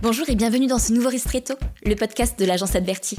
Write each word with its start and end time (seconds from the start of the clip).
Bonjour 0.00 0.30
et 0.30 0.36
bienvenue 0.36 0.68
dans 0.68 0.78
ce 0.78 0.92
nouveau 0.92 1.08
Ristretto, 1.08 1.54
le 1.84 1.96
podcast 1.96 2.38
de 2.38 2.44
l'agence 2.44 2.76
Adverti. 2.76 3.18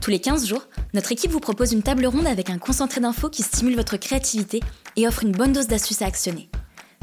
Tous 0.00 0.12
les 0.12 0.20
15 0.20 0.46
jours, 0.46 0.62
notre 0.92 1.10
équipe 1.10 1.32
vous 1.32 1.40
propose 1.40 1.72
une 1.72 1.82
table 1.82 2.06
ronde 2.06 2.28
avec 2.28 2.50
un 2.50 2.58
concentré 2.58 3.00
d'infos 3.00 3.28
qui 3.28 3.42
stimule 3.42 3.74
votre 3.74 3.96
créativité 3.96 4.60
et 4.94 5.08
offre 5.08 5.24
une 5.24 5.32
bonne 5.32 5.52
dose 5.52 5.66
d'astuces 5.66 6.02
à 6.02 6.06
actionner. 6.06 6.48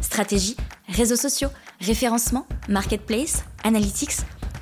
Stratégie, 0.02 0.56
réseaux 0.88 1.18
sociaux, 1.18 1.50
référencement, 1.82 2.48
marketplace, 2.70 3.44
analytics, 3.66 4.16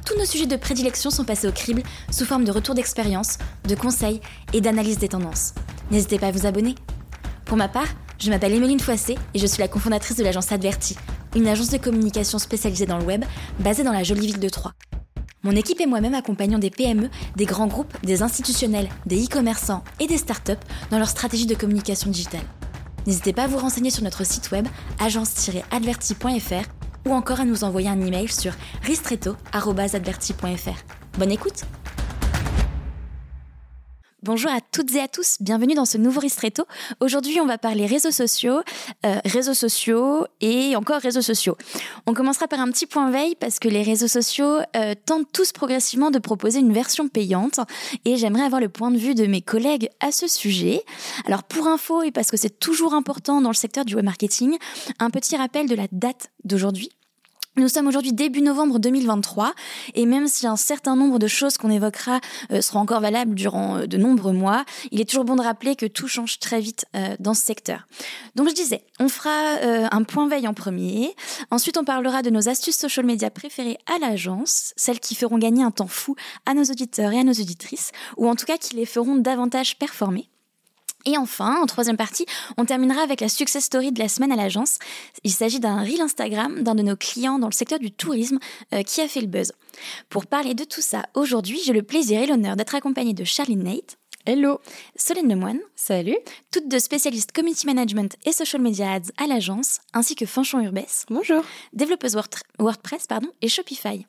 tous 0.03 0.17
nos 0.17 0.25
sujets 0.25 0.47
de 0.47 0.55
prédilection 0.55 1.11
sont 1.11 1.25
passés 1.25 1.47
au 1.47 1.51
crible 1.51 1.83
sous 2.09 2.25
forme 2.25 2.43
de 2.43 2.51
retours 2.51 2.73
d'expérience, 2.73 3.37
de 3.67 3.75
conseils 3.75 4.19
et 4.53 4.61
d'analyse 4.61 4.97
des 4.97 5.09
tendances. 5.09 5.53
N'hésitez 5.91 6.17
pas 6.17 6.27
à 6.27 6.31
vous 6.31 6.47
abonner. 6.47 6.73
Pour 7.45 7.55
ma 7.55 7.67
part, 7.67 7.87
je 8.17 8.31
m'appelle 8.31 8.53
Emeline 8.53 8.79
Foissé 8.79 9.15
et 9.35 9.39
je 9.39 9.45
suis 9.45 9.61
la 9.61 9.67
cofondatrice 9.67 10.17
de 10.17 10.23
l'agence 10.23 10.51
Adverti, 10.51 10.97
une 11.35 11.47
agence 11.47 11.69
de 11.69 11.77
communication 11.77 12.39
spécialisée 12.39 12.85
dans 12.85 12.97
le 12.97 13.05
web 13.05 13.23
basée 13.59 13.83
dans 13.83 13.93
la 13.93 14.03
jolie 14.03 14.27
ville 14.27 14.39
de 14.39 14.49
Troyes. 14.49 14.73
Mon 15.43 15.51
équipe 15.51 15.79
et 15.79 15.85
moi-même 15.85 16.15
accompagnons 16.15 16.59
des 16.59 16.69
PME, 16.69 17.09
des 17.37 17.45
grands 17.45 17.67
groupes, 17.67 17.95
des 18.03 18.23
institutionnels, 18.23 18.89
des 19.05 19.23
e-commerçants 19.23 19.83
et 19.99 20.07
des 20.07 20.17
startups 20.17 20.51
dans 20.91 20.97
leur 20.97 21.07
stratégie 21.07 21.45
de 21.45 21.55
communication 21.55 22.09
digitale. 22.09 22.41
N'hésitez 23.07 23.31
pas 23.31 23.43
à 23.43 23.47
vous 23.47 23.57
renseigner 23.57 23.89
sur 23.89 24.03
notre 24.03 24.25
site 24.25 24.51
web 24.51 24.67
agence-adverti.fr 24.99 26.67
ou 27.07 27.13
encore 27.13 27.39
à 27.39 27.45
nous 27.45 27.63
envoyer 27.63 27.87
un 27.87 28.01
email 28.01 28.27
sur 28.27 28.51
ristretto.adverti.fr. 28.83 31.17
Bonne 31.17 31.31
écoute 31.31 31.63
Bonjour 34.21 34.51
à 34.51 34.59
toutes 34.59 34.93
et 34.95 34.99
à 34.99 35.07
tous, 35.07 35.37
bienvenue 35.39 35.75
dans 35.75 35.85
ce 35.85 35.97
nouveau 35.97 36.19
Ristretto. 36.19 36.65
Aujourd'hui, 36.99 37.39
on 37.39 37.45
va 37.45 37.57
parler 37.57 37.85
réseaux 37.85 38.11
sociaux, 38.11 38.59
euh, 39.05 39.15
réseaux 39.23 39.53
sociaux 39.53 40.27
et 40.41 40.75
encore 40.75 40.99
réseaux 40.99 41.21
sociaux. 41.21 41.55
On 42.05 42.13
commencera 42.13 42.49
par 42.49 42.59
un 42.59 42.69
petit 42.69 42.85
point 42.85 43.11
veille 43.11 43.35
parce 43.35 43.59
que 43.59 43.69
les 43.69 43.81
réseaux 43.81 44.09
sociaux 44.09 44.57
euh, 44.75 44.93
tentent 45.05 45.31
tous 45.31 45.53
progressivement 45.53 46.11
de 46.11 46.19
proposer 46.19 46.59
une 46.59 46.73
version 46.73 47.07
payante 47.07 47.61
et 48.03 48.17
j'aimerais 48.17 48.43
avoir 48.43 48.59
le 48.59 48.67
point 48.67 48.91
de 48.91 48.97
vue 48.97 49.15
de 49.15 49.25
mes 49.25 49.41
collègues 49.41 49.87
à 50.01 50.11
ce 50.11 50.27
sujet. 50.27 50.83
Alors 51.25 51.43
pour 51.43 51.67
info 51.67 52.03
et 52.03 52.11
parce 52.11 52.29
que 52.29 52.35
c'est 52.35 52.59
toujours 52.59 52.95
important 52.95 53.39
dans 53.39 53.51
le 53.51 53.55
secteur 53.55 53.85
du 53.85 53.95
web 53.95 54.03
marketing, 54.03 54.57
un 54.99 55.11
petit 55.11 55.37
rappel 55.37 55.69
de 55.69 55.75
la 55.75 55.87
date 55.93 56.29
d'aujourd'hui. 56.43 56.89
Nous 57.59 57.67
sommes 57.67 57.87
aujourd'hui 57.87 58.13
début 58.13 58.41
novembre 58.41 58.79
2023 58.79 59.53
et 59.93 60.05
même 60.05 60.29
si 60.29 60.47
un 60.47 60.55
certain 60.55 60.95
nombre 60.95 61.19
de 61.19 61.27
choses 61.27 61.57
qu'on 61.57 61.69
évoquera 61.69 62.21
euh, 62.53 62.61
seront 62.61 62.79
encore 62.79 63.01
valables 63.01 63.35
durant 63.35 63.79
euh, 63.79 63.85
de 63.85 63.97
nombreux 63.97 64.31
mois, 64.31 64.63
il 64.91 65.01
est 65.01 65.09
toujours 65.09 65.25
bon 65.25 65.35
de 65.35 65.41
rappeler 65.41 65.75
que 65.75 65.85
tout 65.85 66.07
change 66.07 66.39
très 66.39 66.61
vite 66.61 66.85
euh, 66.95 67.17
dans 67.19 67.33
ce 67.33 67.43
secteur. 67.43 67.85
Donc 68.35 68.47
je 68.47 68.53
disais, 68.53 68.85
on 69.01 69.09
fera 69.09 69.29
un 69.91 70.03
point 70.03 70.29
veille 70.29 70.47
en 70.47 70.53
premier, 70.53 71.13
ensuite 71.51 71.77
on 71.77 71.83
parlera 71.83 72.21
de 72.21 72.29
nos 72.29 72.47
astuces 72.47 72.77
social 72.77 73.05
media 73.05 73.29
préférées 73.29 73.77
à 73.93 73.99
l'agence, 73.99 74.73
celles 74.77 75.01
qui 75.01 75.13
feront 75.13 75.37
gagner 75.37 75.63
un 75.63 75.71
temps 75.71 75.87
fou 75.87 76.15
à 76.45 76.53
nos 76.53 76.63
auditeurs 76.63 77.11
et 77.11 77.19
à 77.19 77.23
nos 77.25 77.33
auditrices, 77.33 77.91
ou 78.15 78.29
en 78.29 78.35
tout 78.35 78.45
cas 78.45 78.57
qui 78.57 78.77
les 78.77 78.85
feront 78.85 79.15
davantage 79.15 79.77
performer. 79.77 80.29
Et 81.05 81.17
enfin, 81.17 81.61
en 81.61 81.65
troisième 81.65 81.97
partie, 81.97 82.25
on 82.57 82.65
terminera 82.65 83.01
avec 83.01 83.21
la 83.21 83.29
success 83.29 83.63
story 83.63 83.91
de 83.91 83.99
la 83.99 84.09
semaine 84.09 84.31
à 84.31 84.35
l'agence. 84.35 84.77
Il 85.23 85.31
s'agit 85.31 85.59
d'un 85.59 85.81
reel 85.81 86.01
Instagram 86.01 86.61
d'un 86.63 86.75
de 86.75 86.83
nos 86.83 86.95
clients 86.95 87.39
dans 87.39 87.47
le 87.47 87.53
secteur 87.53 87.79
du 87.79 87.91
tourisme 87.91 88.39
euh, 88.73 88.83
qui 88.83 89.01
a 89.01 89.07
fait 89.07 89.21
le 89.21 89.27
buzz. 89.27 89.53
Pour 90.09 90.27
parler 90.27 90.53
de 90.53 90.63
tout 90.63 90.81
ça, 90.81 91.03
aujourd'hui, 91.13 91.59
j'ai 91.63 91.73
le 91.73 91.83
plaisir 91.83 92.21
et 92.21 92.27
l'honneur 92.27 92.55
d'être 92.55 92.75
accompagnée 92.75 93.13
de 93.13 93.23
Charline 93.23 93.63
Nate. 93.63 93.97
Hello. 94.25 94.59
Solène 94.95 95.29
Lemoine. 95.29 95.59
Salut. 95.75 96.17
Toutes 96.51 96.67
deux 96.67 96.79
spécialistes 96.79 97.31
community 97.31 97.65
management 97.65 98.15
et 98.25 98.33
social 98.33 98.61
media 98.61 98.91
ads 98.91 99.11
à 99.17 99.25
l'agence, 99.25 99.79
ainsi 99.93 100.15
que 100.15 100.25
Fanchon 100.25 100.59
Urbès. 100.59 101.05
Bonjour. 101.09 101.43
Développeuse 101.73 102.17
WordPress 102.59 103.07
pardon, 103.07 103.29
et 103.41 103.47
Shopify. 103.47 104.05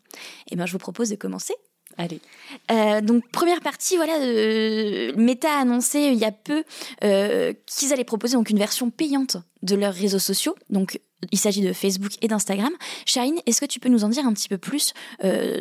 Eh 0.51 0.57
bien, 0.57 0.67
je 0.67 0.73
vous 0.73 0.79
propose 0.79 1.09
de 1.11 1.17
commencer 1.17 1.55
Allez. 2.01 2.23
Euh, 2.71 3.03
donc 3.03 3.29
première 3.31 3.61
partie, 3.61 3.97
voilà, 3.97 4.15
euh, 4.21 5.13
Meta 5.17 5.53
a 5.53 5.61
annoncé 5.61 5.99
il 5.99 6.15
y 6.15 6.25
a 6.25 6.33
peu 6.33 6.65
euh, 7.05 7.53
qu'ils 7.67 7.93
allaient 7.93 8.05
proposer 8.05 8.39
donc 8.39 8.49
une 8.49 8.57
version 8.57 8.89
payante 8.89 9.37
de 9.63 9.77
leurs 9.77 9.93
réseaux 9.93 10.19
sociaux. 10.19 10.55
Donc 10.71 10.99
il 11.31 11.39
s'agit 11.39 11.61
de 11.61 11.75
Facebook 11.75 12.13
et 12.23 12.29
d'Instagram. 12.29 12.73
Charine, 13.05 13.39
est-ce 13.45 13.61
que 13.61 13.67
tu 13.67 13.81
peux 13.81 13.91
nous 13.91 14.03
en 14.05 14.09
dire 14.09 14.25
un 14.25 14.33
petit 14.33 14.49
peu 14.49 14.57
plus 14.57 14.95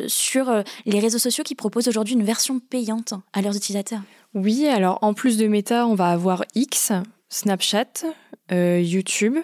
sur 0.06 0.64
les 0.86 0.98
réseaux 0.98 1.18
sociaux 1.18 1.44
qui 1.44 1.54
proposent 1.54 1.88
aujourd'hui 1.88 2.14
une 2.14 2.24
version 2.24 2.58
payante 2.58 3.12
à 3.34 3.42
leurs 3.42 3.54
utilisateurs? 3.54 4.00
Oui, 4.32 4.66
alors 4.66 4.98
en 5.02 5.12
plus 5.12 5.36
de 5.36 5.46
Meta, 5.46 5.86
on 5.86 5.94
va 5.94 6.06
avoir 6.06 6.46
X, 6.54 6.92
Snapchat, 7.28 8.06
YouTube. 8.50 9.36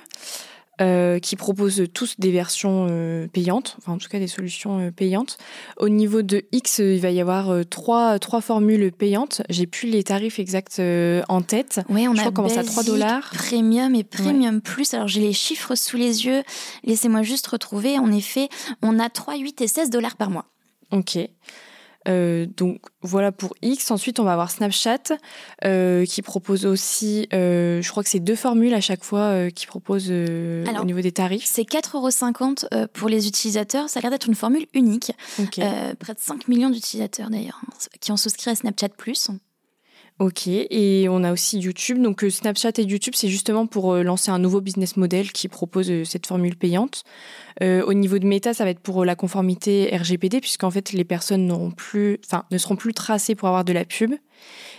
Euh, 0.83 1.21
qui 1.21 1.37
proposent 1.37 1.85
tous 1.95 2.17
des 2.19 2.31
versions 2.31 2.87
euh, 2.91 3.29
payantes, 3.29 3.77
enfin 3.79 3.95
en 3.95 3.97
tout 3.97 4.11
cas 4.11 4.19
des 4.19 4.27
solutions 4.27 4.79
euh, 4.79 4.91
payantes. 4.91 5.39
Au 5.79 5.89
niveau 5.89 6.21
de 6.21 6.45
X, 6.53 6.81
il 6.81 7.01
va 7.01 7.11
y 7.11 7.19
avoir 7.19 7.65
trois, 7.71 8.19
trois 8.19 8.43
formules 8.43 8.93
payantes. 8.93 9.41
J'ai 9.49 9.67
plus 9.67 9.89
les 9.89 10.05
tarifs 10.05 10.39
exacts 10.39 10.79
en 11.29 11.41
tête. 11.41 11.81
Oui, 11.89 12.07
on 12.07 12.15
Je 12.15 12.19
a 12.19 12.25
crois 12.25 12.33
commence 12.33 12.59
à 12.59 12.63
3 12.63 12.83
dollars. 12.83 13.31
Premium 13.33 13.95
et 13.95 14.05
Premium 14.05 14.61
Plus. 14.61 14.93
Alors 14.93 15.09
j'ai 15.09 15.23
les 15.23 15.33
chiffres 15.33 15.77
sous 15.77 15.97
les 15.97 16.27
yeux. 16.27 16.43
Laissez-moi 16.85 17.23
juste 17.23 17.47
retrouver. 17.47 17.99
En 17.99 18.13
effet, 18.13 18.51
on 18.83 18.99
a 18.99 19.09
3, 19.09 19.39
8 19.39 19.63
et 19.63 19.69
16 19.69 19.89
dollars 19.89 20.17
par 20.17 20.29
mois. 20.29 20.45
Ok. 20.91 21.19
Euh, 22.09 22.47
donc 22.57 22.81
voilà 23.03 23.33
pour 23.33 23.55
X. 23.63 23.91
Ensuite, 23.91 24.21
on 24.21 24.25
va 24.25 24.33
avoir 24.33 24.51
Snapchat 24.51 25.17
euh, 25.65 26.05
qui 26.05 26.23
propose 26.23 26.67
aussi, 26.67 27.29
euh, 27.33 27.83
je 27.83 27.91
crois 27.91 28.03
que 28.03 28.09
c'est 28.09 28.21
deux 28.21 28.37
formules 28.37 28.75
à 28.75 28.81
chaque 28.81 29.05
fois 29.05 29.51
qui 29.51 29.67
proposent 29.67 30.11
au 30.11 30.85
niveau 30.85 31.01
des 31.01 31.13
tarifs. 31.13 31.45
C'est 31.47 31.63
4,50 31.63 32.67
euros 32.67 32.87
pour 32.93 33.09
les 33.09 33.29
utilisateurs. 33.29 33.89
Ça 33.89 34.01
a 34.01 34.03
l'air 34.03 34.11
d'être 34.11 34.29
une 34.29 34.35
formule 34.35 34.67
unique. 34.75 35.13
près 35.99 36.15
de 36.15 36.21
5 36.21 36.49
millions 36.49 36.71
d'utilisateurs 36.71 37.31
d'ailleurs 37.31 37.61
hein, 37.67 37.73
qui 38.01 38.13
ont 38.13 38.17
souscrit 38.17 38.51
à 38.51 38.55
Snapchat 38.55 38.91
Plus. 38.91 39.31
Ok, 40.19 40.47
et 40.47 41.09
on 41.11 41.23
a 41.25 41.33
aussi 41.33 41.59
YouTube. 41.59 42.01
Donc 42.01 42.25
Snapchat 42.29 42.73
et 42.79 42.85
YouTube, 42.85 43.13
c'est 43.15 43.29
justement 43.29 43.67
pour 43.67 43.97
lancer 43.97 44.31
un 44.31 44.39
nouveau 44.39 44.63
business 44.63 44.97
model 44.97 45.31
qui 45.31 45.47
propose 45.49 46.05
cette 46.05 46.27
formule 46.27 46.57
payante. 46.57 47.05
Euh, 47.63 47.83
au 47.85 47.95
niveau 47.95 48.19
de 48.19 48.27
Meta, 48.27 48.55
ça 48.55 48.65
va 48.65 48.71
être 48.71 48.81
pour 48.81 49.05
la 49.05 49.15
conformité 49.15 49.89
RGPD, 49.95 50.41
puisqu'en 50.41 50.71
fait, 50.71 50.93
les 50.93 51.05
personnes 51.05 51.47
n'auront 51.47 51.71
plus, 51.71 52.19
enfin, 52.25 52.45
ne 52.51 52.59
seront 52.59 52.77
plus 52.77 52.93
tracées 52.93 53.35
pour 53.35 53.49
avoir 53.49 53.65
de 53.65 53.73
la 53.73 53.85
pub. 53.85 54.15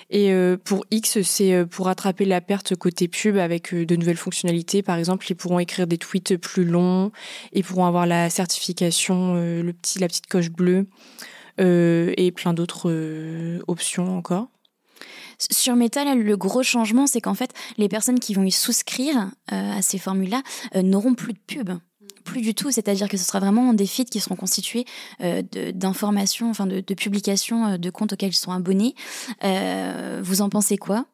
Et 0.09 0.31
euh, 0.31 0.57
pour 0.57 0.85
X, 0.91 1.21
c'est 1.21 1.53
euh, 1.53 1.65
pour 1.65 1.87
rattraper 1.87 2.25
la 2.25 2.39
perte 2.39 2.75
côté 2.75 3.07
pub 3.07 3.37
avec 3.37 3.73
de 3.73 3.95
nouvelles 3.95 4.17
fonctionnalités. 4.17 4.83
Par 4.83 4.97
exemple, 4.97 5.25
ils 5.29 5.35
pourront 5.35 5.59
écrire 5.59 5.87
des 5.87 5.97
tweets 5.97 6.37
plus 6.37 6.65
longs, 6.65 7.11
ils 7.53 7.63
pourront 7.63 7.85
avoir 7.85 8.05
la 8.05 8.29
certification, 8.29 9.35
le 9.35 9.71
petit, 9.73 9.99
la 9.99 10.07
petite 10.07 10.27
coche 10.27 10.49
bleue 10.49 10.87
et 11.59 12.31
plein 12.35 12.53
d'autres 12.53 12.91
options 13.67 14.15
encore. 14.15 14.49
Sur 15.51 15.75
Meta, 15.75 16.03
le 16.15 16.37
gros 16.37 16.63
changement, 16.63 17.07
c'est 17.07 17.21
qu'en 17.21 17.35
fait, 17.35 17.51
les 17.77 17.89
personnes 17.89 18.19
qui 18.19 18.33
vont 18.33 18.43
y 18.43 18.51
souscrire 18.51 19.31
à 19.47 19.81
ces 19.81 19.97
formules-là 19.97 20.41
n'auront 20.81 21.13
plus 21.13 21.33
de 21.33 21.39
pub. 21.45 21.71
Plus 22.27 22.41
du 22.41 22.53
tout, 22.53 22.71
c'est-à-dire 22.71 23.07
que 23.07 23.15
ce 23.15 23.23
sera 23.23 23.39
vraiment 23.39 23.73
des 23.73 23.85
feeds 23.85 24.09
qui 24.09 24.19
seront 24.19 24.35
constitués 24.35 24.83
euh, 25.21 25.41
d'informations, 25.73 26.49
enfin 26.49 26.65
de, 26.65 26.81
publications 26.93 27.67
euh, 27.67 27.77
de 27.77 27.89
comptes 27.89 28.11
auxquels 28.11 28.31
ils 28.31 28.35
sont 28.35 28.51
abonnés. 28.51 28.95
Euh, 29.45 30.19
vous 30.21 30.41
en 30.41 30.49
pensez 30.49 30.77
quoi? 30.77 31.05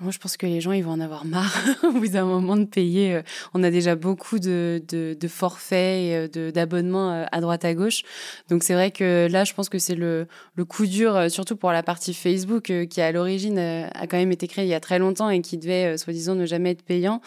Moi, 0.00 0.12
je 0.12 0.18
pense 0.18 0.36
que 0.36 0.46
les 0.46 0.60
gens, 0.60 0.72
ils 0.72 0.84
vont 0.84 0.92
en 0.92 1.00
avoir 1.00 1.24
marre 1.24 1.56
au 1.82 1.92
bout 1.92 2.08
d'un 2.08 2.24
moment 2.24 2.56
de 2.56 2.64
payer. 2.64 3.16
Euh, 3.16 3.22
on 3.52 3.62
a 3.62 3.70
déjà 3.70 3.96
beaucoup 3.96 4.38
de, 4.38 4.80
de, 4.88 5.16
de 5.18 5.28
forfaits 5.28 6.36
euh, 6.36 6.50
d'abonnements 6.52 7.12
euh, 7.12 7.24
à 7.32 7.40
droite 7.40 7.64
à 7.64 7.74
gauche. 7.74 8.02
Donc, 8.48 8.62
c'est 8.62 8.74
vrai 8.74 8.90
que 8.92 9.26
là, 9.30 9.44
je 9.44 9.54
pense 9.54 9.68
que 9.68 9.78
c'est 9.78 9.96
le, 9.96 10.28
le 10.54 10.64
coup 10.64 10.86
dur, 10.86 11.30
surtout 11.30 11.56
pour 11.56 11.72
la 11.72 11.82
partie 11.82 12.14
Facebook, 12.14 12.72
qui 12.88 13.00
à 13.00 13.10
l'origine 13.10 13.58
a 13.58 14.06
quand 14.06 14.18
même 14.18 14.32
été 14.32 14.46
créée 14.46 14.64
il 14.64 14.70
y 14.70 14.74
a 14.74 14.80
très 14.80 14.98
longtemps 14.98 15.30
et 15.30 15.40
qui 15.40 15.58
devait, 15.58 15.96
soi-disant, 15.98 16.34
ne 16.34 16.46
jamais 16.46 16.70
être 16.70 16.82
payant. 16.82 17.20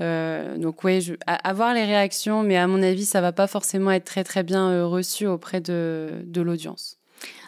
Euh, 0.00 0.56
donc, 0.58 0.84
ouais, 0.84 1.00
avoir 1.26 1.74
les 1.74 1.84
réactions, 1.84 2.42
mais 2.42 2.56
à 2.56 2.66
mon 2.66 2.82
avis, 2.82 3.04
ça 3.04 3.20
va 3.20 3.32
pas 3.32 3.46
forcément 3.46 3.90
être 3.90 4.04
très, 4.04 4.24
très 4.24 4.42
bien 4.42 4.84
reçu 4.84 5.26
auprès 5.26 5.60
de, 5.60 6.22
de 6.24 6.40
l'audience. 6.40 6.97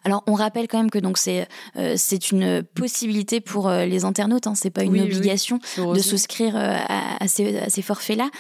Alors 0.05 0.22
on 0.26 0.34
rappelle 0.34 0.69
quand 0.69 0.78
même 0.78 0.90
que 0.90 0.99
donc 0.99 1.19
c'est 1.19 1.46
euh, 1.76 1.94
c'est 1.96 2.31
une 2.31 2.62
possibilité 2.62 3.40
pour 3.40 3.69
euh, 3.69 3.84
les 3.84 4.05
internautes, 4.05 4.46
hein, 4.46 4.55
c'est 4.55 4.70
pas 4.70 4.82
une 4.82 5.00
obligation 5.00 5.58
de 5.76 5.99
souscrire 5.99 6.56
euh, 6.56 6.76
à, 6.88 7.28
ces, 7.28 7.58
à, 7.58 7.69
ces, 7.69 7.82
forfaits 7.82 8.17
là. 8.17 8.31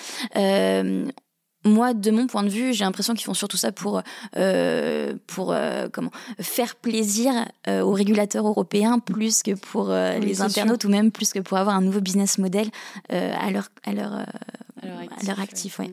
moi, 1.64 1.92
de 1.92 2.10
mon 2.10 2.26
point 2.26 2.42
de 2.42 2.48
vue, 2.48 2.72
j'ai 2.72 2.84
l'impression 2.84 3.12
qu'ils 3.14 3.26
font 3.26 3.34
surtout 3.34 3.58
ça 3.58 3.72
pour 3.72 4.02
pour 5.26 5.54
comment 5.92 6.10
faire 6.40 6.76
plaisir 6.76 7.32
aux 7.68 7.92
régulateurs 7.92 8.46
européens 8.46 8.98
plus 8.98 9.42
que 9.42 9.52
pour 9.52 9.90
les 9.90 10.40
internautes 10.40 10.84
ou 10.84 10.88
même 10.88 11.10
plus 11.10 11.32
que 11.32 11.40
pour 11.40 11.58
avoir 11.58 11.76
un 11.76 11.82
nouveau 11.82 12.00
business 12.00 12.38
model 12.38 12.68
à 13.10 13.50
leur 13.50 13.68
à 13.84 13.92
leur 13.92 14.12
à 14.14 15.26
leur 15.26 15.40
actif. 15.40 15.78
Ouais. 15.78 15.92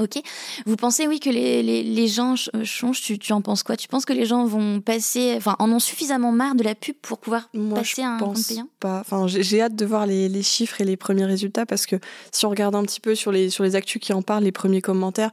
Ok. 0.00 0.20
Vous 0.66 0.74
pensez, 0.74 1.06
oui, 1.06 1.20
que 1.20 1.30
les, 1.30 1.62
les, 1.62 1.82
les 1.84 2.08
gens 2.08 2.34
euh, 2.54 2.64
changent? 2.64 3.00
Tu, 3.00 3.18
tu 3.18 3.32
en 3.32 3.40
penses 3.40 3.62
quoi? 3.62 3.76
Tu 3.76 3.86
penses 3.86 4.04
que 4.04 4.12
les 4.12 4.26
gens 4.26 4.44
vont 4.44 4.80
passer, 4.80 5.34
enfin, 5.36 5.54
en 5.60 5.70
ont 5.70 5.78
suffisamment 5.78 6.32
marre 6.32 6.56
de 6.56 6.64
la 6.64 6.74
pub 6.74 6.96
pour 7.00 7.18
pouvoir 7.18 7.48
Moi, 7.54 7.78
passer 7.78 8.02
à 8.02 8.10
un 8.10 8.18
pense 8.18 8.38
compte 8.38 8.48
payant? 8.48 8.68
pas. 8.80 9.00
Enfin, 9.00 9.26
j'ai 9.28 9.62
hâte 9.62 9.76
de 9.76 9.86
voir 9.86 10.06
les, 10.06 10.28
les 10.28 10.42
chiffres 10.42 10.80
et 10.80 10.84
les 10.84 10.96
premiers 10.96 11.26
résultats 11.26 11.64
parce 11.64 11.86
que 11.86 11.96
si 12.32 12.44
on 12.44 12.50
regarde 12.50 12.74
un 12.74 12.82
petit 12.82 13.00
peu 13.00 13.14
sur 13.14 13.30
les, 13.30 13.50
sur 13.50 13.62
les 13.62 13.76
actus 13.76 14.02
qui 14.02 14.12
en 14.12 14.22
parlent, 14.22 14.44
les 14.44 14.52
premiers 14.52 14.80
commentaires, 14.82 15.30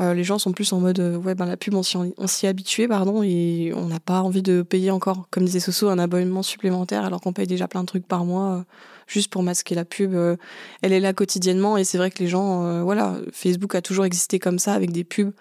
euh, 0.00 0.14
les 0.14 0.24
gens 0.24 0.38
sont 0.38 0.52
plus 0.52 0.72
en 0.72 0.80
mode 0.80 0.98
euh, 0.98 1.16
ouais, 1.16 1.34
ben 1.34 1.46
la 1.46 1.56
pub, 1.56 1.74
on 1.74 1.82
s'y 1.82 1.96
on 1.96 2.26
s'y 2.26 2.46
est 2.46 2.48
habitué, 2.48 2.88
pardon, 2.88 3.22
et 3.22 3.72
on 3.76 3.86
n'a 3.86 4.00
pas 4.00 4.22
envie 4.22 4.42
de 4.42 4.62
payer 4.62 4.90
encore, 4.90 5.28
comme 5.30 5.44
disait 5.44 5.60
Soso, 5.60 5.88
un 5.88 5.98
abonnement 5.98 6.42
supplémentaire 6.42 7.04
alors 7.04 7.20
qu'on 7.20 7.32
paye 7.32 7.46
déjà 7.46 7.68
plein 7.68 7.82
de 7.82 7.86
trucs 7.86 8.08
par 8.08 8.24
mois. 8.24 8.64
Juste 9.10 9.30
pour 9.30 9.42
masquer 9.42 9.74
la 9.74 9.84
pub, 9.84 10.14
euh, 10.14 10.36
elle 10.82 10.92
est 10.92 11.00
là 11.00 11.12
quotidiennement 11.12 11.76
et 11.76 11.84
c'est 11.84 11.98
vrai 11.98 12.10
que 12.10 12.20
les 12.20 12.28
gens, 12.28 12.64
euh, 12.64 12.82
voilà, 12.82 13.16
Facebook 13.32 13.74
a 13.74 13.82
toujours 13.82 14.04
existé 14.04 14.38
comme 14.38 14.58
ça 14.58 14.72
avec 14.74 14.92
des 14.92 15.04
pubs. 15.04 15.32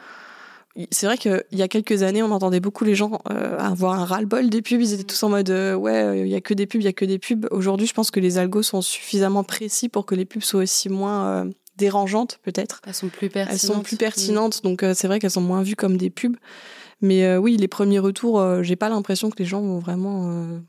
C'est 0.92 1.06
vrai 1.06 1.18
qu'il 1.18 1.44
y 1.52 1.62
a 1.62 1.68
quelques 1.68 2.04
années, 2.04 2.24
on 2.24 2.32
entendait 2.32 2.60
beaucoup 2.62 2.86
les 2.86 2.96
gens 2.96 3.22
euh, 3.30 3.58
avoir 3.58 4.00
un 4.00 4.06
ras-le-bol 4.06 4.50
des 4.50 4.62
pubs. 4.62 4.82
Ils 4.82 4.94
étaient 4.94 5.04
tous 5.04 5.22
en 5.24 5.30
mode 5.30 5.50
ouais, 5.50 6.22
il 6.22 6.28
y 6.28 6.36
a 6.36 6.42
que 6.42 6.54
des 6.54 6.68
pubs, 6.68 6.82
il 6.82 6.86
y 6.86 6.88
a 6.88 6.94
que 6.94 7.06
des 7.06 7.20
pubs. 7.20 7.48
Aujourd'hui, 7.52 7.86
je 7.86 7.94
pense 7.94 8.12
que 8.12 8.20
les 8.20 8.38
algos 8.38 8.64
sont 8.64 8.82
suffisamment 8.82 9.44
précis 9.44 9.90
pour 9.90 10.06
que 10.06 10.16
les 10.16 10.26
pubs 10.26 10.44
soient 10.44 10.62
aussi 10.62 10.90
moins 10.90 11.48
dérangeantes, 11.80 12.40
peut-être. 12.44 12.82
Elles 12.86 12.94
sont 12.94 13.10
plus 13.10 13.30
pertinentes. 13.30 13.54
Elles 13.54 13.68
sont 13.68 13.82
plus 13.82 13.98
pertinentes, 13.98 14.64
donc 14.64 14.84
euh, 14.84 14.94
c'est 14.96 15.08
vrai 15.08 15.20
qu'elles 15.20 15.32
sont 15.32 15.42
moins 15.42 15.64
vues 15.64 15.76
comme 15.76 15.98
des 15.98 16.12
pubs. 16.12 16.36
Mais 17.02 17.24
euh, 17.24 17.38
oui, 17.38 17.58
les 17.58 17.68
premiers 17.68 18.00
retours, 18.00 18.40
euh, 18.40 18.62
j'ai 18.62 18.76
pas 18.76 18.90
l'impression 18.90 19.30
que 19.32 19.38
les 19.40 19.46
gens 19.46 19.62
vont 19.62 19.80
vraiment. 19.80 20.30
euh, 20.30 20.60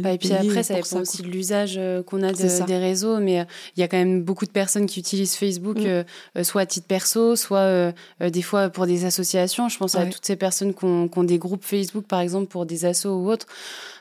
Bah, 0.00 0.12
et 0.12 0.18
puis 0.18 0.32
après, 0.32 0.62
ça 0.64 0.74
dépend 0.74 1.00
aussi 1.00 1.22
de 1.22 1.28
l'usage 1.28 1.76
euh, 1.78 2.02
qu'on 2.02 2.22
a 2.24 2.32
de- 2.32 2.66
des 2.66 2.76
réseaux, 2.78 3.18
mais 3.20 3.40
euh, 3.40 3.44
il 3.76 3.80
y 3.80 3.82
a 3.84 3.88
quand 3.88 3.96
même 3.96 4.22
beaucoup 4.22 4.44
de 4.44 4.50
personnes 4.50 4.86
qui 4.86 4.98
utilisent 4.98 5.36
Facebook, 5.36 5.78
Mm. 5.78 5.86
euh, 5.86 6.04
soit 6.42 6.62
à 6.62 6.66
titre 6.66 6.86
perso, 6.88 7.36
soit 7.36 7.58
euh, 7.60 7.92
des 8.20 8.42
fois 8.42 8.70
pour 8.70 8.86
des 8.86 9.04
associations. 9.04 9.68
Je 9.68 9.78
pense 9.78 9.94
à 9.94 10.04
toutes 10.06 10.26
ces 10.26 10.34
personnes 10.36 10.74
qui 10.74 10.84
ont, 10.84 11.06
qui 11.08 11.16
ont 11.18 11.22
des 11.24 11.38
groupes 11.38 11.64
Facebook, 11.64 12.04
par 12.06 12.20
exemple, 12.20 12.46
pour 12.48 12.66
des 12.66 12.84
assos 12.86 13.10
ou 13.14 13.30
autres. 13.30 13.46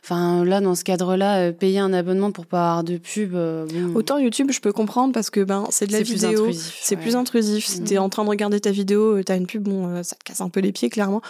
Enfin, 0.04 0.44
là, 0.46 0.62
dans 0.62 0.74
ce 0.74 0.84
cadre-là, 0.84 1.38
euh, 1.40 1.52
payer 1.52 1.80
un 1.80 1.94
abonnement 1.94 2.32
pour 2.32 2.46
pas 2.48 2.70
avoir 2.70 2.84
de 2.84 2.98
pub, 2.98 3.34
bon, 3.34 3.68
Autant 3.96 4.18
YouTube, 4.18 4.52
je 4.52 4.60
peux 4.62 4.72
comprendre 4.74 5.14
parce 5.14 5.30
que 5.30 5.42
ben 5.44 5.66
c'est 5.70 5.86
de 5.88 5.94
la 5.94 6.02
vidéo. 6.02 6.42
intrusif. 6.46 6.80
C'est 6.82 6.96
plus 6.96 7.16
intrusif. 7.16 7.66
Si 7.66 7.82
Mhm. 7.82 7.88
t'es 7.88 7.98
en 8.00 8.10
train 8.10 8.24
de 8.24 8.30
regarder 8.30 8.60
ta 8.60 8.72
vidéo, 8.72 9.22
t'as 9.24 9.38
une 9.38 9.46
pub, 9.48 9.64
bon, 9.64 10.02
ça 10.04 10.16
te 10.16 10.24
casse 10.24 10.42
un 10.42 10.50
peu 10.50 10.60
les 10.60 10.72
pieds, 10.72 10.90
clairement. 10.90 11.22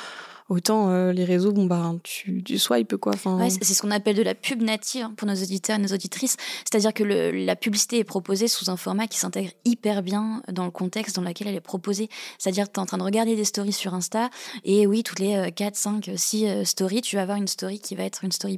Autant 0.50 0.90
euh, 0.90 1.12
les 1.12 1.26
réseaux, 1.26 1.52
bon, 1.52 1.66
bah, 1.66 1.94
tu, 2.04 2.42
tu 2.44 2.58
swipes, 2.58 2.96
quoi. 2.96 3.14
Ouais, 3.38 3.50
c'est 3.50 3.74
ce 3.74 3.82
qu'on 3.82 3.92
appelle 3.92 4.16
de 4.16 4.22
la 4.24 4.34
pub 4.34 4.62
native 4.62 5.04
hein, 5.04 5.14
pour 5.18 5.28
nos 5.28 5.36
auditeurs 5.36 5.76
et 5.78 5.82
nos 5.82 5.94
auditrices. 5.94 6.38
C'est-à-dire 6.64 6.94
que 6.94 7.04
le- 7.04 7.32
la 7.32 7.56
publicité 7.58 8.00
est 8.00 8.04
proposée 8.06 8.48
sous 8.48 8.70
un 8.70 8.78
format 8.78 9.08
qui 9.08 9.18
s'intègre 9.20 9.52
hyper 9.66 10.04
bien 10.04 10.42
dans 10.52 10.64
le 10.64 10.72
contexte 10.72 11.16
dans 11.18 11.22
lequel 11.22 11.48
elle 11.50 11.56
est 11.56 11.60
proposée. 11.60 12.08
C'est-à-dire 12.38 12.68
que 12.68 12.72
tu 12.74 12.80
es 12.80 12.84
en 12.84 12.86
train 12.86 12.98
de 12.98 13.04
regarder 13.04 13.36
des 13.36 13.44
stories 13.44 13.74
sur 13.74 13.94
Insta 13.94 14.30
et 14.64 14.88
oui, 14.88 15.04
toutes 15.04 15.20
les 15.20 15.36
euh, 15.36 15.50
4, 15.52 15.76
5, 15.76 16.12
6 16.16 16.46
euh, 16.48 16.64
stories, 16.64 17.02
tu 17.02 17.18
vas 17.18 17.24
avoir 17.24 17.38
une 17.38 17.48
story 17.48 17.80
qui 17.80 17.96
va 17.96 18.04
être 18.04 18.24
une 18.24 18.32
story 18.32 18.58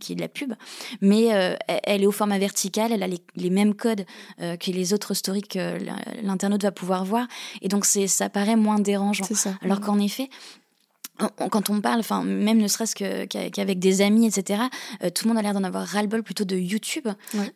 qui 0.00 0.12
est 0.12 0.16
de 0.16 0.20
la 0.22 0.28
pub. 0.28 0.54
Mais 1.02 1.34
euh, 1.34 1.54
elle- 1.68 1.80
elle 1.84 2.02
est 2.02 2.06
au 2.06 2.12
format 2.12 2.38
vertical, 2.38 2.92
elle 2.92 3.02
a 3.02 3.06
les, 3.08 3.20
les 3.36 3.50
mêmes 3.50 3.74
codes 3.74 4.06
euh, 4.40 4.56
que 4.56 4.70
les 4.70 4.94
autres 4.94 5.12
stories 5.14 5.42
que 5.42 5.82
l'in- 5.84 5.98
l'internaute 6.22 6.62
va 6.62 6.72
pouvoir 6.72 7.04
voir. 7.04 7.26
Et 7.60 7.68
donc 7.68 7.84
c'est 7.84 8.06
ça 8.06 8.30
paraît 8.30 8.56
moins 8.56 8.78
dérangeant. 8.78 9.24
c'est 9.24 9.34
ça. 9.34 9.54
Alors 9.62 9.80
qu'en 9.80 9.98
effet, 9.98 10.30
quand 11.50 11.70
on 11.70 11.80
parle, 11.80 12.00
enfin 12.00 12.22
même 12.22 12.58
ne 12.58 12.68
serait-ce 12.68 12.94
qu'avec 13.26 13.78
des 13.78 14.00
amis, 14.02 14.26
etc., 14.26 14.62
euh, 15.02 15.10
tout 15.10 15.24
le 15.24 15.30
monde 15.30 15.38
a 15.38 15.42
l'air 15.42 15.54
d'en 15.54 15.64
avoir 15.64 15.86
ras-le-bol 15.86 16.22
plutôt 16.22 16.44
de 16.44 16.56
YouTube. 16.56 17.08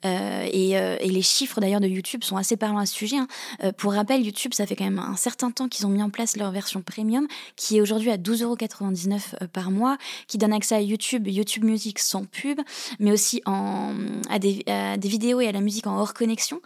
Euh, 0.05 0.49
et, 0.52 0.78
euh, 0.78 0.96
et 1.00 1.08
les 1.08 1.22
chiffres 1.22 1.61
d'ailleurs 1.61 1.81
de 1.81 1.88
YouTube 1.88 2.25
sont 2.25 2.37
assez 2.37 2.56
parlants 2.56 2.78
à 2.78 2.87
ce 2.87 2.94
sujet. 2.94 3.16
hein. 3.16 3.72
Pour 3.78 3.93
rappel, 3.93 4.25
YouTube, 4.25 4.55
ça 4.55 4.66
fait 4.66 4.76
quand 4.76 4.84
même 4.84 4.99
un 4.99 5.16
certain 5.16 5.50
temps 5.50 5.69
qu'ils 5.69 5.87
ont 5.87 5.90
mis 5.90 6.02
en 6.02 6.11
place 6.11 6.37
leur 6.37 6.50
version 6.50 6.82
premium, 6.82 7.26
qui 7.56 7.76
est 7.78 7.81
aujourd'hui 7.81 8.11
à 8.11 8.16
12,99€ 8.16 9.20
euh, 9.43 9.46
par 9.46 9.70
mois, 9.70 9.96
qui 10.26 10.38
donne 10.38 10.52
accès 10.52 10.75
à 10.75 10.81
YouTube, 10.81 11.26
YouTube 11.26 11.64
Music 11.64 11.99
sans 11.99 12.25
pub, 12.25 12.61
mais 12.99 13.12
aussi 13.12 13.43
en, 13.46 13.94
à, 14.31 14.38
des, 14.38 14.64
à 14.66 14.96
des 14.96 15.08
vidéos 15.08 15.40
et 15.40 15.49
à 15.49 15.52
la 15.52 15.61
musique 15.61 15.87
en 15.87 15.99
hors 15.99 16.14
connexion, 16.14 16.61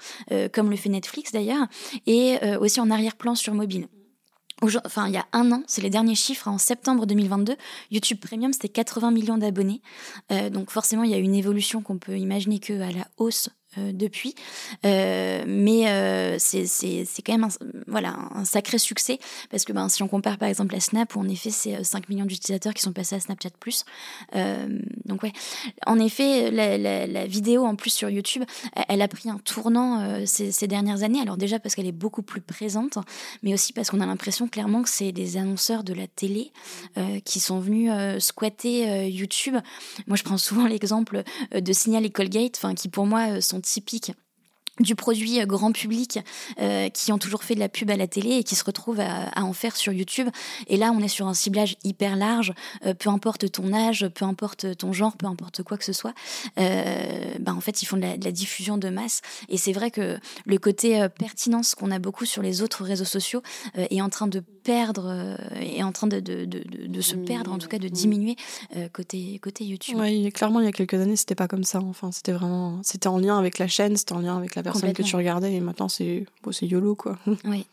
comme 0.53 0.71
le 0.71 0.77
fait 0.77 0.89
Netflix 0.89 1.33
d'ailleurs, 1.33 1.67
et 2.07 2.39
aussi 2.61 2.81
en 2.81 2.91
arrière-plan 2.91 3.35
sur 3.35 3.55
mobile. 3.55 3.89
Enfin, 4.61 5.07
il 5.07 5.15
y 5.15 5.19
a 5.19 5.27
un 5.33 5.53
an, 5.53 5.63
c'est 5.67 5.83
les 5.83 5.91
derniers 5.91 6.17
chiffres, 6.17 6.49
en 6.49 6.59
septembre 6.59 7.07
2022, 7.07 7.57
YouTube 7.93 8.19
Premium, 8.19 8.53
c'était 8.53 8.69
80 8.69 9.13
millions 9.13 9.39
d'abonnés. 9.39 9.81
Euh, 10.33 10.51
donc 10.51 10.71
forcément, 10.71 11.05
il 11.05 11.11
y 11.11 11.15
a 11.15 11.19
une 11.19 11.35
évolution 11.35 11.81
qu'on 11.81 11.99
peut 11.99 12.19
imaginer 12.19 12.59
que 12.59 12.81
à 12.81 12.91
la 12.91 13.07
hausse 13.19 13.51
depuis. 13.77 14.35
Euh, 14.87 15.45
mais 15.47 15.89
euh, 15.89 16.37
c'est 16.39 16.67
quand 17.25 17.33
même 17.33 17.45
un, 17.45 17.49
voilà, 17.87 18.17
un 18.35 18.45
sacré 18.45 18.79
succès, 18.79 19.19
parce 19.51 19.65
que 19.65 19.73
ben, 19.73 19.89
si 19.89 20.03
on 20.03 20.09
compare 20.09 20.39
par 20.39 20.49
exemple 20.49 20.75
à 20.75 20.81
Snap, 20.81 21.15
où 21.17 21.21
en 21.21 21.29
effet 21.29 21.51
c'est 21.51 21.77
euh, 21.77 21.85
5 21.85 22.09
millions 22.09 22.25
d'utilisateurs 22.25 22.75
qui 22.75 22.83
sont 22.83 22.93
passés 22.93 23.17
à 23.17 23.21
Snapchat⁇ 23.21 23.51
euh, 24.35 24.67
donc 25.05 25.23
ouais, 25.23 25.33
en 25.87 25.99
effet, 25.99 26.51
la, 26.51 26.79
la- 26.79 27.27
vidéo 27.27 27.65
en 27.65 27.77
plus 27.77 27.91
sur 27.91 28.09
YouTube, 28.11 28.45
elle- 28.89 29.03
a 29.03 29.09
pris 29.09 29.29
un 29.29 29.39
tournant 29.39 30.01
euh, 30.01 30.23
ces, 30.27 30.51
ces 30.53 30.67
dernières 30.67 31.03
années. 31.03 31.21
Alors 31.21 31.37
déjà 31.37 31.59
parce 31.59 31.75
qu'elle 31.75 31.87
est 31.87 31.93
beaucoup 31.93 32.23
plus 32.23 32.41
présente, 32.41 32.99
mais 33.43 33.55
aussi 33.55 33.73
parce 33.73 33.91
qu'on 33.91 34.01
a 34.01 34.07
l'impression 34.07 34.49
clairement 34.49 34.83
que 34.83 34.89
c'est 34.89 35.13
des 35.13 35.37
annonceurs 35.37 35.85
de 35.85 35.93
la 35.93 36.07
télé 36.07 36.53
euh, 36.97 37.21
qui 37.21 37.39
sont 37.41 37.61
venus 37.61 37.91
euh, 37.93 38.19
squatter 38.19 38.89
euh, 38.91 39.05
YouTube. 39.05 39.57
Moi, 40.07 40.17
je 40.17 40.23
prends 40.25 40.39
souvent 40.39 40.67
l'exemple 40.69 41.23
euh, 41.55 41.61
de 41.61 41.73
Signal 41.73 42.05
et 42.05 42.11
Colgate, 42.11 42.61
qui 42.77 42.89
pour 42.89 43.07
moi 43.07 43.29
euh, 43.37 43.41
sont 43.59 43.63
typiques 43.63 44.13
du 44.81 44.95
produit 44.95 45.41
euh, 45.41 45.47
grand 45.47 45.73
public 45.73 46.19
euh, 46.61 46.89
qui 46.91 47.13
ont 47.13 47.19
toujours 47.19 47.43
fait 47.45 47.55
de 47.55 47.61
la 47.61 47.69
pub 47.69 47.91
à 47.91 47.97
la 47.97 48.07
télé 48.07 48.37
et 48.37 48.45
qui 48.45 48.55
se 48.55 48.65
retrouvent 48.65 49.01
à, 49.01 49.29
à 49.31 49.43
en 49.43 49.53
faire 49.53 49.77
sur 49.77 49.93
YouTube. 49.93 50.29
Et 50.69 50.77
là, 50.77 50.93
on 50.95 51.01
est 51.03 51.09
sur 51.09 51.27
un 51.27 51.35
ciblage 51.35 51.77
hyper 51.85 52.17
large, 52.17 52.53
euh, 52.87 52.95
peu 52.95 53.11
importe 53.11 53.51
ton 53.51 53.73
âge, 53.73 54.09
peu 54.15 54.25
importe 54.25 54.77
ton 54.77 54.93
genre, 54.93 55.17
peu 55.17 55.27
importe 55.27 55.63
quoi 55.63 55.77
que 55.79 55.85
ce 55.85 55.93
soit. 55.93 56.15
Euh, 56.59 57.35
ben, 57.41 57.55
en 57.55 57.61
fait, 57.61 57.83
ils 57.83 57.87
font 57.87 57.97
de 57.97 58.03
la, 58.03 58.17
de 58.17 58.25
la 58.25 58.33
diffusion 58.33 58.79
de 58.79 58.89
masse. 58.89 59.21
Et 59.49 59.57
c'est 59.57 59.73
vrai 59.73 59.91
que 59.91 60.19
le 60.47 60.59
côté 60.59 61.01
euh, 61.01 61.09
pertinence 61.09 61.75
qu'on 61.75 61.91
a 61.91 61.99
beaucoup 61.99 62.25
sur 62.25 62.43
les 62.43 62.63
autres 62.63 62.85
réseaux 62.85 63.05
sociaux 63.05 63.43
euh, 63.77 63.87
est 63.91 64.01
en 64.01 64.09
train 64.09 64.27
de 64.27 64.41
perdre, 64.41 65.07
euh, 65.09 65.37
est 65.61 65.83
en 65.83 65.93
train 65.93 66.07
de, 66.09 66.21
de, 66.21 66.45
de, 66.45 66.59
de- 66.61 66.87
de 66.87 67.01
se 67.01 67.13
Diminuer, 67.13 67.27
perdre, 67.35 67.53
en 67.53 67.59
tout 67.59 67.69
cas 67.69 67.79
de 67.79 67.89
diminuer 67.89 68.37
euh, 68.77 68.89
côté, 68.93 69.39
côté 69.43 69.65
YouTube. 69.65 69.99
A- 69.99 70.31
clairement, 70.31 70.61
il 70.61 70.67
y 70.67 70.69
a 70.69 70.73
quelques 70.73 70.95
années, 70.95 71.17
c'était 71.17 71.35
pas 71.35 71.49
comme 71.49 71.65
ça. 71.65 71.81
Enfin, 71.81 72.13
c'était 72.13 72.33
vraiment, 72.33 72.81
c'était 72.83 73.09
en 73.09 73.19
lien 73.19 73.39
avec 73.39 73.59
la 73.59 73.67
chaîne, 73.69 73.97
c'était 73.97 74.13
en 74.13 74.19
lien 74.21 74.37
avec 74.37 74.55
la 74.55 74.63
personne 74.73 74.93
que 74.93 75.03
tu 75.03 75.17
regardais, 75.17 75.55
et 75.55 75.61
maintenant, 75.61 75.89
c'est, 75.89 76.27
bon, 76.43 76.53
c'est 76.53 76.67
YOLO, 76.67 76.95
quoi. 76.95 77.19
Oui. 77.45 77.67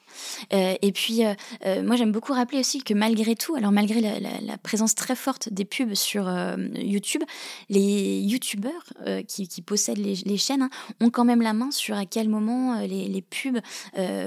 Euh, 0.53 0.75
et 0.81 0.91
puis, 0.91 1.25
euh, 1.25 1.33
euh, 1.65 1.83
moi, 1.83 1.95
j'aime 1.95 2.11
beaucoup 2.11 2.33
rappeler 2.33 2.59
aussi 2.59 2.83
que 2.83 2.93
malgré 2.93 3.35
tout, 3.35 3.55
alors 3.55 3.71
malgré 3.71 4.01
la, 4.01 4.19
la- 4.19 4.41
la 4.41 4.57
présence 4.57 4.95
très 4.95 5.15
forte 5.15 5.49
des 5.49 5.65
pubs 5.65 5.93
sur 5.95 6.27
euh, 6.27 6.55
YouTube, 6.75 7.23
les 7.69 8.19
YouTubeurs 8.21 8.83
qui, 9.27 9.47
qui 9.47 9.61
possèdent 9.61 9.97
les, 9.97 10.15
les 10.25 10.37
chaînes 10.37 10.61
hein, 10.63 10.69
ont 11.01 11.09
quand 11.09 11.25
même 11.25 11.41
la 11.41 11.53
main 11.53 11.71
sur 11.71 11.95
à 11.97 12.05
quel 12.05 12.29
moment 12.29 12.79
les, 12.81 13.07
les 13.07 13.21
pubs 13.21 13.59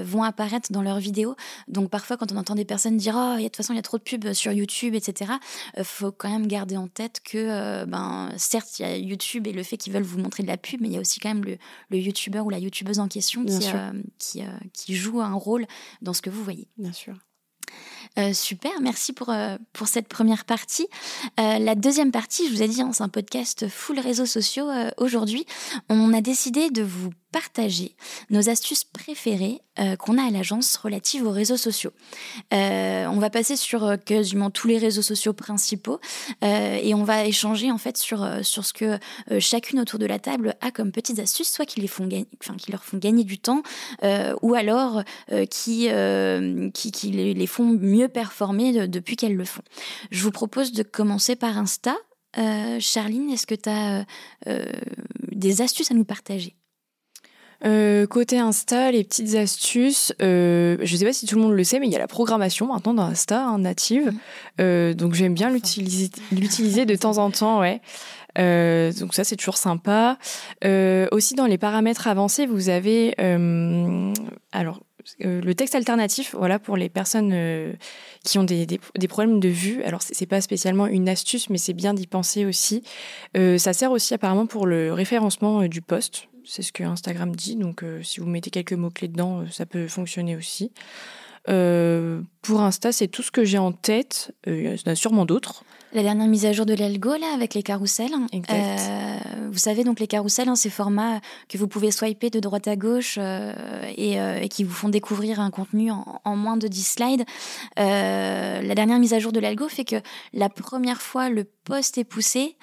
vont 0.03 0.23
apparaître 0.23 0.71
dans 0.71 0.81
leurs 0.81 0.99
vidéos. 0.99 1.35
Donc, 1.67 1.89
parfois, 1.89 2.17
quand 2.17 2.31
on 2.31 2.37
entend 2.37 2.55
des 2.55 2.65
personnes 2.65 2.97
dire 2.97 3.15
Oh, 3.17 3.37
de 3.37 3.43
toute 3.43 3.55
façon, 3.55 3.73
il 3.73 3.77
y 3.77 3.79
a 3.79 3.83
trop 3.83 3.97
de 3.97 4.03
pubs 4.03 4.33
sur 4.33 4.51
YouTube, 4.51 4.95
etc., 4.95 5.31
il 5.77 5.83
faut 5.83 6.11
quand 6.11 6.29
même 6.29 6.47
garder 6.47 6.77
en 6.77 6.87
tête 6.87 7.19
que, 7.23 7.85
ben, 7.85 8.29
certes, 8.37 8.79
il 8.79 8.81
y 8.83 8.85
a 8.85 8.97
YouTube 8.97 9.47
et 9.47 9.51
le 9.53 9.63
fait 9.63 9.77
qu'ils 9.77 9.93
veulent 9.93 10.03
vous 10.03 10.19
montrer 10.19 10.43
de 10.43 10.47
la 10.47 10.57
pub, 10.57 10.81
mais 10.81 10.87
il 10.87 10.93
y 10.93 10.97
a 10.97 11.01
aussi 11.01 11.19
quand 11.19 11.29
même 11.29 11.43
le, 11.43 11.57
le 11.89 11.97
YouTuber 11.97 12.39
ou 12.39 12.49
la 12.49 12.59
YouTubeuse 12.59 12.99
en 12.99 13.07
question 13.07 13.43
qui, 14.17 14.41
qui 14.73 14.95
joue 14.95 15.21
un 15.21 15.33
rôle 15.33 15.65
dans 16.01 16.13
ce 16.13 16.21
que 16.21 16.29
vous 16.29 16.43
voyez. 16.43 16.67
Bien 16.77 16.93
sûr. 16.93 17.15
Euh, 18.17 18.33
super, 18.33 18.71
merci 18.81 19.13
pour, 19.13 19.29
euh, 19.29 19.57
pour 19.73 19.87
cette 19.87 20.07
première 20.07 20.45
partie. 20.45 20.87
Euh, 21.39 21.59
la 21.59 21.75
deuxième 21.75 22.11
partie, 22.11 22.47
je 22.47 22.53
vous 22.53 22.63
ai 22.63 22.67
dit, 22.67 22.81
hein, 22.81 22.91
c'est 22.91 23.03
un 23.03 23.09
podcast 23.09 23.67
full 23.67 23.99
réseaux 23.99 24.25
sociaux. 24.25 24.67
Aujourd'hui, 24.97 25.45
on 25.89 26.13
a 26.13 26.21
décidé 26.21 26.69
de 26.69 26.81
vous 26.81 27.11
partager 27.31 27.95
nos 28.29 28.49
astuces 28.49 28.83
préférées 28.83 29.61
euh, 29.79 29.95
qu'on 29.95 30.17
a 30.17 30.23
à 30.23 30.29
l'agence 30.29 30.75
relatives 30.75 31.25
aux 31.25 31.31
réseaux 31.31 31.57
sociaux. 31.57 31.91
Euh, 32.53 33.05
on 33.05 33.19
va 33.19 33.29
passer 33.29 33.55
sur 33.55 33.85
euh, 33.85 33.97
quasiment 33.97 34.49
tous 34.49 34.67
les 34.67 34.77
réseaux 34.77 35.01
sociaux 35.01 35.33
principaux 35.33 35.99
et 36.41 36.93
on 36.93 37.03
va 37.03 37.25
échanger 37.25 37.71
en 37.71 37.77
fait 37.77 37.97
sur, 37.97 38.27
sur 38.43 38.65
ce 38.65 38.73
que 38.73 38.99
chacune 39.39 39.79
autour 39.79 39.99
de 39.99 40.05
la 40.05 40.19
table 40.19 40.55
a 40.61 40.71
comme 40.71 40.91
petites 40.91 41.19
astuces, 41.19 41.51
soit 41.51 41.65
qui, 41.65 41.81
les 41.81 41.87
font 41.87 42.07
leur 42.69 42.83
font 42.83 42.97
gagner 42.97 43.23
du 43.23 43.39
temps, 43.39 43.61
ou 44.41 44.53
alors 44.53 45.03
qui, 45.49 45.89
qui, 46.73 47.11
les, 47.11 47.47
font 47.47 47.65
mieux 47.65 48.07
performer 48.07 48.73
de- 48.73 48.85
depuis 48.85 49.15
qu'elles 49.15 49.35
le 49.35 49.45
font. 49.45 49.61
Je 50.11 50.23
vous 50.23 50.31
propose 50.31 50.71
de 50.71 50.83
commencer 50.83 51.35
par 51.35 51.57
Insta. 51.57 51.95
Charline, 52.79 53.29
est-ce 53.29 53.47
que 53.47 53.55
tu 53.55 53.69
as 53.69 54.05
des 55.31 55.61
astuces 55.61 55.91
à 55.91 55.93
nous 55.93 56.05
partager? 56.05 56.55
Euh, 57.65 58.07
côté 58.07 58.39
Insta, 58.39 58.91
les 58.91 59.03
petites 59.03 59.35
astuces, 59.35 60.13
euh, 60.21 60.77
je 60.81 60.95
sais 60.95 61.05
pas 61.05 61.13
si 61.13 61.25
tout 61.25 61.35
le 61.35 61.41
monde 61.41 61.53
le 61.53 61.63
sait, 61.63 61.79
mais 61.79 61.87
il 61.87 61.91
y 61.91 61.95
a 61.95 61.99
la 61.99 62.07
programmation 62.07 62.67
maintenant 62.67 62.93
dans 62.93 63.03
Insta, 63.03 63.43
hein, 63.43 63.59
native. 63.59 64.13
Euh, 64.61 64.93
donc 64.93 65.13
j'aime 65.13 65.33
bien 65.33 65.49
l'utiliser, 65.49 66.09
l'utiliser 66.31 66.85
de 66.85 66.95
temps 66.95 67.17
en 67.17 67.31
temps, 67.31 67.59
ouais. 67.59 67.81
Euh, 68.37 68.93
donc 68.93 69.13
ça 69.13 69.23
c'est 69.23 69.35
toujours 69.35 69.57
sympa. 69.57 70.17
Euh, 70.63 71.07
aussi 71.11 71.33
dans 71.33 71.47
les 71.47 71.57
paramètres 71.57 72.07
avancés, 72.07 72.45
vous 72.45 72.69
avez, 72.69 73.15
euh, 73.19 74.13
alors 74.51 74.79
le 75.19 75.53
texte 75.53 75.75
alternatif, 75.75 76.35
voilà, 76.37 76.59
pour 76.59 76.77
les 76.77 76.89
personnes 76.89 77.33
qui 78.23 78.37
ont 78.37 78.43
des, 78.43 78.65
des, 78.65 79.07
problèmes 79.07 79.39
de 79.39 79.49
vue. 79.49 79.83
Alors, 79.83 80.01
c'est 80.01 80.25
pas 80.25 80.41
spécialement 80.41 80.87
une 80.87 81.09
astuce, 81.09 81.49
mais 81.49 81.57
c'est 81.57 81.73
bien 81.73 81.93
d'y 81.93 82.07
penser 82.07 82.45
aussi. 82.45 82.83
ça 83.35 83.73
sert 83.73 83.91
aussi 83.91 84.13
apparemment 84.13 84.45
pour 84.45 84.65
le 84.65 84.93
référencement 84.93 85.67
du 85.67 85.81
poste. 85.81 86.27
C'est 86.45 86.61
ce 86.61 86.71
que 86.71 86.83
Instagram 86.83 87.35
dit. 87.35 87.55
Donc, 87.55 87.83
si 88.01 88.19
vous 88.19 88.27
mettez 88.27 88.49
quelques 88.49 88.73
mots-clés 88.73 89.07
dedans, 89.07 89.45
ça 89.51 89.65
peut 89.65 89.87
fonctionner 89.87 90.35
aussi. 90.35 90.71
pour 91.45 92.61
Insta, 92.61 92.91
c'est 92.91 93.07
tout 93.07 93.23
ce 93.23 93.31
que 93.31 93.43
j'ai 93.43 93.57
en 93.57 93.71
tête. 93.71 94.33
il 94.47 94.63
y 94.63 94.69
en 94.69 94.91
a 94.91 94.95
sûrement 94.95 95.25
d'autres. 95.25 95.63
La 95.91 96.03
dernière 96.03 96.27
mise 96.27 96.45
à 96.45 96.53
jour 96.53 96.67
de 96.67 96.75
l'algo, 96.75 97.15
là, 97.19 97.33
avec 97.33 97.55
les 97.55 97.63
carousels. 97.63 98.11
Euh, 98.33 99.18
vous 99.51 99.57
savez, 99.57 99.83
donc 99.83 99.99
les 99.99 100.07
carousels, 100.07 100.49
hein, 100.49 100.55
ces 100.55 100.69
formats 100.69 101.19
que 101.47 101.57
vous 101.57 101.67
pouvez 101.67 101.91
swiper 101.91 102.29
de 102.29 102.39
droite 102.39 102.67
à 102.67 102.75
gauche 102.75 103.17
euh, 103.17 103.53
euh, 103.97 104.39
et, 104.41 104.49
qui 104.49 104.63
vous 104.63 104.73
font 104.73 104.89
découvrir 104.89 105.39
un 105.39 105.51
contenu 105.51 105.91
en, 105.91 106.35
moins 106.35 106.57
de 106.57 106.67
10 106.67 106.83
slides. 106.83 107.25
la 107.77 108.75
dernière 108.75 108.99
mise 108.99 109.13
à 109.13 109.19
jour 109.19 109.31
de 109.31 109.39
l'algo 109.39 109.67
fait 109.67 109.85
que 109.85 110.01
la 110.33 110.49
première 110.49 111.01
fois, 111.01 111.29
le 111.29 111.43
post 111.43 111.97
est 111.97 112.03
poussé 112.03 112.57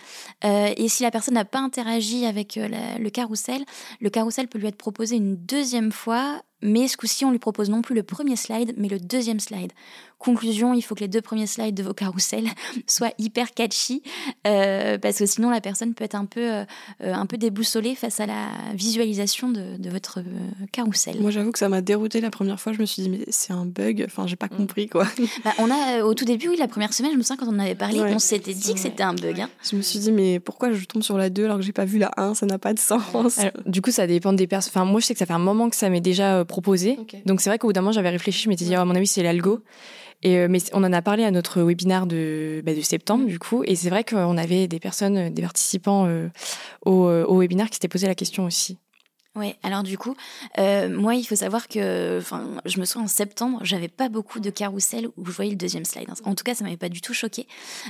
et 0.45 0.89
si 0.89 1.03
la 1.03 1.11
personne 1.11 1.35
n'a 1.35 1.45
pas 1.45 1.61
interagi 1.61 2.27
avec 2.27 2.57
le 2.57 3.09
carrousel, 3.11 3.65
le 4.01 4.11
carrousel 4.11 4.49
peut 4.49 4.59
lui 4.59 4.69
être 4.69 4.77
proposé 4.77 5.17
une 5.17 5.37
deuxième 5.37 5.93
fois 5.93 6.43
mais 6.63 6.89
ce 6.89 6.97
coup-ci, 6.97 7.25
on 7.25 7.31
lui 7.31 7.39
propose 7.39 7.69
non 7.69 7.83
plus 7.83 7.95
le 7.95 8.03
premier 8.03 8.35
slide, 8.35 8.75
mais 8.79 8.89
le 8.89 8.99
deuxième 8.99 9.41
slide. 9.41 9.73
Conclusion, 10.26 10.75
il 10.75 10.83
faut 10.83 10.97
que 10.97 11.02
les 11.02 11.09
deux 11.09 11.21
premiers 11.21 11.47
slides 11.47 11.76
de 11.76 11.85
vos 11.85 11.95
carousels 11.95 12.49
soient 12.88 13.12
hyper 13.16 13.54
catchy, 13.54 14.02
euh, 14.45 14.99
parce 14.99 15.21
que 15.21 15.26
sinon 15.26 15.50
la 15.50 15.61
personne 15.61 15.95
peut 15.95 16.02
être 16.02 16.16
un 16.16 16.25
peu, 16.25 16.40
euh, 16.40 16.64
un 17.00 17.26
peu 17.26 17.37
déboussolée 17.37 17.95
face 17.95 18.18
à 18.18 18.26
la 18.26 18.49
visualisation 18.75 19.50
de, 19.50 19.76
de 19.78 19.88
votre 19.88 20.18
euh, 20.18 20.66
carrousel. 20.73 21.21
Moi, 21.21 21.30
j'avoue 21.30 21.52
que 21.52 21.61
ça 21.61 21.68
m'a 21.68 21.80
dérouté 21.80 22.21
la 22.21 22.30
première 22.30 22.59
fois. 22.59 22.73
Je 22.73 22.80
me 22.80 22.87
suis 22.87 23.02
dit, 23.02 23.09
mais 23.09 23.21
c'est 23.28 23.52
un 23.52 23.66
bug. 23.66 24.02
Enfin, 24.04 24.26
j'ai 24.26 24.35
pas 24.35 24.47
mm. 24.47 24.56
compris 24.56 24.88
quoi. 24.88 25.06
Bah, 25.45 25.52
on 25.59 25.71
a 25.71 26.02
au 26.02 26.14
tout 26.14 26.25
début, 26.25 26.49
oui, 26.49 26.56
la 26.59 26.66
première 26.66 26.92
semaine, 26.92 27.12
je 27.12 27.18
me 27.18 27.23
souviens 27.23 27.37
quand 27.37 27.47
on 27.47 27.54
en 27.54 27.61
avait 27.61 27.76
parlé, 27.76 28.00
on 28.00 28.18
s'était 28.18 28.52
dit 28.52 28.75
que 28.75 28.80
c'était 28.80 29.04
un 29.04 29.14
bug. 29.14 29.42
Hein. 29.42 29.49
Je 29.62 29.76
me 29.76 29.83
suis 29.83 30.00
dit, 30.00 30.11
mais 30.11 30.40
pourquoi 30.40 30.73
je 30.73 30.87
tombe 30.87 31.04
sur 31.04 31.16
la 31.16 31.30
2 31.30 31.45
alors 31.45 31.59
que 31.59 31.62
j'ai 31.62 31.73
pas 31.73 31.85
vu 31.85 31.99
la 31.99 32.11
1 32.16 32.35
Ça 32.35 32.47
n'a 32.47 32.59
pas 32.59 32.75
de 32.75 32.80
sens. 32.80 33.00
du 33.64 33.80
coup, 33.80 33.92
ça 33.92 34.09
dépend 34.09 34.33
des 34.33 34.49
personnes. 34.49 34.73
Enfin, 34.75 34.85
moi, 34.85 34.99
je 34.99 35.06
sais 35.06 35.14
que 35.14 35.21
ça 35.21 35.26
fait 35.26 35.33
un 35.33 35.38
moment 35.38 35.71
que 35.71 35.76
ça 35.76 35.88
m'est 35.88 36.00
déjà 36.00 36.45
proposé. 36.45 36.99
Donc, 37.26 37.40
c'est 37.40 37.49
vrai 37.49 37.59
qu'au 37.59 37.68
bout 37.68 37.73
d'un 37.73 37.83
moment, 37.83 37.92
j'avais 37.92 38.11
réfléchi. 38.11 38.42
Je 38.42 38.49
m'étais 38.49 38.64
dit, 38.64 38.75
oh, 38.76 38.80
à 38.80 38.85
mon 38.85 38.97
avis, 38.97 39.06
c'est 39.06 39.23
l'algo. 39.23 39.62
Et, 40.23 40.39
euh, 40.39 40.49
mais 40.49 40.59
on 40.73 40.83
en 40.85 40.93
a 40.93 41.03
parlé 41.03 41.25
à 41.25 41.31
notre 41.31 41.63
webinaire 41.63 42.07
de, 42.07 42.63
bah, 42.65 42.75
de 42.75 42.81
septembre, 42.81 43.25
mm. 43.25 43.29
du 43.29 43.39
coup. 43.39 43.63
Et 43.65 43.77
c'est 43.77 43.91
vrai 43.91 44.05
qu'on 44.05 44.37
avait 44.37 44.69
des 44.69 44.81
personnes, 44.81 45.31
des 45.31 45.43
participants 45.43 46.07
euh, 46.07 46.29
au, 46.85 47.07
euh, 47.07 47.25
au 47.25 47.41
webinaire 47.41 47.69
qui 47.69 47.75
s'étaient 47.75 47.89
posé 47.89 48.07
la 48.07 48.15
question 48.15 48.45
aussi. 48.45 48.79
Oui, 49.37 49.55
alors 49.63 49.83
du 49.83 49.99
coup, 49.99 50.17
euh, 50.59 50.89
moi, 50.89 51.15
il 51.15 51.25
faut 51.25 51.37
savoir 51.37 51.69
que, 51.69 52.19
enfin, 52.19 52.49
je 52.65 52.81
me 52.81 52.87
souviens 52.87 53.05
en 53.05 53.09
septembre, 53.09 53.61
j'avais 53.63 53.89
pas 53.89 54.09
beaucoup 54.09 54.41
de 54.41 54.49
carousel 54.49 55.09
où 55.19 55.27
je 55.27 55.31
voyais 55.31 55.51
le 55.51 55.59
deuxième 55.59 55.85
slide. 55.85 56.09
En 56.25 56.35
tout 56.35 56.43
cas, 56.43 56.55
ça 56.55 56.65
m'avait 56.65 56.79
pas 56.79 56.89
du 56.89 57.03
tout 57.03 57.13
choqué. 57.13 57.47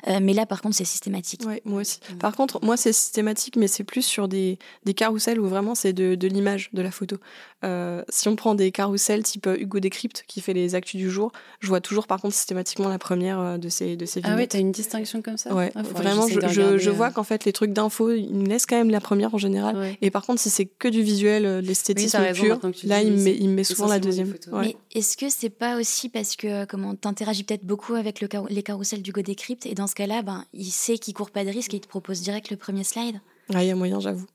Euh, 0.09 0.19
mais 0.21 0.33
là, 0.33 0.45
par 0.45 0.61
contre, 0.61 0.75
c'est 0.75 0.85
systématique. 0.85 1.43
Ouais, 1.47 1.63
moi 1.65 1.83
aussi. 1.83 2.01
Par 2.19 2.35
contre, 2.35 2.59
moi, 2.65 2.77
c'est 2.77 2.93
systématique, 2.93 3.55
mais 3.55 3.69
c'est 3.69 3.85
plus 3.85 4.03
sur 4.03 4.27
des, 4.27 4.59
des 4.85 4.95
carousels 4.95 5.39
où 5.39 5.47
vraiment 5.47 5.77
c'est 5.77 5.93
de, 5.93 6.17
de 6.17 6.27
l'image, 6.27 6.69
de 6.73 6.83
la 6.83 6.91
photo. 6.91 7.17
Euh, 7.65 8.03
si 8.09 8.29
on 8.29 8.37
prend 8.37 8.55
des 8.55 8.71
carousels 8.71 9.23
type 9.23 9.49
Hugo 9.59 9.81
Décrypte 9.81 10.25
qui 10.29 10.41
fait 10.41 10.53
les 10.53 10.75
actus 10.75 11.01
du 11.01 11.11
jour, 11.11 11.33
je 11.61 11.69
vois 11.69 11.81
toujours, 11.81 12.07
par 12.07 12.21
contre, 12.21 12.35
systématiquement 12.35 12.89
la 12.89 12.99
première 12.99 13.59
de 13.59 13.69
ces, 13.69 13.97
de 13.97 14.07
ces 14.07 14.21
vidéos. 14.21 14.35
Ah 14.35 14.39
ouais, 14.39 14.47
t'as 14.47 14.59
une 14.59 14.73
distinction 14.73 15.23
comme 15.23 15.37
ça? 15.37 15.55
Ouais, 15.55 15.73
ah, 15.75 15.83
vraiment, 15.83 16.29
je, 16.29 16.41
je, 16.49 16.79
je, 16.79 16.91
vois 16.91 17.11
qu'en 17.11 17.25
fait, 17.25 17.45
les 17.45 17.53
trucs 17.53 17.73
d'infos, 17.73 18.13
ils 18.13 18.35
me 18.35 18.47
laissent 18.47 18.67
quand 18.67 18.77
même 18.77 18.91
la 18.91 19.01
première 19.01 19.35
en 19.35 19.39
général. 19.39 19.97
Et 20.03 20.11
par 20.11 20.25
contre, 20.25 20.41
si 20.41 20.51
c'est 20.51 20.67
que 20.67 20.89
du 20.89 21.03
visuel, 21.03 21.47
euh, 21.47 21.61
l'esthétisme 21.61 22.33
pur. 22.33 22.61
Là, 22.85 23.03
il 23.03 23.13
met, 23.13 23.37
il 23.37 23.49
met 23.49 23.65
souvent 23.65 23.89
la 23.89 23.99
deuxième. 23.99 24.33
Mais 24.53 24.77
est-ce 24.93 25.17
que 25.17 25.29
c'est 25.29 25.51
pas 25.51 25.79
aussi 25.79 26.09
parce 26.09 26.37
que 26.37 26.65
comment 26.67 26.95
t'interagis 26.95 27.45
peut-être 27.45 27.65
beaucoup 27.65 27.95
avec 27.95 28.21
le 28.21 28.29
les 28.51 28.63
carousels 28.63 29.03
du 29.03 29.13
Go 29.13 29.23
Decrypt 29.23 29.67
et 29.67 29.75
dans 29.75 29.87
ce 29.87 29.95
cas-là, 29.95 30.23
ben 30.23 30.45
il 30.53 30.71
sait 30.71 30.99
qu'il 30.99 31.15
court 31.15 31.31
pas 31.31 31.45
de 31.45 31.51
risque 31.51 31.73
et 31.75 31.79
il 31.79 31.81
te 31.81 31.89
propose 31.89 32.21
direct 32.21 32.51
le 32.51 32.57
premier 32.57 32.85
slide? 32.85 33.21
Ah, 33.55 33.63
il 33.63 33.69
y 33.69 33.71
a 33.71 33.77
moyen, 33.77 34.01
j'avoue. 34.01 34.27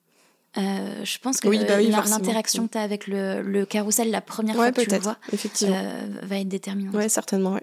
Euh, 0.58 1.06
je 1.06 1.18
pense 1.20 1.40
que 1.40 1.48
bah 1.48 1.82
l'interaction 1.82 2.68
que 2.68 2.74
tu 2.74 2.78
as 2.78 2.82
avec 2.82 3.08
le, 3.08 3.42
le, 3.42 3.66
carrousel 3.66 4.12
la 4.12 4.20
première 4.20 4.56
fois 4.56 4.72
que 4.72 4.82
tu 4.82 4.90
le 4.90 4.98
vois 4.98 5.18
euh, 5.64 6.08
va 6.24 6.40
être 6.40 6.50
déterminante. 6.50 6.94
Oui, 6.94 7.10
certainement. 7.10 7.58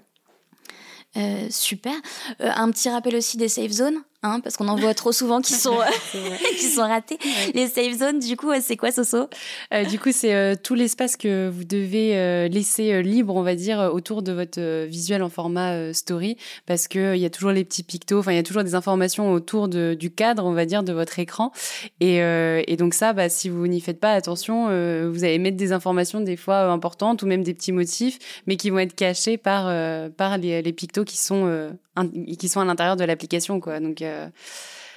Ouais. 1.15 1.47
super. 1.51 1.93
un 2.39 2.71
petit 2.71 2.89
rappel 2.89 3.15
aussi 3.15 3.37
des 3.37 3.47
safe 3.47 3.71
zones. 3.71 4.01
Hein, 4.21 4.41
parce 4.41 4.57
qu'on 4.57 4.67
en 4.67 4.75
voit 4.75 4.93
trop 4.93 5.13
souvent 5.13 5.39
qui 5.39 5.53
sont 5.53 5.77
qui 6.57 6.65
sont 6.65 6.81
ratés. 6.81 7.17
Les 7.53 7.67
safe 7.67 7.97
zones, 7.97 8.19
du 8.19 8.35
coup, 8.35 8.51
c'est 8.59 8.75
quoi 8.75 8.91
Soso? 8.91 9.29
Euh, 9.73 9.85
Du 9.85 9.97
coup, 9.97 10.11
c'est 10.11 10.35
euh, 10.35 10.55
tout 10.61 10.75
l'espace 10.75 11.15
que 11.15 11.47
vous 11.47 11.63
devez 11.63 12.17
euh, 12.17 12.49
laisser 12.49 13.01
libre, 13.01 13.33
on 13.37 13.43
va 13.43 13.55
dire, 13.55 13.79
autour 13.93 14.21
de 14.21 14.33
votre 14.33 14.85
visuel 14.87 15.23
en 15.23 15.29
format 15.29 15.93
story, 15.93 16.35
parce 16.65 16.89
que 16.89 17.15
il 17.15 17.21
y 17.21 17.25
a 17.25 17.29
toujours 17.29 17.51
les 17.51 17.63
petits 17.63 17.83
pictos, 17.83 18.19
enfin 18.19 18.33
il 18.33 18.35
y 18.35 18.39
a 18.39 18.43
toujours 18.43 18.65
des 18.65 18.75
informations 18.75 19.31
autour 19.31 19.69
de, 19.69 19.95
du 19.97 20.11
cadre, 20.11 20.43
on 20.43 20.51
va 20.53 20.65
dire, 20.65 20.83
de 20.83 20.91
votre 20.91 21.17
écran. 21.19 21.53
Et, 22.01 22.17
et 22.17 22.75
donc 22.77 22.93
ça, 22.93 23.13
bah, 23.13 23.29
si 23.29 23.47
vous 23.47 23.67
n'y 23.67 23.79
faites 23.79 23.99
pas 23.99 24.11
attention, 24.11 24.65
vous 25.09 25.23
allez 25.23 25.39
mettre 25.39 25.57
des 25.57 25.71
informations 25.71 26.19
des 26.19 26.35
fois 26.35 26.63
importantes 26.71 27.23
ou 27.23 27.27
même 27.27 27.43
des 27.43 27.53
petits 27.53 27.71
motifs, 27.71 28.19
mais 28.47 28.57
qui 28.57 28.69
vont 28.69 28.79
être 28.79 28.95
cachés 28.95 29.37
par 29.37 29.65
par 30.11 30.37
les, 30.37 30.61
les 30.61 30.73
pictos 30.73 31.05
qui 31.05 31.17
sont 31.17 31.71
qui 32.07 32.49
sont 32.49 32.59
à 32.59 32.65
l'intérieur 32.65 32.95
de 32.95 33.03
l'application, 33.03 33.59
quoi. 33.59 33.79
Donc 33.79 34.01
euh, 34.01 34.27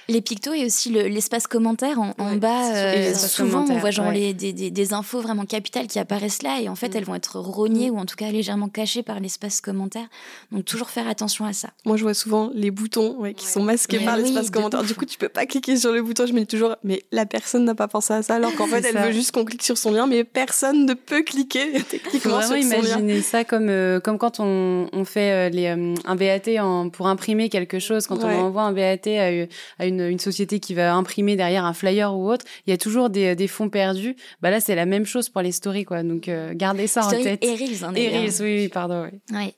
les 0.09 0.21
pictos 0.21 0.53
et 0.53 0.65
aussi 0.65 0.89
l'espace 0.89 1.47
commentaire 1.47 1.99
en, 1.99 2.35
bas. 2.35 2.75
Euh, 2.75 3.13
souvent, 3.13 3.65
on 3.69 3.77
voit 3.77 3.91
genre 3.91 4.11
les, 4.11 4.33
des, 4.33 4.53
des, 4.53 4.93
infos 4.93 5.21
vraiment 5.21 5.45
capitales 5.45 5.87
qui 5.87 5.99
apparaissent 5.99 6.43
là 6.43 6.59
et 6.61 6.69
en 6.69 6.75
fait, 6.75 6.89
mm. 6.89 6.97
elles 6.97 7.05
vont 7.05 7.15
être 7.15 7.39
rognées 7.39 7.89
mm. 7.89 7.93
ou 7.93 7.97
en 7.99 8.05
tout 8.05 8.15
cas 8.15 8.29
légèrement 8.29 8.67
cachées 8.67 9.03
par 9.03 9.19
l'espace 9.19 9.61
commentaire. 9.61 10.07
Donc, 10.51 10.65
toujours 10.65 10.89
faire 10.89 11.07
attention 11.07 11.45
à 11.45 11.53
ça. 11.53 11.69
Moi, 11.85 11.97
je 11.97 12.03
vois 12.03 12.13
souvent 12.13 12.51
les 12.53 12.71
boutons 12.71 13.33
qui 13.35 13.47
sont 13.47 13.63
masqués 13.63 13.99
par 13.99 14.17
l'espace 14.17 14.49
commentaire. 14.49 14.83
Du 14.83 14.93
coup, 14.93 15.05
tu 15.05 15.17
peux 15.17 15.29
pas 15.29 15.45
cliquer 15.45 15.77
sur 15.77 15.91
le 15.91 16.01
bouton. 16.01 16.25
Je 16.25 16.33
me 16.33 16.39
dis 16.39 16.47
toujours, 16.47 16.75
mais 16.83 17.03
la 17.11 17.25
personne 17.25 17.63
n'a 17.63 17.75
pas 17.75 17.87
pensé 17.87 18.13
à 18.13 18.23
ça 18.23 18.35
alors 18.35 18.53
qu'en 18.55 18.67
fait, 18.67 18.83
elle 18.85 18.97
veut 18.97 19.11
juste 19.11 19.31
qu'on 19.31 19.45
clique 19.45 19.63
sur 19.63 19.77
son 19.77 19.91
lien, 19.91 20.07
mais 20.07 20.23
personne 20.23 20.85
ne 20.85 20.93
peut 20.93 21.23
cliquer 21.23 21.81
techniquement 21.89 22.41
sur 22.41 22.49
son 22.49 22.55
imaginer 22.55 23.21
ça 23.21 23.43
comme, 23.43 23.69
euh, 23.69 23.99
comme 23.99 24.17
quand 24.17 24.39
on, 24.39 24.87
on 24.91 25.05
fait 25.05 25.49
les, 25.49 25.67
un 25.67 26.15
BAT 26.15 26.59
en, 26.59 26.89
pour 26.89 27.07
imprimer 27.07 27.49
quelque 27.49 27.79
chose, 27.79 28.07
quand 28.07 28.23
on 28.23 28.29
envoie 28.29 28.63
un 28.63 28.73
BAT 28.73 29.07
à, 29.07 29.47
à 29.79 29.85
une 29.85 29.92
une, 29.99 30.19
société 30.19 30.59
qui 30.59 30.73
va 30.73 30.93
imprimer 30.93 31.35
derrière 31.35 31.65
un 31.65 31.73
flyer 31.73 32.15
ou 32.15 32.29
autre, 32.29 32.45
il 32.65 32.69
y 32.69 32.73
a 32.73 32.77
toujours 32.77 33.09
des, 33.09 33.35
des 33.35 33.47
fonds 33.47 33.69
perdus. 33.69 34.15
Bah 34.41 34.51
là, 34.51 34.59
c'est 34.59 34.75
la 34.75 34.85
même 34.85 35.05
chose 35.05 35.29
pour 35.29 35.41
les 35.41 35.51
stories, 35.51 35.85
quoi. 35.85 36.03
Donc, 36.03 36.27
euh, 36.27 36.53
gardez 36.53 36.87
ça 36.87 37.05
en 37.05 37.09
tête. 37.09 37.43
Et 37.43 37.55
Reels, 37.55 37.83
hein, 37.83 37.93
Et 37.95 38.09
Reels, 38.09 38.41
oui, 38.41 38.61
oui, 38.61 38.67
pardon. 38.69 39.09
Oui. 39.31 39.53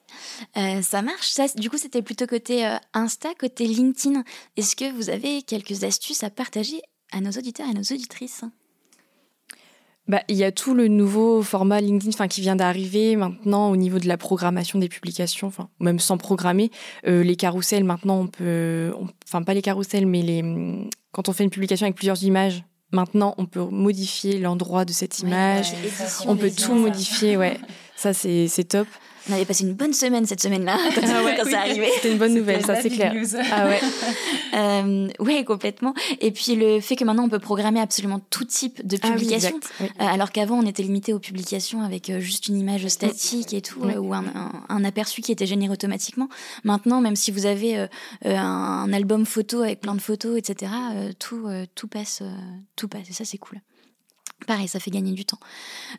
Euh, 0.58 0.82
ça 0.82 1.02
marche. 1.02 1.30
Ça, 1.30 1.46
du 1.56 1.70
coup, 1.70 1.78
c'était 1.78 2.02
plutôt 2.02 2.28
côté 2.28 2.66
euh, 2.66 2.78
Insta, 2.94 3.30
côté 3.36 3.66
LinkedIn. 3.66 4.24
Est-ce 4.58 4.76
que 4.76 4.92
vous 4.92 5.10
avez 5.10 5.42
quelques 5.42 5.84
astuces 5.84 6.24
à 6.24 6.30
partager 6.30 6.82
à 7.12 7.22
nos 7.22 7.32
auditeurs 7.32 7.68
et 7.70 7.74
nos 7.74 7.82
auditrices? 7.82 8.44
Bah, 10.08 10.22
il 10.28 10.36
y 10.36 10.44
a 10.44 10.52
tout 10.52 10.74
le 10.76 10.88
nouveau 10.88 11.42
format 11.42 11.82
LinkedIn 11.82 12.12
enfin, 12.14 12.28
qui 12.28 12.42
vient 12.42 12.56
d'arriver 12.56 13.16
maintenant 13.16 13.72
au 13.72 13.76
niveau 13.76 13.98
de 13.98 14.08
la 14.08 14.18
programmation 14.18 14.78
des 14.78 14.90
publications, 14.90 15.48
enfin, 15.48 15.70
même 15.80 16.00
sans 16.00 16.18
programmer. 16.18 16.70
Euh, 17.08 17.24
les 17.24 17.36
carousels, 17.36 17.84
maintenant, 17.84 18.20
on 18.20 18.28
peut. 18.28 18.94
enfin, 19.28 19.42
pas 19.44 19.54
les 19.54 19.64
carousels, 19.64 20.06
mais 20.06 20.22
les, 20.22 20.44
quand 21.12 21.28
on 21.30 21.34
fait 21.34 21.44
une 21.44 21.50
publication 21.50 21.86
avec 21.86 21.96
plusieurs 21.96 22.24
images, 22.24 22.64
maintenant, 22.92 23.34
on 23.38 23.46
peut 23.46 23.64
modifier 23.64 24.38
l'endroit 24.40 24.86
de 24.86 24.92
cette 24.92 25.20
image. 25.20 25.74
on 26.28 26.36
peut 26.36 26.52
tout 26.52 26.76
modifier, 26.76 27.38
ouais. 27.38 27.60
Ça, 27.96 28.14
c'est 28.14 28.68
top. 28.68 28.88
On 29.30 29.34
avait 29.34 29.46
passé 29.46 29.64
une 29.64 29.74
bonne 29.74 29.94
semaine 29.94 30.26
cette 30.26 30.42
semaine-là 30.42 30.78
quand, 30.94 31.02
ah 31.04 31.50
ça 31.50 31.60
arrivait. 31.62 31.90
C'était 31.96 32.12
une 32.12 32.18
bonne 32.18 32.34
nouvelle, 32.34 32.64
ça 32.64 32.80
c'est 32.82 32.90
clair. 32.90 33.14
Ah 33.52 33.68
ouais. 33.68 33.80
euh, 34.56 35.08
ouais, 35.20 35.44
complètement. 35.44 35.94
Et 36.22 36.32
puis 36.32 36.56
le 36.56 36.80
fait 36.80 36.96
que 36.96 37.04
maintenant 37.04 37.26
on 37.26 37.30
peut 37.30 37.40
programmer 37.40 37.80
absolument 37.80 38.20
tout 38.30 38.46
type 38.46 38.86
de 38.86 38.98
publication, 38.98 39.60
euh, 39.82 39.86
alors 39.98 40.32
qu'avant 40.32 40.60
on 40.60 40.66
était 40.66 40.84
limité 40.84 41.14
aux 41.14 41.20
publications 41.20 41.82
avec 41.82 42.10
euh, 42.10 42.20
juste 42.20 42.48
une 42.48 42.58
image 42.58 42.88
statique 42.88 43.54
et 43.54 43.62
tout, 43.62 43.82
ou 43.82 44.14
un, 44.14 44.26
un, 44.70 44.84
aperçu 44.84 45.22
qui 45.22 45.32
était 45.32 45.48
généré 45.48 45.74
automatiquement. 45.74 46.30
Maintenant, 46.64 47.02
même 47.02 47.16
si 47.16 47.32
vous 47.32 47.48
avez 47.48 47.78
euh, 47.78 47.88
un 48.24 48.94
album 48.94 49.26
photo 49.26 49.62
avec 49.62 49.82
plein 49.82 49.96
de 49.96 50.02
photos, 50.02 50.38
etc., 50.38 50.72
tout 51.18 51.48
tout 51.74 51.88
passe, 51.88 52.22
tout 52.76 52.88
passe. 52.88 53.10
Et 53.10 53.14
ça 53.14 53.26
c'est 53.26 53.38
cool. 53.38 53.60
Pareil, 54.48 54.68
ça 54.68 54.80
fait 54.80 54.92
gagner 54.92 55.14
du 55.14 55.26
temps. 55.26 55.40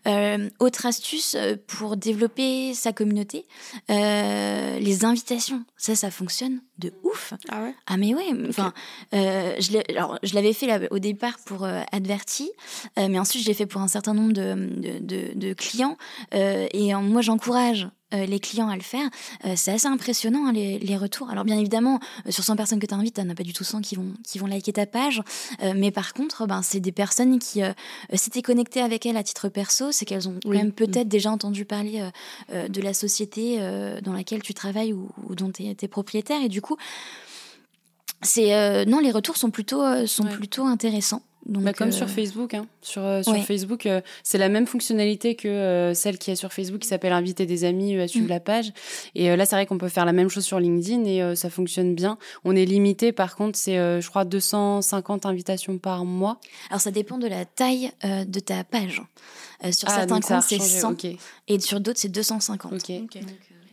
Euh, 0.06 0.48
autre 0.60 0.86
astuce 0.86 1.34
euh, 1.34 1.56
pour 1.66 1.96
développer 1.96 2.74
sa 2.74 2.92
communauté, 2.92 3.46
euh, 3.90 4.78
les 4.78 5.04
invitations. 5.04 5.64
Ça, 5.76 5.96
ça 5.96 6.10
fonctionne 6.10 6.60
de 6.78 6.92
ouf. 7.02 7.32
Ah 7.48 7.62
ouais? 7.62 7.74
Ah 7.86 7.96
mais 7.96 8.14
ouais. 8.14 8.28
Enfin, 8.48 8.72
euh, 9.14 9.54
je 9.58 10.34
l'avais 10.34 10.52
fait 10.52 10.66
là, 10.66 10.80
au 10.90 10.98
départ 10.98 11.38
pour 11.46 11.66
Adverti, 11.92 12.50
mais 12.96 13.18
ensuite 13.18 13.42
je 13.42 13.48
l'ai 13.48 13.54
fait 13.54 13.66
pour 13.66 13.80
un 13.80 13.88
certain 13.88 14.14
nombre 14.14 14.32
de, 14.32 14.54
de, 14.54 14.98
de, 15.00 15.32
de 15.34 15.52
clients. 15.54 15.96
et 16.32 16.94
moi, 16.94 17.22
j'encourage 17.22 17.88
les 18.12 18.40
clients 18.40 18.68
à 18.68 18.76
le 18.76 18.82
faire, 18.82 19.08
c'est 19.56 19.72
assez 19.72 19.86
impressionnant 19.86 20.46
hein, 20.46 20.52
les, 20.52 20.96
retours. 20.96 21.28
Alors 21.30 21.44
bien 21.44 21.58
évidemment, 21.58 21.98
sur 22.28 22.44
100 22.44 22.56
personnes 22.56 22.78
que 22.78 22.86
tu 22.86 22.94
invites, 22.94 23.16
tu 23.16 23.22
n'as 23.22 23.34
pas 23.34 23.42
du 23.42 23.52
tout 23.52 23.64
100 23.64 23.80
qui 23.80 23.96
vont, 23.96 24.14
qui 24.24 24.38
vont 24.38 24.46
liker 24.46 24.72
ta 24.72 24.86
page, 24.86 25.22
mais 25.74 25.90
par 25.90 26.14
contre, 26.14 26.46
ben, 26.46 26.62
c'est 26.62 26.80
des 26.80 26.92
personnes 26.92 27.38
qui 27.38 27.62
s'étaient 28.14 28.42
connectées 28.42 28.80
avec 28.80 29.06
elles 29.06 29.16
à 29.16 29.22
titre 29.22 29.48
perso, 29.48 29.92
c'est 29.92 30.04
qu'elles 30.04 30.28
ont 30.28 30.38
quand 30.42 30.50
même 30.50 30.72
peut-être 30.72 31.08
déjà 31.08 31.30
entendu 31.30 31.64
parler 31.64 32.08
de 32.52 32.80
la 32.80 32.94
société 32.94 33.58
dans 34.02 34.12
laquelle 34.12 34.42
tu 34.42 34.54
travailles 34.54 34.92
ou, 34.92 35.10
dont 35.30 35.50
tu 35.50 35.64
es, 35.64 35.88
propriétaire, 35.88 36.42
et 36.42 36.48
du 36.48 36.60
coup, 36.60 36.76
c'est 38.22 38.86
non, 38.86 39.00
les 39.00 39.10
retours 39.10 39.36
sont 39.36 39.50
plutôt, 39.50 40.06
sont 40.06 40.24
plutôt 40.24 40.64
intéressants. 40.64 41.22
Bah, 41.48 41.72
comme 41.72 41.92
sur 41.92 42.06
euh, 42.06 42.08
Facebook, 42.08 42.54
hein. 42.54 42.66
sur, 42.82 43.04
euh, 43.04 43.22
sur 43.22 43.36
Facebook, 43.44 43.86
euh, 43.86 44.00
c'est 44.24 44.38
la 44.38 44.48
même 44.48 44.66
fonctionnalité 44.66 45.36
que 45.36 45.92
celle 45.94 46.18
qui 46.18 46.32
est 46.32 46.36
sur 46.36 46.52
Facebook 46.52 46.80
qui 46.80 46.88
s'appelle 46.88 47.12
inviter 47.12 47.46
des 47.46 47.64
amis 47.64 47.96
à 48.00 48.08
suivre 48.08 48.26
mm. 48.26 48.30
la 48.30 48.40
page. 48.40 48.72
Et 49.14 49.34
là, 49.36 49.46
c'est 49.46 49.54
vrai 49.54 49.64
qu'on 49.64 49.78
peut 49.78 49.88
faire 49.88 50.04
la 50.04 50.12
même 50.12 50.28
chose 50.28 50.44
sur 50.44 50.58
LinkedIn 50.58 51.04
et 51.04 51.36
ça 51.36 51.48
fonctionne 51.48 51.94
bien. 51.94 52.18
On 52.44 52.56
est 52.56 52.64
limité, 52.64 53.12
par 53.12 53.36
contre, 53.36 53.56
c'est 53.56 53.76
je 53.76 54.08
crois 54.08 54.24
250 54.24 55.24
invitations 55.26 55.78
par 55.78 56.04
mois. 56.04 56.40
Alors 56.70 56.80
ça 56.80 56.90
dépend 56.90 57.18
de 57.18 57.28
la 57.28 57.44
taille 57.44 57.92
de 58.02 58.40
ta 58.40 58.64
page. 58.64 59.02
sur 59.70 59.88
ah, 59.88 59.94
certains 59.94 60.20
comptes, 60.20 60.42
c'est 60.42 60.58
100 60.58 60.96
et 61.48 61.60
sur 61.60 61.80
d'autres, 61.80 62.00
c'est 62.00 62.08
250. 62.08 62.90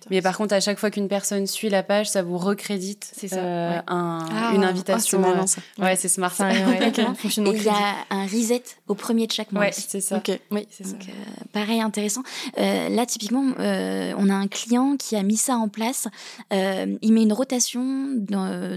Mais 0.09 0.21
par 0.21 0.37
contre, 0.37 0.53
à 0.53 0.59
chaque 0.59 0.79
fois 0.79 0.91
qu'une 0.91 1.07
personne 1.07 1.47
suit 1.47 1.69
la 1.69 1.83
page, 1.83 2.09
ça 2.09 2.23
vous 2.23 2.37
recrédite 2.37 3.11
c'est 3.15 3.27
ça, 3.27 3.37
euh, 3.37 3.79
un, 3.87 4.25
ah, 4.31 4.51
une 4.53 4.63
invitation. 4.63 5.19
Oh, 5.21 5.23
c'est 5.23 5.29
malin, 5.29 5.47
ça. 5.47 5.61
Ouais, 5.79 5.95
c'est 5.95 6.09
smart. 6.09 6.33
Ça, 6.33 6.51
il 6.53 6.59
y 6.59 7.69
a 7.69 7.95
un 8.09 8.25
reset 8.25 8.63
au 8.87 8.95
premier 8.95 9.27
de 9.27 9.31
chaque 9.31 9.51
mois. 9.51 9.63
Ouais, 9.63 9.71
c'est 9.71 10.01
ça. 10.01 10.21
Oui, 10.51 10.67
c'est 10.69 10.85
ça. 10.85 10.95
Euh, 10.95 11.43
pareil, 11.51 11.81
intéressant. 11.81 12.23
Euh, 12.57 12.89
là, 12.89 13.05
typiquement, 13.05 13.43
on 13.57 14.29
a 14.29 14.33
un 14.33 14.47
client 14.47 14.95
qui 14.97 15.15
a 15.15 15.23
mis 15.23 15.37
ça 15.37 15.55
en 15.55 15.69
place. 15.69 16.07
il 16.51 17.13
met 17.13 17.23
une 17.23 17.33
rotation 17.33 17.83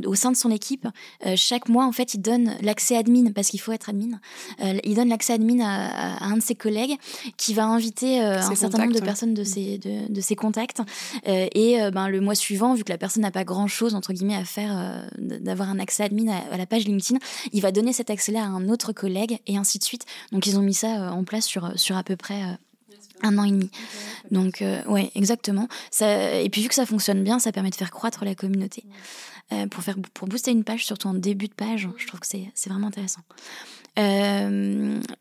au 0.07 0.15
sein 0.15 0.31
de 0.31 0.37
son 0.37 0.51
équipe. 0.51 0.87
chaque 1.37 1.69
mois, 1.69 1.87
en 1.87 1.93
fait, 1.93 2.15
il 2.15 2.21
donne 2.21 2.53
l'accès 2.63 2.97
admin 2.97 3.33
parce 3.33 3.49
qu'il 3.49 3.61
faut 3.61 3.73
être 3.73 3.91
admin. 3.91 4.19
il 4.85 4.95
donne 4.95 5.09
l'accès 5.09 5.35
admin 5.35 5.61
à, 5.61 6.25
un 6.25 6.37
de 6.37 6.43
ses 6.43 6.55
collègues 6.55 6.97
qui 7.37 7.55
va 7.55 7.65
inviter 7.65 8.21
un 8.21 8.55
certain 8.55 8.79
nombre 8.79 8.95
de 8.95 9.01
personnes 9.01 9.35
de 9.35 9.45
ses, 9.45 9.79
de, 9.79 10.13
de 10.13 10.21
ses 10.21 10.37
contacts. 10.37 10.81
Euh, 11.27 11.49
et 11.55 11.81
euh, 11.81 11.91
ben, 11.91 12.09
le 12.09 12.21
mois 12.21 12.35
suivant, 12.35 12.75
vu 12.75 12.85
que 12.85 12.93
la 12.93 12.99
personne 12.99 13.23
n'a 13.23 13.31
pas 13.31 13.45
grand-chose, 13.45 13.95
entre 13.95 14.13
guillemets, 14.13 14.37
à 14.37 14.45
faire, 14.45 14.73
euh, 14.77 15.07
d'avoir 15.19 15.71
un 15.71 15.79
accès 15.79 16.05
admin 16.05 16.33
à, 16.51 16.57
la 16.57 16.67
page 16.67 16.85
LinkedIn, 16.85 17.19
il 17.53 17.63
va 17.63 17.73
donner 17.73 17.93
cet 17.93 18.11
accès-là 18.11 18.43
à 18.43 18.47
un 18.47 18.69
autre 18.69 18.93
collègue 18.93 19.39
et 19.47 19.57
ainsi 19.57 19.79
de 19.79 19.85
suite. 19.85 20.05
Donc 20.33 20.47
ils 20.47 20.59
ont 20.59 20.63
mis 20.63 20.75
ça 20.75 21.13
en 21.13 21.25
place 21.25 21.47
sur, 21.47 21.79
sur 21.79 21.97
à 21.97 22.03
peu 22.03 22.17
près 22.17 22.43
un 23.23 23.39
an 23.39 23.45
et 23.45 23.51
demi. 23.51 23.71
Donc, 24.31 24.63
ouais, 24.89 25.11
exactement. 25.15 25.69
Et 26.01 26.49
puis, 26.51 26.63
vu 26.63 26.69
que 26.69 26.75
ça 26.75 26.85
fonctionne 26.85 27.23
bien, 27.25 27.39
ça 27.39 27.53
permet 27.53 27.71
de 27.71 27.75
faire 27.75 27.91
croître 27.91 28.25
la 28.25 28.35
communauté. 28.35 28.85
pour, 29.71 29.83
faire, 29.83 29.97
pour 30.13 30.29
booster 30.29 30.51
une 30.51 30.65
page, 30.65 30.85
surtout 30.85 31.09
en 31.09 31.15
début 31.15 31.49
de 31.49 31.55
page, 31.55 31.89
je 31.97 32.07
trouve 32.07 32.21
que 32.21 32.27
c'est 32.27 32.69
vraiment 32.69 32.89
intéressant. 32.89 33.23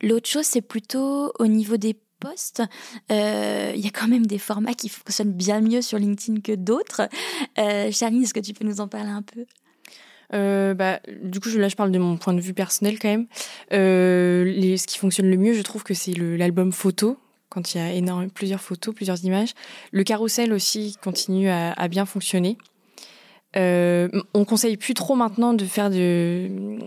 L'autre 0.02 0.28
chose, 0.28 0.46
c'est 0.46 0.62
plutôt 0.62 1.32
au 1.40 1.48
niveau 1.48 1.78
des 1.78 1.96
Euh, 3.12 3.74
il 3.76 3.84
y 3.84 3.88
a 3.88 3.92
quand 3.92 4.08
même 4.08 4.26
des 4.26 4.38
formats 4.38 4.74
qui 4.74 4.90
fonctionnent 4.90 5.34
bien 5.34 5.62
mieux 5.62 5.82
sur 5.82 5.98
LinkedIn 5.98 6.42
que 6.42 6.54
d'autres. 6.54 7.10
Euh, 7.58 7.92
Charline, 7.92 8.24
est-ce 8.24 8.34
que 8.34 8.40
tu 8.40 8.54
peux 8.54 8.66
nous 8.66 8.82
en 8.82 8.88
parler 8.88 9.10
un 9.10 9.22
peu? 9.22 9.46
Euh, 10.34 10.74
bah, 10.74 11.00
du 11.24 11.40
coup, 11.40 11.50
là, 11.50 11.68
je 11.68 11.76
parle 11.76 11.92
de 11.92 12.00
mon 12.00 12.18
point 12.18 12.34
de 12.34 12.42
vue 12.42 12.54
personnel 12.54 12.98
quand 13.00 13.10
même. 13.10 13.28
les, 13.72 14.78
ce 14.78 14.88
qui 14.88 14.98
fonctionne 14.98 15.30
le 15.30 15.38
mieux, 15.38 15.54
je 15.54 15.62
trouve 15.62 15.84
que 15.84 15.94
c'est 15.94 16.14
l'album 16.14 16.72
photo, 16.72 17.18
quand 17.50 17.74
il 17.74 18.06
y 18.06 18.10
a 18.10 18.28
plusieurs 18.34 18.62
photos, 18.62 18.94
plusieurs 18.94 19.24
images. 19.24 19.54
Le 19.92 20.04
carrousel 20.04 20.52
aussi 20.52 20.98
continue 21.02 21.50
à, 21.50 21.74
à 21.74 21.88
bien 21.88 22.06
fonctionner. 22.06 22.58
on 23.56 24.46
conseille 24.48 24.78
plus 24.78 24.94
trop 24.94 25.16
maintenant 25.16 25.54
de 25.54 25.66
faire 25.66 25.90
de, 25.90 26.80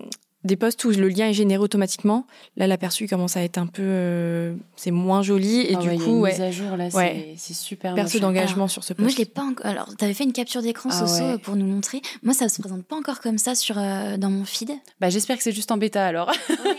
des 0.45 0.55
posts 0.55 0.85
où 0.85 0.91
le 0.91 1.09
lien 1.09 1.29
est 1.29 1.35
généré 1.35 1.61
automatiquement. 1.61 2.25
Là, 2.57 2.69
l'aperçu 2.69 3.09
commence 3.09 3.37
à 3.37 3.43
être 3.43 3.59
un 3.59 3.67
peu, 3.67 3.83
euh, 3.83 4.55
c'est 4.77 4.93
moins 4.93 5.21
joli 5.21 5.63
et 5.63 5.75
ah 5.75 5.79
du 5.79 5.99
coup, 5.99 6.21
ouais, 6.21 6.31
mise 6.31 6.41
à 6.41 6.51
jour 6.53 6.77
là, 6.77 6.89
c'est 6.91 7.55
super. 7.55 7.95
Perte 7.97 8.17
d'engagement 8.19 8.69
sur 8.69 8.85
ce 8.85 8.93
post. 8.93 9.01
Moi, 9.01 9.11
je 9.11 9.17
l'ai 9.17 9.25
pas 9.25 9.43
encore. 9.43 9.67
Alors, 9.67 9.89
tu 9.97 10.05
avais 10.05 10.15
fait 10.15 10.23
une 10.23 10.33
capture 10.33 10.63
d'écran, 10.63 10.91
ah, 10.93 11.07
Soso, 11.07 11.39
pour 11.39 11.57
nous 11.57 11.67
montrer. 11.67 12.01
Moi, 12.23 12.35
ça 12.35 12.49
se 12.49 12.61
présente 12.61 12.85
pas 12.85 12.95
encore 12.95 13.21
comme 13.21 13.39
ça 13.39 13.57
sur 13.57 13.79
euh, 13.79 14.17
dans 14.17 14.31
mon 14.31 14.45
feed. 14.45 14.71
Bah, 15.01 15.11
j'espère 15.11 15.39
que 15.39 15.43
c'est 15.43 15.53
juste 15.53 15.73
en 15.73 15.77
bêta 15.77 16.07
alors. 16.07 16.31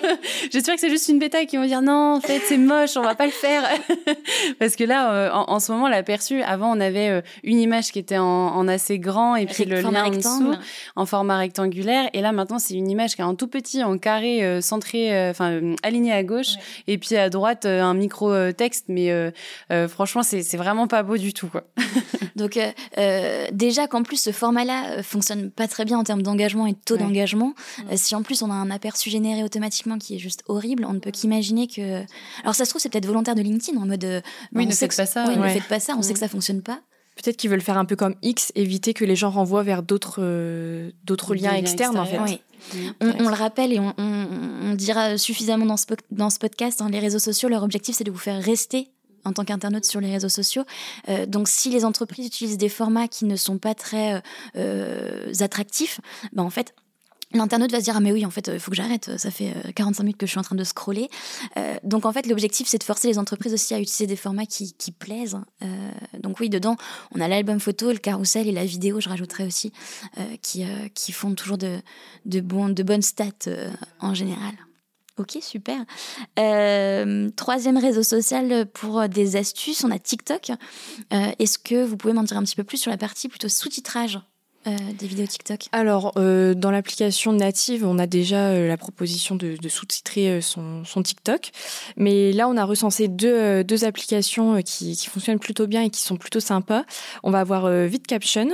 j'espère 0.52 0.76
que 0.76 0.82
c'est 0.82 0.90
juste 0.90 1.10
une 1.10 1.20
bêta 1.20 1.46
qui 1.46 1.58
vont 1.58 1.66
dire 1.66 1.82
non, 1.82 2.16
en 2.16 2.22
fait, 2.22 2.42
c'est 2.48 2.58
moche, 2.58 2.96
on 2.96 3.02
va 3.02 3.16
pas 3.16 3.26
le 3.26 3.32
faire. 3.32 3.64
Parce 4.60 4.78
que 4.78 4.86
là, 4.86 5.14
euh, 5.14 5.32
en, 5.34 5.60
ce 5.60 5.74
moment, 5.74 5.90
l'aperçu, 5.90 6.42
avant, 6.44 6.72
on 6.72 6.80
avait 6.80 7.22
une 7.44 7.60
image 7.60 7.92
qui 7.92 8.00
était 8.00 8.18
en, 8.18 8.68
assez 8.70 9.00
grand 9.00 9.36
et 9.36 9.48
puis 9.48 9.66
le 9.66 9.82
lien 9.82 10.06
en 10.06 10.10
dessous 10.12 10.54
en 10.96 11.06
format 11.06 11.38
rectangulaire. 11.38 12.10
Et 12.14 12.22
là, 12.22 12.32
maintenant, 12.32 12.60
c'est 12.60 12.76
une 12.76 12.90
image 12.90 13.16
qui 13.16 13.22
est 13.22 13.26
un 13.26 13.36
tout 13.36 13.49
petit 13.50 13.84
en 13.84 13.98
carré 13.98 14.44
euh, 14.44 14.62
centré, 14.62 15.16
euh, 15.16 15.32
enfin 15.32 15.52
euh, 15.52 15.76
aligné 15.84 16.12
à 16.12 16.24
gauche, 16.24 16.56
et 16.88 16.98
puis 16.98 17.16
à 17.16 17.30
droite 17.30 17.66
un 17.66 17.94
micro 17.94 18.52
texte. 18.54 18.86
Mais 18.88 19.12
franchement, 19.88 20.24
c'est 20.24 20.58
vraiment 20.58 20.88
pas 20.88 21.04
beau 21.04 21.18
du 21.18 21.34
tout, 21.34 21.48
quoi. 21.48 21.64
Donc 22.36 22.58
déjà 23.52 23.88
qu'en 23.88 24.04
plus 24.04 24.22
ce 24.22 24.32
format-là 24.32 25.04
fonctionne 25.04 25.52
pas 25.52 25.68
très 25.68 25.84
bien 25.84 25.98
en 25.98 26.04
termes 26.04 26.22
d'engagement 26.22 26.68
et 26.68 26.72
de 26.72 26.78
taux 26.84 26.98
d'engagement, 26.98 27.54
si 27.96 28.16
en 28.16 28.24
plus 28.24 28.42
on 28.42 28.50
a 28.50 28.54
un 28.54 28.72
aperçu 28.72 29.10
généré 29.10 29.44
automatiquement 29.44 29.98
qui 29.98 30.16
est 30.16 30.20
juste 30.20 30.44
horrible, 30.48 30.86
on 30.86 30.94
ne 30.94 31.00
peut 31.00 31.12
qu'imaginer 31.12 31.68
que. 31.68 32.04
Alors 32.44 32.56
ça 32.56 32.66
se 32.66 32.70
trouve 32.70 32.82
c'est 32.82 32.90
peut-être 32.90 33.08
volontaire 33.08 33.36
de 33.36 33.42
LinkedIn 33.42 33.78
en 33.80 33.86
mode. 33.86 34.24
oui, 34.54 34.66
ne 34.66 34.72
faites 34.72 34.96
pas 34.96 35.06
ça. 35.06 35.26
ne 35.28 35.50
faites 35.50 35.68
pas 35.68 35.80
ça. 35.80 35.96
On 35.98 36.02
sait 36.02 36.14
que 36.14 36.20
ça 36.20 36.30
fonctionne 36.30 36.62
pas. 36.62 36.80
Peut-être 37.22 37.38
qu'ils 37.38 37.50
veulent 37.50 37.62
faire 37.62 37.78
un 37.78 37.86
peu 37.86 37.96
comme 37.96 38.16
X, 38.22 38.52
éviter 38.56 38.94
que 38.94 39.04
les 39.04 39.16
gens 39.16 39.30
renvoient 39.30 39.64
vers 39.64 39.84
d'autres 39.84 40.22
d'autres 41.04 41.36
liens 41.36 41.54
externes 41.54 41.98
en 41.98 42.06
fait. 42.06 42.20
Oui. 42.20 42.42
On, 43.02 43.30
le 43.30 43.36
rappelle 43.36 43.74
et 43.74 43.80
on, 43.80 44.74
dira 44.76 45.18
suffisamment 45.18 45.66
dans 45.66 45.78
ce, 45.78 45.86
dans 46.12 46.30
ce 46.30 46.40
podcast, 46.40 46.82
hein, 46.82 46.90
les 46.90 47.00
réseaux 47.00 47.20
sociaux, 47.20 47.50
leur 47.50 47.64
objectif 47.64 47.96
c'est 47.96 48.04
de 48.04 48.12
vous 48.12 48.18
faire 48.18 48.42
rester 48.42 48.90
en 49.26 49.34
tant 49.34 49.46
qu'internaute 49.46 49.86
sur 49.86 50.02
les 50.02 50.12
réseaux 50.12 50.30
sociaux. 50.30 50.64
Euh, 51.08 51.26
donc 51.26 51.48
si 51.48 51.70
les 51.70 51.86
entreprises 51.86 52.28
utilisent 52.28 52.58
des 52.58 52.70
formats 52.70 53.08
qui 53.08 53.26
ne 53.26 53.36
sont 53.36 53.58
pas 53.58 53.76
très 53.76 54.16
euh, 54.16 54.20
euh, 54.58 55.34
attractifs, 55.40 56.00
ben 56.34 56.44
en 56.44 56.50
fait 56.50 56.74
L'internaute 57.34 57.72
va 57.72 57.80
se 57.80 57.84
dire 57.84 57.96
ah 57.96 58.00
mais 58.00 58.12
oui 58.12 58.26
en 58.26 58.32
fait 58.32 58.50
il 58.52 58.60
faut 58.60 58.72
que 58.72 58.78
j'arrête 58.78 59.12
ça 59.18 59.30
fait 59.30 59.54
45 59.76 60.04
minutes 60.04 60.18
que 60.18 60.26
je 60.26 60.32
suis 60.32 60.40
en 60.40 60.44
train 60.44 60.56
de 60.56 60.64
scroller 60.64 61.10
donc 61.84 62.06
en 62.06 62.12
fait 62.12 62.26
l'objectif 62.26 62.68
c'est 62.68 62.80
de 62.80 62.84
forcer 62.84 63.08
les 63.08 63.20
entreprises 63.20 63.54
aussi 63.54 63.76
à 63.76 63.80
utiliser 63.80 64.08
des 64.08 64.16
formats 64.16 64.48
qui, 64.48 64.74
plaisent 64.98 65.38
donc 66.20 66.40
oui 66.40 66.50
dedans 66.50 66.76
on 67.14 67.22
a 67.22 67.28
l'album 67.28 67.60
photo 67.60 67.92
le 67.92 68.00
carrousel 68.00 68.48
et 68.48 68.52
la 68.52 68.66
vidéo 68.66 69.00
je 69.00 69.10
rajouterais 69.10 69.46
aussi 69.46 69.72
qui, 70.42 70.66
qui 70.96 71.12
font 71.12 71.36
toujours 71.36 71.60
de, 71.60 71.80
de, 72.26 72.42
bon, 72.42 72.70
de 72.70 72.82
bonnes 72.82 73.04
stats 73.04 73.52
en 74.00 74.16
général 74.16 74.54
Ok, 75.20 75.38
super. 75.42 75.84
troisième 77.36 77.78
réseau 77.78 78.04
social 78.04 78.66
pour 78.68 79.10
des 79.10 79.36
astuces, 79.36 79.84
on 79.84 79.92
a 79.92 80.00
TikTok. 80.00 80.52
Est-ce 81.12 81.60
que 81.60 81.84
vous 81.84 81.98
pouvez 81.98 82.14
m'en 82.14 82.24
dire 82.24 82.38
un 82.38 82.44
petit 82.44 82.56
peu 82.56 82.64
plus 82.64 82.78
sur 82.78 82.90
la 82.90 82.98
partie 82.98 83.28
plutôt 83.28 83.50
sous-titrage? 83.50 84.20
Euh, 84.68 84.76
des 84.98 85.08
vidéos 85.08 85.26
TikTok 85.26 85.68
Alors, 85.72 86.12
euh, 86.18 86.54
dans 86.54 86.70
l'application 86.70 87.32
native, 87.32 87.86
on 87.86 87.98
a 87.98 88.08
déjà 88.08 88.50
euh, 88.50 88.68
la 88.68 88.76
proposition 88.76 89.36
de, 89.36 89.56
sous-titrer 89.70 90.42
son, 90.42 90.84
TikTok. 91.02 91.52
Mais 91.96 92.34
là, 92.34 92.50
on 92.50 92.58
a 92.58 92.66
recensé 92.66 93.08
deux, 93.08 93.64
deux 93.64 93.86
applications 93.86 94.62
qui, 94.62 94.98
qui, 94.98 95.08
fonctionnent 95.08 95.40
plutôt 95.40 95.66
bien 95.66 95.84
et 95.84 95.90
qui 95.90 96.02
sont 96.02 96.18
plutôt 96.18 96.42
sympas. 96.42 96.84
On 97.24 97.32
va 97.32 97.40
avoir 97.40 97.70
VidCaption 97.88 98.50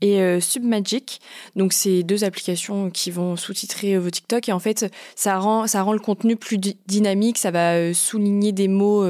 et 0.00 0.40
Submagic. 0.40 1.20
Donc, 1.54 1.72
c'est 1.72 2.02
deux 2.02 2.24
applications 2.24 2.90
qui 2.90 3.10
vont 3.10 3.36
sous-titrer 3.36 3.98
vos 3.98 4.10
TikTok. 4.10 4.48
Et 4.48 4.52
en 4.52 4.58
fait, 4.58 4.92
ça 5.14 5.38
rend, 5.38 5.66
ça 5.66 5.82
rend 5.82 5.92
le 5.92 5.98
contenu 5.98 6.36
plus 6.36 6.58
dynamique. 6.86 7.38
Ça 7.38 7.50
va 7.50 7.94
souligner 7.94 8.52
des 8.52 8.68
mots 8.68 9.06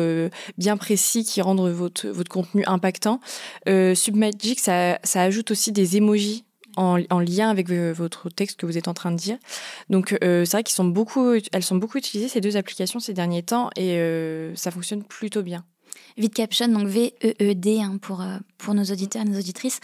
bien 0.59 0.77
précis 0.77 1.25
qui 1.25 1.43
rendent 1.43 1.69
votre, 1.71 2.09
votre 2.09 2.31
contenu 2.31 2.65
impactant. 2.67 3.21
Submagic, 3.67 4.61
ça, 4.61 4.99
ça 5.03 5.23
ajoute 5.23 5.51
aussi 5.51 5.73
des 5.73 5.97
emojis 5.97 6.47
en, 6.77 7.21
lien 7.21 7.49
avec 7.51 7.69
votre 7.71 8.29
texte 8.29 8.59
que 8.59 8.67
vous 8.67 8.79
êtes 8.79 8.89
en 8.89 8.95
train 8.95 9.11
de 9.11 9.17
dire. 9.17 9.39
Donc 9.91 10.17
euh, 10.23 10.45
c'est 10.45 10.53
vrai 10.53 10.63
qu'ils 10.63 10.75
sont 10.75 10.85
beaucoup, 10.85 11.35
sont 11.61 11.77
beaucoup 11.77 11.99
utilisées 11.99 12.29
ces 12.29 12.41
deux 12.41 12.57
applications 12.57 13.01
ces 13.01 13.15
derniers 13.15 13.43
temps 13.43 13.71
et 13.77 13.97
euh, 13.97 14.55
ça 14.55 14.71
fonctionne 14.71 15.03
plutôt 15.03 15.43
bien. 15.43 15.65
VidCaption, 16.17 16.69
donc 16.69 16.89
V-E-E-D 16.89 17.81
hein, 17.81 17.99
pour, 18.01 18.21
euh, 18.21 18.39
pour 18.59 18.75
nos 18.75 18.85
auditeurs 18.85 19.23
et 19.23 19.25
nos 19.29 19.39
auditrices. 19.39 19.81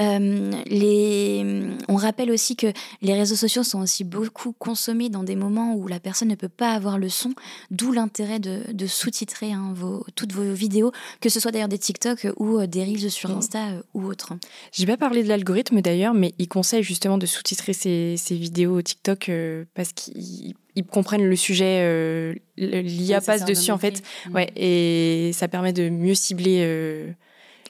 Euh, 0.00 0.50
les... 0.66 1.62
On 1.88 1.96
rappelle 1.96 2.30
aussi 2.30 2.56
que 2.56 2.68
les 3.02 3.14
réseaux 3.14 3.36
sociaux 3.36 3.62
sont 3.62 3.80
aussi 3.80 4.04
beaucoup 4.04 4.52
consommés 4.52 5.08
dans 5.08 5.22
des 5.22 5.36
moments 5.36 5.74
où 5.74 5.86
la 5.86 6.00
personne 6.00 6.28
ne 6.28 6.34
peut 6.34 6.48
pas 6.48 6.72
avoir 6.72 6.98
le 6.98 7.08
son, 7.08 7.34
d'où 7.70 7.92
l'intérêt 7.92 8.38
de, 8.38 8.62
de 8.72 8.86
sous-titrer 8.86 9.52
hein, 9.52 9.72
vos, 9.74 10.04
toutes 10.14 10.32
vos 10.32 10.52
vidéos, 10.52 10.92
que 11.20 11.28
ce 11.28 11.40
soit 11.40 11.50
d'ailleurs 11.50 11.68
des 11.68 11.78
TikTok 11.78 12.28
ou 12.36 12.58
euh, 12.58 12.66
des 12.66 12.84
Reels 12.84 13.10
sur 13.10 13.30
Insta 13.30 13.60
ou 13.92 14.04
autres. 14.04 14.32
J'ai 14.72 14.86
pas 14.86 14.96
parlé 14.96 15.22
de 15.22 15.28
l'algorithme 15.28 15.80
d'ailleurs, 15.80 16.14
mais 16.14 16.34
il 16.38 16.48
conseille 16.48 16.82
justement 16.82 17.18
de 17.18 17.26
sous-titrer 17.26 17.72
ces, 17.72 18.16
ces 18.16 18.36
vidéos 18.36 18.80
TikTok 18.80 19.30
parce 19.74 19.92
qu'il 19.92 20.54
ils 20.76 20.84
comprennent 20.84 21.26
le 21.26 21.36
sujet, 21.36 21.80
euh, 21.82 22.34
l'IA 22.56 23.20
passe 23.20 23.44
dessus 23.44 23.70
en 23.70 23.78
fait, 23.78 24.02
ouais, 24.32 24.50
et 24.56 25.30
ça 25.32 25.48
permet 25.48 25.72
de 25.72 25.88
mieux 25.88 26.14
cibler 26.14 26.60
euh, 26.62 27.10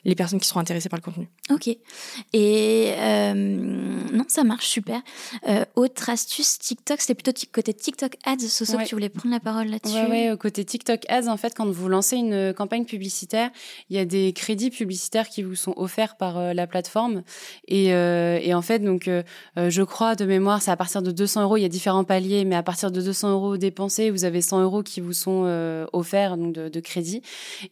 les 0.05 0.15
personnes 0.15 0.39
qui 0.39 0.47
seront 0.47 0.59
intéressées 0.59 0.89
par 0.89 0.99
le 0.99 1.03
contenu. 1.03 1.29
Ok. 1.49 1.69
Et 2.33 2.93
non, 3.35 4.25
ça 4.27 4.43
marche 4.43 4.67
super. 4.67 5.01
autre 5.75 6.09
astuce, 6.09 6.59
TikTok, 6.59 7.01
c'était 7.01 7.15
plutôt 7.15 7.31
côté 7.51 7.73
TikTok 7.73 8.15
Ads. 8.25 8.47
Soso, 8.47 8.77
que 8.77 8.85
tu 8.85 8.95
voulais 8.95 9.09
prendre 9.09 9.33
la 9.33 9.39
parole 9.39 9.67
là-dessus. 9.67 9.95
Oui, 10.09 10.29
ouais, 10.29 10.37
côté 10.39 10.63
TikTok 10.63 11.01
Ads, 11.09 11.27
en 11.27 11.37
fait, 11.37 11.53
quand 11.55 11.69
vous 11.69 11.89
lancez 11.89 12.17
une 12.17 12.53
campagne 12.53 12.85
publicitaire, 12.85 13.49
il 13.89 13.95
y 13.95 13.99
a 13.99 14.05
des 14.05 14.33
crédits 14.33 14.69
publicitaires 14.69 15.29
qui 15.29 15.43
vous 15.43 15.55
sont 15.55 15.73
offerts 15.77 16.17
par 16.17 16.53
la 16.53 16.67
plateforme. 16.67 17.23
Et, 17.67 17.87
et, 17.87 18.53
en 18.53 18.61
fait, 18.61 18.79
donc, 18.79 19.09
je 19.55 19.83
crois 19.83 20.15
de 20.15 20.25
mémoire, 20.25 20.61
c'est 20.61 20.71
à 20.71 20.77
partir 20.77 21.01
de 21.01 21.11
200 21.11 21.43
euros. 21.43 21.57
Il 21.57 21.61
y 21.61 21.65
a 21.65 21.69
différents 21.69 22.03
paliers, 22.03 22.45
mais 22.45 22.55
à 22.55 22.63
partir 22.63 22.91
de 22.91 23.01
200 23.01 23.31
euros 23.31 23.57
dépensés, 23.57 24.09
vous 24.09 24.25
avez 24.25 24.41
100 24.41 24.61
euros 24.61 24.83
qui 24.83 25.01
vous 25.01 25.13
sont 25.13 25.43
euh, 25.45 25.85
offerts 25.93 26.37
donc 26.37 26.53
de, 26.53 26.69
de, 26.69 26.79
crédit. 26.79 27.21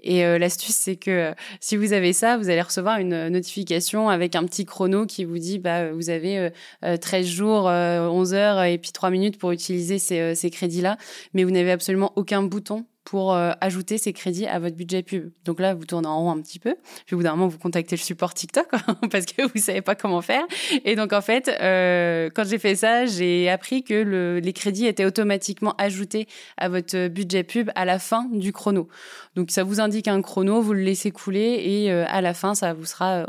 Et 0.02 0.26
euh, 0.26 0.38
l'astuce, 0.38 0.76
c'est 0.76 0.96
que 0.96 1.12
euh, 1.12 1.34
si 1.60 1.76
vous 1.76 1.94
avez 1.94 2.14
ça, 2.14 2.23
vous 2.38 2.50
allez 2.50 2.62
recevoir 2.62 3.00
une 3.00 3.28
notification 3.30 4.10
avec 4.10 4.36
un 4.36 4.44
petit 4.46 4.66
chrono 4.66 5.06
qui 5.06 5.26
vous 5.26 5.38
dit 5.38 5.60
bah 5.60 5.92
vous 5.92 6.10
avez 6.10 6.50
13 6.82 7.26
jours, 7.26 7.66
11 7.66 8.34
heures 8.34 8.64
et 8.64 8.78
puis 8.78 8.92
3 8.92 9.10
minutes 9.10 9.38
pour 9.38 9.52
utiliser 9.52 10.00
ces, 10.00 10.36
ces 10.36 10.50
crédits-là, 10.50 10.98
mais 11.34 11.44
vous 11.44 11.52
n'avez 11.52 11.72
absolument 11.72 12.14
aucun 12.16 12.42
bouton 12.44 12.86
pour 13.04 13.34
euh, 13.34 13.52
ajouter 13.62 13.98
ces 13.98 14.14
crédits 14.14 14.46
à 14.46 14.60
votre 14.60 14.76
budget 14.76 15.04
pub. 15.04 15.32
Donc 15.46 15.60
là, 15.60 15.74
vous 15.74 15.86
tournez 15.86 16.08
en 16.08 16.20
rond 16.20 16.32
un 16.32 16.42
petit 16.42 16.60
peu. 16.60 16.76
Puis 17.06 17.16
au 17.16 17.18
bout 17.18 17.24
d'un 17.24 17.32
moment, 17.32 17.48
vous 17.48 17.58
contactez 17.58 17.96
le 17.96 18.02
support 18.02 18.34
TikTok 18.34 18.68
parce 19.12 19.26
que 19.26 19.42
vous 19.42 19.62
savez 19.62 19.82
pas 19.82 19.96
comment 19.96 20.22
faire. 20.22 20.44
Et 20.86 20.96
donc 20.96 21.14
en 21.14 21.22
fait, 21.22 21.50
euh, 21.62 22.30
quand 22.34 22.46
j'ai 22.46 22.60
fait 22.60 22.76
ça, 22.76 23.06
j'ai 23.06 23.50
appris 23.50 23.84
que 23.84 23.94
le, 23.94 24.40
les 24.40 24.54
crédits 24.54 24.86
étaient 24.86 25.06
automatiquement 25.06 25.76
ajoutés 25.78 26.28
à 26.58 26.70
votre 26.70 27.08
budget 27.08 27.44
pub 27.44 27.70
à 27.76 27.86
la 27.86 28.00
fin 28.00 28.26
du 28.32 28.54
chrono. 28.54 28.88
Donc 29.36 29.52
ça 29.52 29.64
vous 29.64 29.82
indique 29.82 30.08
un 30.08 30.22
chrono, 30.22 30.62
vous 30.62 30.74
le 30.74 30.82
laissez 30.82 31.12
couler 31.12 31.62
et 31.66 31.92
euh, 31.92 32.06
à 32.08 32.22
la 32.22 32.34
fin, 32.34 32.56
ça 32.56 32.74
vous 32.74 32.86
sera 32.86 33.26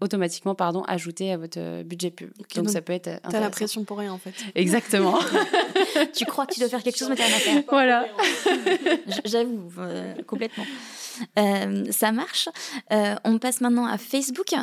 automatiquement 0.00 0.54
pardon 0.54 0.82
ajouté 0.84 1.32
à 1.32 1.36
votre 1.36 1.82
budget 1.82 2.10
pub. 2.10 2.30
donc, 2.54 2.70
ça 2.70 2.80
peut 2.80 2.92
être. 2.92 3.10
T'as 3.28 3.40
l'impression 3.40 3.84
pour 3.84 3.98
rien 3.98 4.12
en 4.12 4.18
fait. 4.18 4.32
Exactement. 4.54 5.18
tu 6.14 6.24
crois 6.24 6.46
que 6.46 6.54
tu 6.54 6.60
dois 6.60 6.68
faire 6.68 6.82
quelque 6.82 6.98
chose, 6.98 7.08
mais 7.08 7.16
t'as 7.16 7.26
rien 7.26 7.36
à 7.36 7.38
faire. 7.38 7.62
Voilà. 7.68 8.06
J'avoue, 9.24 9.70
euh, 9.78 10.14
complètement. 10.26 10.64
Euh, 11.38 11.84
ça 11.90 12.12
marche. 12.12 12.48
Euh, 12.92 13.14
on 13.24 13.38
passe 13.38 13.60
maintenant 13.60 13.86
à 13.86 13.98
Facebook. 13.98 14.54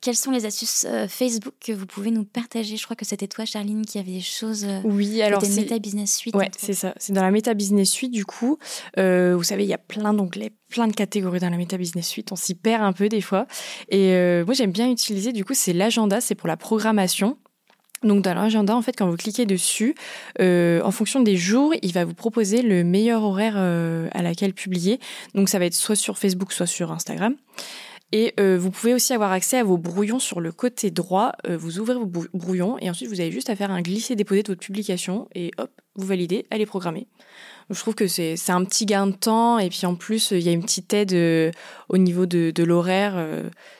quelles 0.00 0.16
sont 0.16 0.30
les 0.30 0.46
astuces 0.46 0.86
Facebook 1.08 1.54
que 1.60 1.72
vous 1.72 1.86
pouvez 1.86 2.10
nous 2.10 2.24
partager? 2.24 2.76
Je 2.76 2.84
crois 2.84 2.96
que 2.96 3.04
c'était 3.04 3.28
toi, 3.28 3.44
Charline, 3.44 3.84
qui 3.84 3.98
avait 3.98 4.12
des 4.12 4.20
choses. 4.20 4.66
oui, 4.84 5.22
alors 5.22 5.44
c'est 5.44 5.62
Meta 5.62 5.78
Business 5.78 6.14
Suite. 6.14 6.34
Ouais, 6.34 6.50
c'est 6.56 6.74
ça. 6.74 6.94
C'est 6.98 7.12
dans 7.12 7.22
la 7.22 7.30
Meta 7.30 7.54
Business 7.54 7.90
Suite, 7.90 8.12
du 8.12 8.24
coup. 8.24 8.58
vous 8.96 9.42
savez, 9.42 9.64
il 9.64 9.68
y 9.68 9.74
a 9.74 9.78
plein 9.78 10.12
d'onglets 10.12 10.52
plein 10.68 10.86
de 10.86 10.92
catégories 10.92 11.40
dans 11.40 11.48
la 11.48 11.56
Meta 11.56 11.78
Business 11.78 12.06
Suite. 12.06 12.30
On 12.30 12.36
s'y 12.36 12.54
perd 12.54 12.82
un 12.82 12.92
peu 12.92 13.08
des 13.08 13.22
fois. 13.22 13.46
Et 13.88 14.12
moi, 14.44 14.54
j'aime 14.54 14.72
bien 14.72 14.90
utiliser, 14.90 15.32
du 15.32 15.44
coup, 15.44 15.54
c'est 15.54 15.72
l'agenda, 15.72 16.20
c'est 16.20 16.34
pour 16.34 16.48
la 16.48 16.56
programmation. 16.56 17.38
Donc 18.02 18.22
dans 18.22 18.34
l'agenda, 18.34 18.76
en 18.76 18.82
fait, 18.82 18.92
quand 18.96 19.08
vous 19.08 19.16
cliquez 19.16 19.46
dessus, 19.46 19.94
euh, 20.40 20.80
en 20.82 20.90
fonction 20.90 21.20
des 21.20 21.36
jours, 21.36 21.74
il 21.82 21.92
va 21.92 22.04
vous 22.04 22.14
proposer 22.14 22.62
le 22.62 22.84
meilleur 22.84 23.22
horaire 23.24 23.54
euh, 23.56 24.08
à 24.12 24.22
laquelle 24.22 24.54
publier. 24.54 25.00
Donc 25.34 25.48
ça 25.48 25.58
va 25.58 25.66
être 25.66 25.74
soit 25.74 25.96
sur 25.96 26.18
Facebook, 26.18 26.52
soit 26.52 26.66
sur 26.66 26.92
Instagram. 26.92 27.34
Et 28.10 28.32
euh, 28.40 28.56
vous 28.58 28.70
pouvez 28.70 28.94
aussi 28.94 29.12
avoir 29.12 29.32
accès 29.32 29.58
à 29.58 29.64
vos 29.64 29.76
brouillons 29.76 30.18
sur 30.18 30.40
le 30.40 30.50
côté 30.50 30.90
droit. 30.90 31.32
vous 31.46 31.78
ouvrez 31.78 31.94
vos 31.94 32.06
brouillons 32.06 32.78
et 32.78 32.88
ensuite 32.88 33.10
vous 33.10 33.20
avez 33.20 33.30
juste 33.30 33.50
à 33.50 33.56
faire 33.56 33.70
un 33.70 33.82
glisser-déposer 33.82 34.42
de 34.42 34.48
votre 34.48 34.64
publication 34.64 35.28
et 35.34 35.50
hop, 35.58 35.70
vous 35.94 36.06
validez, 36.06 36.46
elle 36.50 36.62
est 36.62 36.66
programmée. 36.66 37.06
je 37.68 37.78
trouve 37.78 37.94
que 37.94 38.06
c'est 38.06 38.38
un 38.48 38.64
petit 38.64 38.86
gain 38.86 39.08
de 39.08 39.12
temps 39.12 39.58
et 39.58 39.68
puis 39.68 39.84
en 39.84 39.94
plus 39.94 40.30
il 40.30 40.40
y 40.40 40.48
a 40.48 40.52
une 40.52 40.62
petite 40.62 40.90
aide 40.94 41.52
au 41.90 41.98
niveau 41.98 42.24
de, 42.24 42.50
de 42.50 42.64
l'horaire. 42.64 43.22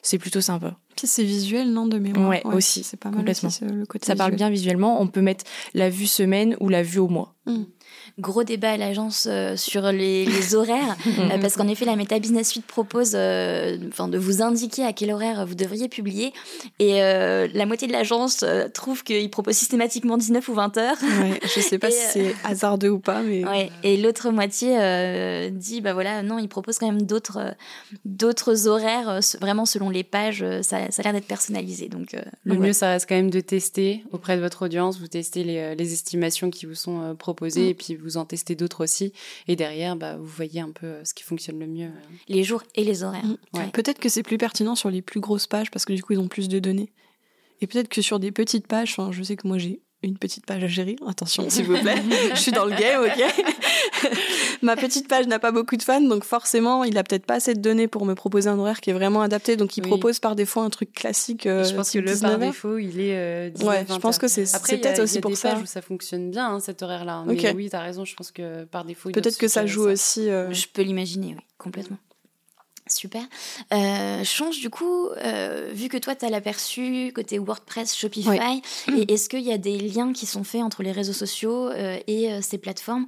c'est 0.03 0.19
plutôt 0.19 0.43
sympa 0.43 0.77
c'est 1.07 1.25
visuel, 1.25 1.73
non, 1.73 1.87
de 1.87 1.99
mémoire. 1.99 2.29
Ouais, 2.29 2.43
aussi. 2.45 2.83
C'est 2.83 2.97
pas 2.97 3.11
mal 3.11 3.19
complètement. 3.19 3.51
le 3.63 3.87
côté 3.87 4.07
Ça 4.07 4.17
parle 4.17 4.35
bien 4.35 4.51
visuellement. 4.51 5.01
On 5.01 5.07
peut 5.07 5.21
mettre 5.21 5.45
la 5.75 5.91
vue 5.91 6.07
semaine 6.07 6.57
ou 6.61 6.69
la 6.69 6.83
vue 6.83 6.99
au 6.99 7.09
mois. 7.09 7.35
Hmm 7.47 7.65
gros 8.19 8.43
débat 8.43 8.73
à 8.73 8.77
l'agence 8.77 9.29
euh, 9.31 9.57
sur 9.57 9.93
les, 9.93 10.27
horaires, 10.55 10.97
euh, 11.07 11.39
parce 11.41 11.57
qu'en 11.57 11.69
effet, 11.69 11.85
la 11.85 11.97
Meta 11.97 12.19
Business 12.19 12.49
Suite 12.49 12.67
propose 12.67 13.13
euh, 13.15 13.77
enfin, 13.89 14.09
de 14.09 14.19
vous 14.19 14.43
indiquer 14.43 14.85
à 14.85 14.93
quel 14.93 15.13
horaire 15.13 15.47
vous 15.47 15.55
devriez 15.55 15.89
publier. 15.89 16.33
Et 16.79 16.99
la 16.99 17.67
moitié 17.67 17.87
de 17.87 17.93
l'agence 17.93 18.45
trouve 18.75 19.05
qu'il 19.05 19.31
propose 19.31 19.55
systématiquement 19.55 20.17
19 20.17 20.49
ou 20.49 20.55
20 20.55 20.77
heures. 20.79 20.97
Ouais, 21.03 21.41
je 21.43 21.61
sais 21.61 21.79
pas 21.79 21.91
si 21.91 22.01
c'est 22.13 22.35
hasardeux 22.45 22.91
ou 22.91 22.99
pas, 22.99 23.23
mais. 23.23 23.45
Ouais, 23.45 23.71
et 23.83 23.97
l'autre 23.97 24.31
moitié 24.31 25.51
dit, 25.51 25.81
bah 25.81 25.93
voilà, 25.93 26.23
non, 26.23 26.39
il 26.39 26.49
propose 26.49 26.79
quand 26.79 26.87
même 26.87 27.03
d'autres 27.03 27.55
d'autres 28.05 28.69
horaires, 28.69 29.21
vraiment 29.41 29.65
selon 29.65 29.91
les 29.91 30.05
pages, 30.05 30.45
ça, 30.63 30.91
ça 30.91 31.01
a 31.01 31.03
l'air 31.03 31.13
d'être 31.13 31.27
personnalisé. 31.27 31.89
Donc, 31.89 32.17
le 32.45 32.55
mieux, 32.59 32.73
ça 32.73 32.91
reste 32.91 33.09
quand 33.09 33.17
même 33.17 33.31
de 33.31 33.41
tester 33.41 34.05
auprès 34.13 34.37
de 34.37 34.43
votre 34.43 34.65
audience, 34.65 34.99
vous 34.99 35.09
testez 35.09 35.45
les, 35.45 35.75
les 35.75 35.93
estimations 35.93 36.51
qui 36.51 36.67
vous 36.67 36.75
sont 36.75 37.17
proposées, 37.19 37.67
mm. 37.67 37.71
et 37.71 37.75
puis 37.75 37.95
vous 37.97 38.08
vous 38.09 38.17
en 38.17 38.25
testez 38.25 38.55
d'autres 38.55 38.85
aussi. 38.85 39.13
Et 39.47 39.57
derrière, 39.57 39.97
bah, 39.97 40.17
vous 40.17 40.27
voyez 40.27 40.61
un 40.61 40.71
peu 40.71 40.87
euh, 40.87 41.05
ce 41.05 41.15
qui 41.15 41.23
fonctionne 41.23 41.59
le 41.59 41.67
mieux. 41.67 41.89
Euh. 41.89 42.15
Les 42.29 42.45
jours 42.45 42.63
et 42.75 42.85
les 42.85 43.03
horaires. 43.03 43.25
Mm. 43.25 43.71
Peut-être 43.73 43.99
que 43.99 44.09
c'est 44.09 44.23
plus 44.23 44.39
pertinent 44.39 44.75
sur 44.75 44.91
les 44.91 45.03
plus 45.03 45.21
grosses 45.21 45.47
pages 45.47 45.71
parce 45.71 45.85
que 45.85 45.93
du 45.93 46.03
coup, 46.03 46.15
ils 46.15 46.19
ont 46.19 46.29
plus 46.29 46.49
de 46.49 46.59
données. 46.59 46.93
Et 47.61 47.67
peut-être 47.67 47.89
que 47.89 48.03
sur 48.03 48.19
des 48.21 48.33
petites 48.33 48.67
pages, 48.67 48.97
je 49.11 49.23
sais 49.23 49.37
que 49.37 49.47
moi 49.47 49.59
j'ai 49.59 49.81
une 50.03 50.17
petite 50.17 50.47
page 50.47 50.63
à 50.63 50.67
gérer. 50.67 50.97
Attention, 51.07 51.45
s'il 51.51 51.67
vous 51.67 51.79
plaît. 51.79 51.97
je 52.35 52.41
suis 52.41 52.53
dans 52.53 52.65
le 52.65 52.75
game, 52.75 53.03
ok 53.03 54.11
Ma 54.63 54.77
petite 54.77 55.09
page 55.09 55.27
n'a 55.27 55.39
pas 55.39 55.53
beaucoup 55.53 55.77
de 55.77 55.83
fans, 55.83 56.01
donc 56.01 56.25
forcément, 56.25 56.85
il 56.85 56.99
a 56.99 57.05
peut-être 57.05 57.27
pas 57.27 57.35
assez 57.35 57.55
de 57.55 57.61
données 57.61 57.89
pour 57.89 58.05
me 58.05 58.15
proposer 58.15 58.49
un 58.49 58.59
horaire 58.59 58.81
qui 58.81 58.91
est 58.91 58.93
vraiment 58.93 59.23
adapté. 59.23 59.57
Donc, 59.57 59.77
il 59.77 59.83
propose 59.83 60.19
par 60.19 60.37
défaut 60.37 60.61
un 60.61 60.71
truc 60.71 60.93
classique. 60.93 61.43
je 61.45 61.49
euh, 61.49 61.77
pense 61.77 61.91
que 61.91 61.99
le 61.99 62.19
par 62.19 62.39
défaut, 62.39 62.79
il 62.79 63.01
est. 63.01 63.17
Euh, 63.17 63.51
ouais, 63.63 63.87
je 63.89 63.97
pense 63.99 64.19
que 64.19 64.29
c'est 64.29 64.45
peut-être 64.45 65.01
aussi 65.01 65.21
pour 65.21 65.37
ça. 65.37 65.53
Pages 65.53 65.63
où 65.63 65.67
ça 65.67 65.83
fonctionne 65.83 66.31
bien, 66.31 66.49
hein, 66.49 66.61
cet 66.61 66.83
horaire-là. 66.83 67.25
Mais 67.27 67.55
oui, 67.55 67.71
tu 67.71 67.77
as 67.77 67.81
raison, 67.81 68.05
je 68.05 68.15
pense 68.15 68.31
que 68.31 68.65
par 68.65 68.85
défaut. 68.85 69.11
Peut-être 69.11 69.39
que 69.39 69.49
ça 69.49 69.67
joue 69.67 69.89
aussi. 69.89 70.29
Euh, 70.29 70.53
je 70.53 70.67
peux 70.73 70.83
l'imaginer, 70.83 71.35
oui, 71.37 71.45
complètement. 71.57 71.99
Super. 72.89 73.23
Euh, 73.73 74.25
change 74.25 74.61
du 74.61 74.71
coup, 74.71 75.09
euh, 75.09 75.71
vu 75.73 75.89
que 75.89 75.97
toi 75.97 76.15
tu 76.15 76.25
as 76.25 76.31
l'aperçu 76.31 77.13
côté 77.15 77.39
WordPress, 77.39 77.95
Shopify, 77.95 78.63
et 78.97 79.13
est-ce 79.13 79.29
qu'il 79.29 79.43
y 79.43 79.53
a 79.53 79.59
des 79.59 79.79
liens 79.79 80.13
qui 80.13 80.27
sont 80.27 80.45
faits 80.45 80.63
entre 80.63 80.83
les 80.83 80.93
réseaux 80.93 81.13
sociaux 81.13 81.69
euh, 81.69 81.99
et 82.07 82.31
ces 82.43 82.59
plateformes 82.59 83.07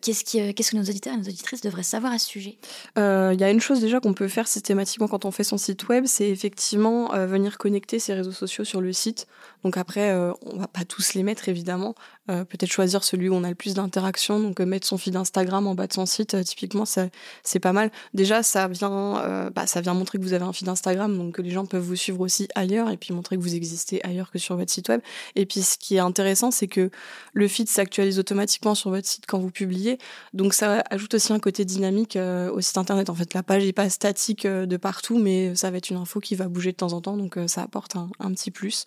Qu'est-ce 0.00 0.24
qu'est-ce 0.52 0.70
que 0.70 0.76
nos 0.76 0.84
auditeurs 0.84 1.14
et 1.14 1.16
nos 1.16 1.24
auditrices 1.24 1.60
devraient 1.60 1.82
savoir 1.82 2.12
à 2.12 2.18
ce 2.18 2.28
sujet? 2.28 2.56
Il 2.96 3.36
y 3.38 3.44
a 3.44 3.50
une 3.50 3.60
chose 3.60 3.80
déjà 3.80 4.00
qu'on 4.00 4.14
peut 4.14 4.28
faire 4.28 4.48
systématiquement 4.48 5.08
quand 5.08 5.24
on 5.24 5.30
fait 5.30 5.44
son 5.44 5.58
site 5.58 5.88
web, 5.88 6.04
c'est 6.06 6.28
effectivement 6.28 7.08
venir 7.26 7.58
connecter 7.58 7.98
ces 7.98 8.14
réseaux 8.14 8.32
sociaux 8.32 8.64
sur 8.64 8.80
le 8.80 8.92
site. 8.92 9.26
Donc 9.64 9.76
après, 9.76 10.14
on 10.14 10.58
va 10.58 10.68
pas 10.68 10.84
tous 10.84 11.14
les 11.14 11.22
mettre 11.22 11.48
évidemment, 11.48 11.94
euh, 12.30 12.44
peut-être 12.46 12.70
choisir 12.70 13.04
celui 13.04 13.28
où 13.28 13.34
on 13.34 13.44
a 13.44 13.50
le 13.50 13.54
plus 13.54 13.74
d'interactions, 13.74 14.40
donc 14.40 14.58
euh, 14.58 14.64
mettre 14.64 14.86
son 14.86 14.96
feed 14.96 15.14
Instagram 15.14 15.66
en 15.66 15.74
bas 15.74 15.86
de 15.86 15.92
son 15.92 16.06
site, 16.06 16.32
euh, 16.32 16.42
typiquement, 16.42 16.86
c'est 16.86 17.58
pas 17.60 17.74
mal. 17.74 17.90
Déjà, 18.14 18.42
ça 18.42 18.66
vient, 18.66 19.50
bah, 19.54 19.66
ça 19.66 19.82
vient 19.82 19.92
montrer 19.92 20.18
que 20.18 20.22
vous 20.22 20.32
avez 20.32 20.44
un 20.44 20.52
feed 20.52 20.68
Instagram, 20.68 21.16
donc 21.16 21.34
que 21.34 21.42
les 21.42 21.50
gens 21.50 21.66
peuvent 21.66 21.82
vous 21.82 21.96
suivre 21.96 22.20
aussi 22.20 22.48
ailleurs, 22.54 22.90
et 22.90 22.96
puis 22.96 23.12
montrer 23.12 23.36
que 23.36 23.42
vous 23.42 23.54
existez 23.54 24.00
ailleurs 24.04 24.30
que 24.30 24.38
sur 24.38 24.56
votre 24.56 24.70
site 24.70 24.88
web. 24.88 25.02
Et 25.36 25.44
puis, 25.44 25.60
ce 25.60 25.76
qui 25.76 25.96
est 25.96 26.00
intéressant, 26.00 26.50
c'est 26.50 26.66
que 26.66 26.90
le 27.34 27.48
feed 27.48 27.68
s'actualise 27.68 28.18
automatiquement 28.18 28.74
sur 28.74 28.90
votre 28.90 29.06
site 29.06 29.24
quand 29.26 29.38
vous 29.38 29.50
publiez, 29.50 29.98
donc 30.32 30.54
ça 30.54 30.82
ajoute 30.90 31.14
aussi 31.14 31.32
un 31.32 31.40
côté 31.40 31.64
dynamique 31.64 32.16
au 32.16 32.60
site 32.60 32.78
internet. 32.78 33.10
En 33.10 33.14
fait, 33.14 33.34
la 33.34 33.42
page 33.42 33.64
n'est 33.64 33.72
pas 33.72 33.90
statique 33.90 34.46
de 34.46 34.76
partout, 34.76 35.18
mais 35.18 35.54
ça 35.54 35.70
va 35.70 35.76
être 35.76 35.90
une 35.90 35.98
info 35.98 36.20
qui 36.20 36.34
va 36.34 36.48
bouger 36.48 36.72
de 36.72 36.76
temps 36.76 36.92
en 36.94 37.00
temps, 37.00 37.16
donc 37.16 37.38
ça 37.46 37.62
apporte 37.62 37.96
un, 37.96 38.32
petit 38.32 38.50
plus. 38.50 38.84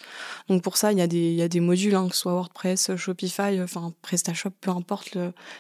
Pour 0.68 0.76
ça, 0.76 0.92
il 0.92 0.98
y 0.98 1.02
a 1.02 1.08
des, 1.48 1.60
modules, 1.62 1.96
hein, 1.96 2.10
que 2.10 2.14
ce 2.14 2.24
soit 2.24 2.34
WordPress, 2.34 2.98
Shopify, 2.98 3.62
enfin 3.62 3.94
PrestaShop, 4.02 4.50
peu 4.60 4.70
importe 4.70 5.18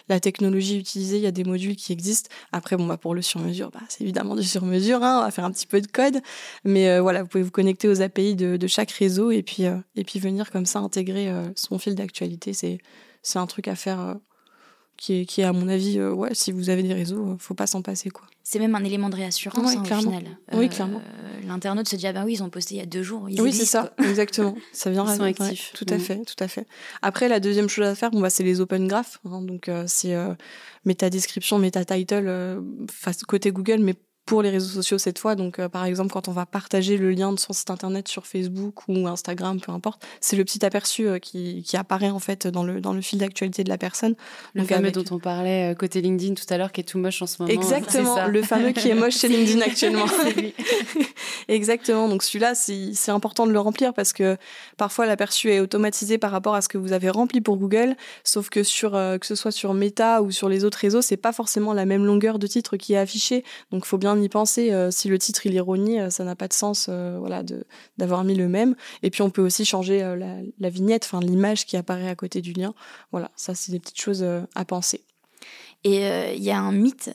la 0.09 0.19
technologie 0.19 0.77
utilisée, 0.77 1.15
il 1.15 1.23
y 1.23 1.27
a 1.27 1.31
des 1.31 1.45
modules 1.45 1.77
qui 1.77 1.93
existent. 1.93 2.29
Après, 2.51 2.75
bon, 2.75 2.85
bah, 2.85 2.97
pour 2.97 3.15
le 3.15 3.21
sur-mesure, 3.21 3.71
bah, 3.71 3.79
c'est 3.87 4.01
évidemment 4.03 4.35
du 4.35 4.43
sur-mesure, 4.43 5.01
hein, 5.01 5.19
on 5.21 5.23
va 5.23 5.31
faire 5.31 5.45
un 5.45 5.51
petit 5.53 5.65
peu 5.65 5.79
de 5.79 5.87
code, 5.87 6.19
mais 6.65 6.89
euh, 6.89 7.01
voilà, 7.01 7.23
vous 7.23 7.29
pouvez 7.29 7.45
vous 7.45 7.51
connecter 7.51 7.87
aux 7.87 8.01
API 8.01 8.35
de, 8.35 8.67
chaque 8.67 8.91
réseau 8.91 9.31
et 9.31 9.43
puis, 9.43 9.65
euh, 9.65 9.77
et 9.95 10.03
puis 10.03 10.19
venir 10.19 10.51
comme 10.51 10.65
ça 10.65 10.79
intégrer 10.79 11.29
euh, 11.29 11.45
son 11.55 11.79
fil 11.79 11.95
d'actualité. 11.95 12.51
C'est 12.53 13.39
un 13.39 13.47
truc 13.47 13.69
à 13.69 13.75
faire 13.75 14.17
qui 14.97 15.21
est, 15.21 15.25
qui 15.25 15.41
est, 15.41 15.45
à 15.45 15.53
mon 15.53 15.67
avis, 15.67 16.01
ouais, 16.01 16.33
si 16.33 16.51
vous 16.51 16.69
avez 16.69 16.83
des 16.83 16.93
réseaux, 16.93 17.35
faut 17.39 17.53
pas 17.53 17.67
s'en 17.67 17.81
passer, 17.81 18.09
quoi 18.09 18.27
c'est 18.49 18.59
même 18.59 18.75
un 18.75 18.83
élément 18.85 19.09
de 19.09 19.15
réassurance 19.17 19.75
hein, 19.75 19.81
au 19.81 19.83
final. 19.83 20.23
oui, 20.53 20.69
clairement. 20.69 20.99
Euh, 20.99 21.47
l'internaute 21.49 21.89
se 21.89 21.97
dit 21.97 22.07
ah 22.07 22.13
ben 22.13 22.23
oui, 22.23 22.35
ils 22.35 22.43
ont 22.43 22.49
posté 22.49 22.75
il 22.75 22.77
y 22.77 22.81
a 22.81 22.85
deux 22.85 23.03
jours. 23.03 23.23
oui, 23.23 23.51
c'est 23.51 23.65
ça, 23.65 23.93
exactement. 23.97 24.55
Ça 24.71 24.89
vient. 24.89 25.03
Ils 25.05 25.17
sont 25.17 25.23
actifs. 25.23 25.73
tout 25.73 25.85
à 25.89 25.97
mm. 25.97 25.99
fait, 25.99 26.23
tout 26.23 26.41
à 26.41 26.47
fait. 26.47 26.65
Après, 27.01 27.27
la 27.27 27.41
deuxième 27.41 27.67
chose 27.67 27.85
à 27.85 27.93
faire, 27.93 28.09
bon 28.09 28.21
bah 28.21 28.29
c'est 28.29 28.43
les 28.43 28.61
open 28.61 28.87
graph. 28.87 29.19
Hein, 29.25 29.41
donc 29.41 29.67
euh, 29.67 29.83
c'est 29.85 30.15
euh, 30.15 30.33
méta 30.85 31.09
description, 31.09 31.59
méta 31.59 31.83
title 31.83 32.63
face 32.89 33.21
côté 33.23 33.51
Google, 33.51 33.79
mais 33.79 33.95
pour 34.27 34.43
les 34.43 34.51
réseaux 34.51 34.69
sociaux 34.69 34.99
cette 34.99 35.17
fois. 35.17 35.35
Donc, 35.35 35.65
par 35.67 35.85
exemple, 35.85 36.11
quand 36.11 36.27
on 36.27 36.31
va 36.31 36.45
partager 36.45 36.97
le 36.97 37.09
lien 37.09 37.31
de 37.31 37.39
son 37.39 37.53
site 37.53 37.71
internet 37.71 38.07
sur 38.07 38.27
Facebook 38.27 38.87
ou 38.87 39.07
Instagram, 39.07 39.59
peu 39.59 39.71
importe, 39.71 40.05
c'est 40.21 40.35
le 40.35 40.43
petit 40.43 40.63
aperçu 40.63 41.19
qui, 41.19 41.63
qui, 41.63 41.77
apparaît 41.77 42.09
en 42.09 42.19
fait 42.19 42.45
dans 42.47 42.63
le, 42.63 42.81
dans 42.81 42.93
le 42.93 43.01
fil 43.01 43.19
d'actualité 43.19 43.63
de 43.63 43.69
la 43.69 43.77
personne. 43.77 44.15
Le 44.53 44.63
fameux 44.63 44.91
dont 44.91 45.05
on 45.11 45.19
parlait 45.19 45.75
côté 45.79 46.01
LinkedIn 46.01 46.35
tout 46.35 46.45
à 46.49 46.57
l'heure, 46.57 46.71
qui 46.71 46.81
est 46.81 46.83
tout 46.83 46.99
moche 46.99 47.21
en 47.21 47.27
ce 47.27 47.41
moment. 47.41 47.53
Exactement, 47.53 48.27
le 48.27 48.41
fameux 48.43 48.71
qui 48.71 48.89
est 48.89 48.95
moche 48.95 49.17
chez 49.17 49.27
LinkedIn 49.27 49.61
actuellement. 49.65 50.05
Exactement, 51.47 52.09
donc 52.09 52.23
celui-là, 52.23 52.53
c'est 52.55 53.11
important 53.11 53.47
de 53.47 53.51
le 53.51 53.59
remplir 53.59 53.93
parce 53.93 54.13
que 54.13 54.37
parfois 54.77 55.05
l'aperçu 55.05 55.51
est 55.51 55.59
automatisé 55.59 56.17
par 56.17 56.31
rapport 56.31 56.55
à 56.55 56.61
ce 56.61 56.67
que 56.67 56.77
vous 56.77 56.93
avez 56.93 57.09
rempli 57.09 57.41
pour 57.41 57.57
Google, 57.57 57.95
sauf 58.23 58.49
que 58.49 58.63
sur 58.63 58.95
euh, 58.95 59.17
que 59.17 59.25
ce 59.25 59.35
soit 59.35 59.51
sur 59.51 59.73
Meta 59.73 60.21
ou 60.21 60.31
sur 60.31 60.49
les 60.49 60.65
autres 60.65 60.79
réseaux, 60.79 61.01
c'est 61.01 61.17
pas 61.17 61.31
forcément 61.31 61.73
la 61.73 61.85
même 61.85 62.05
longueur 62.05 62.39
de 62.39 62.47
titre 62.47 62.77
qui 62.77 62.93
est 62.93 62.97
affichée. 62.97 63.43
Donc 63.71 63.85
faut 63.85 63.97
bien 63.97 64.16
y 64.21 64.29
penser. 64.29 64.71
Euh, 64.71 64.91
si 64.91 65.07
le 65.07 65.17
titre 65.19 65.45
il 65.45 65.55
est 65.55 65.61
rogné, 65.61 66.01
euh, 66.01 66.09
ça 66.09 66.23
n'a 66.23 66.35
pas 66.35 66.47
de 66.47 66.53
sens, 66.53 66.89
voilà, 66.89 67.43
d'avoir 67.97 68.23
mis 68.23 68.35
le 68.35 68.47
même. 68.47 68.75
Et 69.03 69.09
puis 69.09 69.21
on 69.21 69.29
peut 69.29 69.41
aussi 69.41 69.65
changer 69.65 69.99
la, 69.99 70.37
la, 70.59 70.69
vignette, 70.69 71.05
enfin 71.05 71.19
l'image 71.19 71.65
qui 71.65 71.77
apparaît 71.77 72.09
à 72.09 72.15
côté 72.15 72.41
du 72.41 72.53
lien. 72.53 72.73
Voilà, 73.11 73.31
ça 73.35 73.55
c'est 73.55 73.71
des 73.71 73.79
petites 73.79 73.99
choses 73.99 74.23
à 74.55 74.65
penser. 74.65 75.01
Et 75.87 76.35
il 76.35 76.43
y 76.43 76.51
a 76.51 76.59
un 76.59 76.71
mythe 76.71 77.11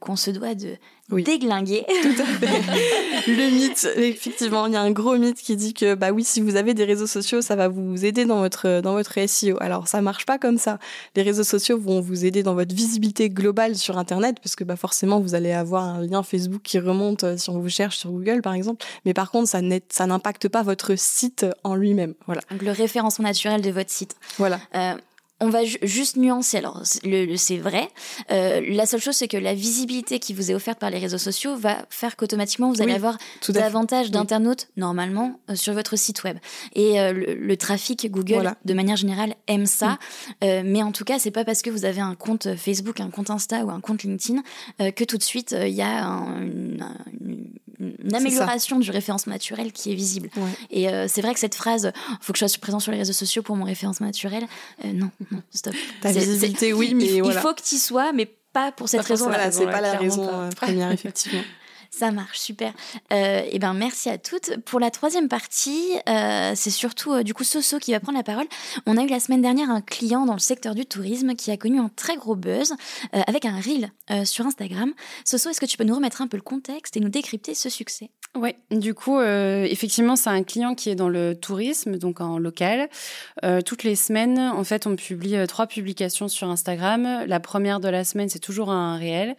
qu'on 0.00 0.16
se 0.16 0.30
doit 0.30 0.54
de 0.54 0.76
déglinguer. 1.18 1.84
Tout 2.02 2.22
à 2.22 2.24
fait. 2.24 3.30
le 3.30 3.50
mythe, 3.50 3.88
effectivement, 3.96 4.66
il 4.66 4.74
y 4.74 4.76
a 4.76 4.80
un 4.80 4.90
gros 4.90 5.16
mythe 5.16 5.38
qui 5.38 5.56
dit 5.56 5.74
que 5.74 5.94
bah 5.94 6.10
oui, 6.12 6.24
si 6.24 6.40
vous 6.40 6.56
avez 6.56 6.74
des 6.74 6.84
réseaux 6.84 7.06
sociaux, 7.06 7.42
ça 7.42 7.56
va 7.56 7.68
vous 7.68 8.04
aider 8.04 8.24
dans 8.24 8.38
votre 8.38 8.80
dans 8.80 8.92
votre 8.92 9.18
SEO. 9.26 9.56
Alors 9.60 9.88
ça 9.88 10.00
marche 10.00 10.26
pas 10.26 10.38
comme 10.38 10.58
ça. 10.58 10.78
Les 11.16 11.22
réseaux 11.22 11.44
sociaux 11.44 11.78
vont 11.78 12.00
vous 12.00 12.24
aider 12.24 12.42
dans 12.42 12.54
votre 12.54 12.74
visibilité 12.74 13.28
globale 13.30 13.74
sur 13.74 13.98
internet 13.98 14.36
parce 14.42 14.54
que 14.54 14.64
bah 14.64 14.76
forcément 14.76 15.20
vous 15.20 15.34
allez 15.34 15.52
avoir 15.52 15.84
un 15.84 16.02
lien 16.02 16.22
Facebook 16.22 16.62
qui 16.62 16.78
remonte 16.78 17.24
euh, 17.24 17.36
si 17.36 17.50
on 17.50 17.58
vous 17.58 17.68
cherche 17.68 17.98
sur 17.98 18.10
Google 18.10 18.42
par 18.42 18.54
exemple. 18.54 18.84
Mais 19.04 19.14
par 19.14 19.30
contre, 19.30 19.48
ça 19.48 19.60
ça 19.88 20.06
n'impacte 20.06 20.48
pas 20.48 20.62
votre 20.62 20.94
site 20.96 21.46
en 21.64 21.74
lui-même. 21.74 22.14
Voilà. 22.26 22.42
Donc 22.50 22.62
le 22.62 22.70
référencement 22.70 23.24
naturel 23.26 23.62
de 23.62 23.70
votre 23.70 23.90
site. 23.90 24.16
Voilà. 24.38 24.60
Euh, 24.74 24.94
on 25.40 25.48
va 25.48 25.64
juste 25.64 26.16
nuancer. 26.16 26.58
Alors, 26.58 26.82
le, 27.02 27.36
c'est 27.36 27.56
vrai. 27.56 27.88
Euh, 28.30 28.60
la 28.68 28.86
seule 28.86 29.00
chose, 29.00 29.16
c'est 29.16 29.28
que 29.28 29.36
la 29.36 29.54
visibilité 29.54 30.18
qui 30.18 30.34
vous 30.34 30.50
est 30.50 30.54
offerte 30.54 30.78
par 30.78 30.90
les 30.90 30.98
réseaux 30.98 31.18
sociaux 31.18 31.56
va 31.56 31.86
faire 31.88 32.16
qu'automatiquement, 32.16 32.70
vous 32.70 32.82
allez 32.82 32.92
avoir 32.92 33.16
davantage 33.48 34.10
d'internautes, 34.10 34.68
normalement, 34.76 35.40
euh, 35.48 35.54
sur 35.54 35.72
votre 35.72 35.96
site 35.96 36.24
web. 36.24 36.36
Et 36.74 37.00
euh, 37.00 37.12
le, 37.12 37.56
trafic 37.56 38.10
Google, 38.10 38.54
de 38.64 38.74
manière 38.74 38.96
générale, 38.96 39.34
aime 39.46 39.66
ça. 39.66 39.98
Mm. 40.42 40.62
mais 40.64 40.82
en 40.82 40.92
tout 40.92 41.04
cas, 41.04 41.18
c'est 41.18 41.30
pas 41.30 41.44
parce 41.44 41.62
que 41.62 41.70
vous 41.70 41.84
avez 41.84 42.00
un 42.00 42.14
compte 42.14 42.54
Facebook, 42.56 43.00
un 43.00 43.10
compte 43.10 43.30
Insta 43.30 43.64
ou 43.64 43.70
un 43.70 43.80
compte 43.80 44.02
LinkedIn 44.02 44.42
que 44.78 45.04
tout 45.04 45.18
de 45.18 45.22
suite, 45.22 45.54
il 45.58 45.74
y 45.74 45.82
a 45.82 46.04
une, 46.06 46.84
amélioration 48.14 48.78
du 48.78 48.90
référencement 48.90 49.32
naturel 49.32 49.72
qui 49.72 49.92
est 49.92 49.94
visible. 49.94 50.30
Et 50.70 50.86
c'est 51.08 51.22
vrai 51.22 51.34
que 51.34 51.40
cette 51.40 51.54
phrase, 51.54 51.92
faut 52.20 52.32
que 52.32 52.38
je 52.38 52.46
sois 52.46 52.60
présent 52.60 52.80
sur 52.80 52.92
les 52.92 52.98
réseaux 52.98 53.12
sociaux 53.12 53.42
pour 53.42 53.56
mon 53.56 53.64
référencement 53.64 54.06
naturel, 54.06 54.46
non, 54.84 55.10
stop. 55.50 55.74
Ta 56.00 56.12
visibilité, 56.12 56.72
oui, 56.72 56.94
mais 56.94 57.04
il, 57.04 57.24
il 57.24 57.32
faut 57.32 57.54
que 57.54 57.62
tu 57.62 57.76
sois, 57.76 58.12
mais 58.12 58.26
pas 58.52 58.72
pour 58.72 58.88
cette 58.88 59.02
raison. 59.02 59.26
Voilà, 59.26 59.50
c'est 59.52 59.66
pas 59.66 59.80
la 59.80 59.92
raison 59.92 60.28
euh, 60.28 60.50
première, 60.50 60.90
effectivement. 60.90 61.42
Ça 61.90 62.12
marche, 62.12 62.38
super. 62.38 62.72
Euh, 63.12 63.42
et 63.50 63.58
ben 63.58 63.74
merci 63.74 64.08
à 64.08 64.16
toutes. 64.16 64.56
Pour 64.64 64.78
la 64.78 64.92
troisième 64.92 65.28
partie, 65.28 65.96
euh, 66.08 66.52
c'est 66.54 66.70
surtout 66.70 67.12
euh, 67.12 67.22
du 67.24 67.34
coup 67.34 67.42
Soso 67.42 67.80
qui 67.80 67.90
va 67.90 67.98
prendre 67.98 68.16
la 68.16 68.22
parole. 68.22 68.46
On 68.86 68.96
a 68.96 69.02
eu 69.02 69.08
la 69.08 69.18
semaine 69.18 69.42
dernière 69.42 69.70
un 69.70 69.80
client 69.80 70.24
dans 70.24 70.34
le 70.34 70.38
secteur 70.38 70.76
du 70.76 70.86
tourisme 70.86 71.34
qui 71.34 71.50
a 71.50 71.56
connu 71.56 71.80
un 71.80 71.90
très 71.94 72.16
gros 72.16 72.36
buzz 72.36 72.74
avec 73.12 73.44
un 73.44 73.60
reel 73.60 73.90
sur 74.24 74.46
Instagram. 74.46 74.92
Soso, 75.24 75.50
est-ce 75.50 75.60
que 75.60 75.66
tu 75.66 75.76
peux 75.76 75.84
nous 75.84 75.96
remettre 75.96 76.22
un 76.22 76.28
peu 76.28 76.36
le 76.36 76.42
contexte 76.42 76.96
et 76.96 77.00
nous 77.00 77.08
décrypter 77.08 77.54
ce 77.54 77.68
succès? 77.68 78.10
Ouais, 78.36 78.56
du 78.70 78.94
coup, 78.94 79.20
effectivement, 79.20 80.14
c'est 80.14 80.30
un 80.30 80.44
client 80.44 80.76
qui 80.76 80.90
est 80.90 80.94
dans 80.94 81.08
le 81.08 81.34
tourisme, 81.34 81.98
donc 81.98 82.20
en 82.20 82.38
local. 82.38 82.88
toutes 83.66 83.82
les 83.82 83.96
semaines, 83.96 84.38
en 84.38 84.62
fait, 84.62 84.86
on 84.86 84.94
publie 84.94 85.36
trois 85.48 85.66
publications 85.66 86.28
sur 86.28 86.48
Instagram. 86.48 87.24
La 87.26 87.40
première 87.40 87.80
de 87.80 87.88
la 87.88 88.04
semaine, 88.04 88.28
c'est 88.28 88.38
toujours 88.38 88.70
un 88.70 88.96
réel, 88.96 89.34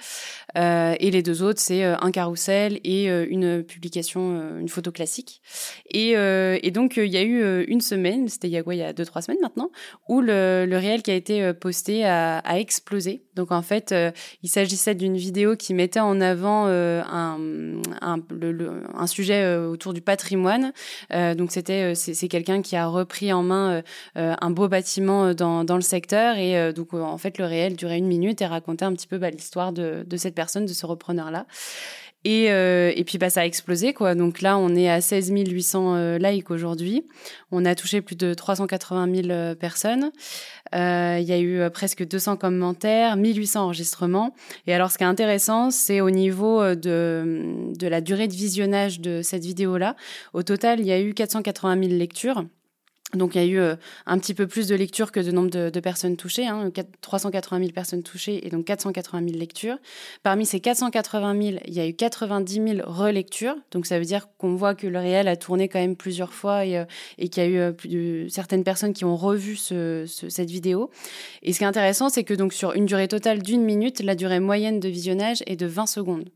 et 0.56 1.12
les 1.12 1.24
deux 1.24 1.42
autres, 1.42 1.62
c'est 1.62 1.84
un 1.84 2.12
carrousel 2.12 2.41
et 2.50 3.10
euh, 3.10 3.26
une 3.30 3.64
publication, 3.64 4.40
euh, 4.40 4.60
une 4.60 4.70
photo 4.70 4.92
classique. 4.92 5.42
Et, 5.90 6.16
euh, 6.18 6.58
et 6.64 6.72
donc, 6.72 6.98
il 6.98 7.12
y 7.12 7.18
a 7.18 7.24
eu 7.24 7.64
une 7.66 7.82
semaine, 7.82 8.28
c'était 8.28 8.48
il 8.48 8.52
y 8.52 8.58
a 8.58 8.64
il 8.72 8.78
y 8.78 8.84
a 8.84 8.94
deux, 8.94 9.06
trois 9.06 9.22
semaines 9.22 9.42
maintenant, 9.42 9.70
où 10.08 10.22
le, 10.22 10.66
le 10.66 10.78
réel 10.78 11.02
qui 11.02 11.12
a 11.12 11.16
été 11.16 11.52
posté 11.54 12.06
a, 12.06 12.42
explosé. 12.58 13.24
Donc, 13.36 13.52
en 13.52 13.62
fait, 13.62 13.94
il 14.44 14.50
s'agissait 14.50 14.96
d'une 14.96 15.18
vidéo 15.18 15.56
qui 15.56 15.74
mettait 15.74 16.00
en 16.00 16.22
avant 16.22 16.68
un, 16.68 17.38
un 18.02 19.08
sujet 19.08 19.58
autour 19.58 19.94
du 19.94 20.02
patrimoine. 20.02 20.72
donc, 21.12 21.52
c'était 21.52 21.96
c'est 21.96 22.28
quelqu'un 22.28 22.62
qui 22.62 22.76
a 22.76 22.88
repris 22.88 23.34
en 23.34 23.44
main 23.44 23.84
un 24.16 24.50
beau 24.52 24.68
bâtiment 24.68 25.34
dans, 25.34 25.64
dans 25.64 25.76
le 25.76 25.82
secteur. 25.82 26.38
Et 26.38 26.72
donc, 26.74 26.94
en 26.94 27.18
fait, 27.18 27.38
le 27.38 27.46
réel 27.46 27.76
durait 27.76 27.98
une 27.98 28.08
minute 28.08 28.42
et 28.42 28.46
racontait 28.46 28.86
un 28.86 28.94
petit 28.94 29.08
peu 29.08 29.18
bah, 29.18 29.30
l'histoire 29.30 29.74
de, 29.74 30.04
de 30.06 30.18
cette 30.18 30.36
personne, 30.36 30.66
de 30.66 30.74
ce 30.74 30.86
repreneur-là. 30.86 31.46
Et, 32.24 32.52
euh, 32.52 32.92
et 32.96 33.04
puis 33.04 33.18
bah, 33.18 33.30
ça 33.30 33.42
a 33.42 33.46
explosé 33.46 33.94
quoi. 33.94 34.14
Donc 34.14 34.42
là 34.42 34.58
on 34.58 34.76
est 34.76 34.90
à 34.90 35.02
16 35.02 35.32
800 35.32 35.96
euh, 35.96 36.18
likes 36.20 36.52
aujourd'hui. 36.52 37.08
On 37.52 37.66
a 37.66 37.74
touché 37.74 38.02
plus 38.02 38.16
de 38.16 38.34
380 38.34 39.16
000 39.24 39.30
euh, 39.30 39.56
personnes. 39.56 40.12
Euh, 40.76 41.18
il 41.20 41.28
y 41.28 41.34
a 41.34 41.40
eu 41.40 41.70
presque 41.72 42.08
200 42.08 42.38
commentaires, 42.38 43.18
1800 43.18 43.64
enregistrements. 43.64 44.36
Et 44.68 44.74
alors 44.74 44.92
ce 44.92 44.98
qui 44.98 45.04
est 45.04 45.08
intéressant, 45.08 45.72
c'est 45.72 46.00
au 46.00 46.12
niveau 46.12 46.76
de, 46.76 47.74
de 47.76 47.88
la 47.88 48.02
durée 48.02 48.28
de 48.28 48.34
visionnage 48.34 49.00
de 49.00 49.22
cette 49.22 49.44
vidéo 49.44 49.78
là. 49.78 49.96
Au 50.34 50.44
total, 50.44 50.80
il 50.80 50.86
y 50.86 50.92
a 50.92 51.02
eu 51.02 51.14
480 51.14 51.88
000 51.88 51.98
lectures. 51.98 52.46
Donc 53.14 53.36
il 53.36 53.42
y 53.42 53.44
a 53.44 53.48
eu 53.48 53.60
euh, 53.60 53.76
un 54.06 54.18
petit 54.20 54.34
peu 54.34 54.48
plus 54.48 54.68
de 54.68 54.76
lectures 54.76 55.12
que 55.12 55.20
de 55.20 55.32
nombre 55.32 55.50
de, 55.50 55.80
personnes 55.80 56.16
touchées, 56.16 56.48
hein, 56.48 56.72
380 57.02 57.60
000 57.60 57.72
personnes 57.72 58.04
touchées 58.04 58.46
et 58.46 58.50
donc 58.50 58.66
480 58.66 59.28
000 59.28 59.40
lectures. 59.40 59.78
Parmi 60.24 60.46
ces 60.46 60.60
480 60.60 61.42
000, 61.42 61.58
il 61.66 61.74
y 61.74 61.80
a 61.80 61.88
eu 61.88 61.94
90 61.94 62.54
000 62.54 62.90
relectures, 62.90 63.56
donc 63.72 63.86
ça 63.86 64.00
veut 64.00 64.06
dire 64.06 64.30
qu'on 64.38 64.56
voit 64.56 64.76
que 64.76 64.88
le 64.88 65.00
réel 65.00 65.28
a 65.28 65.36
tourné 65.36 65.68
quand 65.68 65.80
même 65.80 65.96
plusieurs 65.96 66.34
fois 66.34 66.66
et, 66.66 66.78
euh, 66.78 66.86
qu'il 67.18 67.44
y 67.44 67.46
a 67.46 67.50
eu 67.50 67.58
euh, 67.58 68.30
certaines 68.30 68.64
personnes 68.64 68.94
qui 68.94 69.06
ont 69.06 69.16
revu 69.16 69.56
cette 69.56 70.50
vidéo. 70.50 70.90
Et 71.42 71.54
ce 71.54 71.58
qui 71.58 71.64
est 71.64 71.68
intéressant, 71.68 72.10
c'est 72.10 72.24
que 72.24 72.34
donc 72.34 72.54
sur 72.54 72.74
une 72.74 72.86
durée 72.86 73.08
totale 73.08 73.42
d'une 73.42 73.64
minute, 73.64 74.02
la 74.02 74.16
durée 74.16 74.40
moyenne 74.40 74.80
de 74.80 74.90
visionnage 74.90 75.44
est 75.48 75.56
de 75.56 75.66
20 75.66 75.86
secondes. 75.86 76.30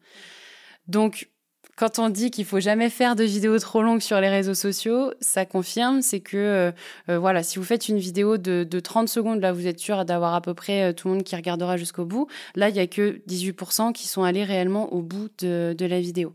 Donc 0.88 1.30
quand 1.76 2.00
on 2.00 2.10
dit 2.10 2.32
qu'il 2.32 2.46
faut 2.46 2.60
jamais 2.60 2.90
faire 2.90 3.16
de 3.16 3.24
vidéos 3.24 3.60
trop 3.60 3.82
longues 3.82 4.02
sur 4.02 4.20
les 4.22 4.30
réseaux 4.30 4.54
sociaux, 4.54 5.12
ça 5.20 5.46
confirme, 5.46 6.02
c'est 6.02 6.22
que 6.22 6.38
euh, 6.38 6.72
euh, 7.10 7.20
voilà, 7.20 7.44
si 7.44 7.60
vous 7.60 7.66
faites 7.66 7.90
une 7.90 7.98
vidéo 7.98 8.38
de, 8.38 8.64
de 8.64 8.80
30 8.80 9.10
secondes, 9.10 9.42
là 9.42 9.52
vous 9.52 9.68
êtes 9.68 9.80
sûr 9.80 10.06
d'avoir 10.06 10.34
à 10.36 10.42
peu 10.42 10.54
près 10.54 10.84
euh, 10.84 10.94
tout 10.94 11.10
le 11.10 11.16
monde 11.16 11.24
qui 11.24 11.36
regardera 11.36 11.76
jusqu'au 11.76 12.06
bout. 12.06 12.28
Là, 12.56 12.70
il 12.70 12.76
y 12.76 12.80
a 12.80 12.88
que 12.88 13.22
18% 13.28 13.92
qui 13.92 14.08
sont 14.08 14.24
allés 14.24 14.46
réellement 14.46 14.94
au 14.94 15.02
bout 15.02 15.28
de, 15.40 15.76
de 15.78 15.86
la 15.86 16.00
vidéo. 16.00 16.34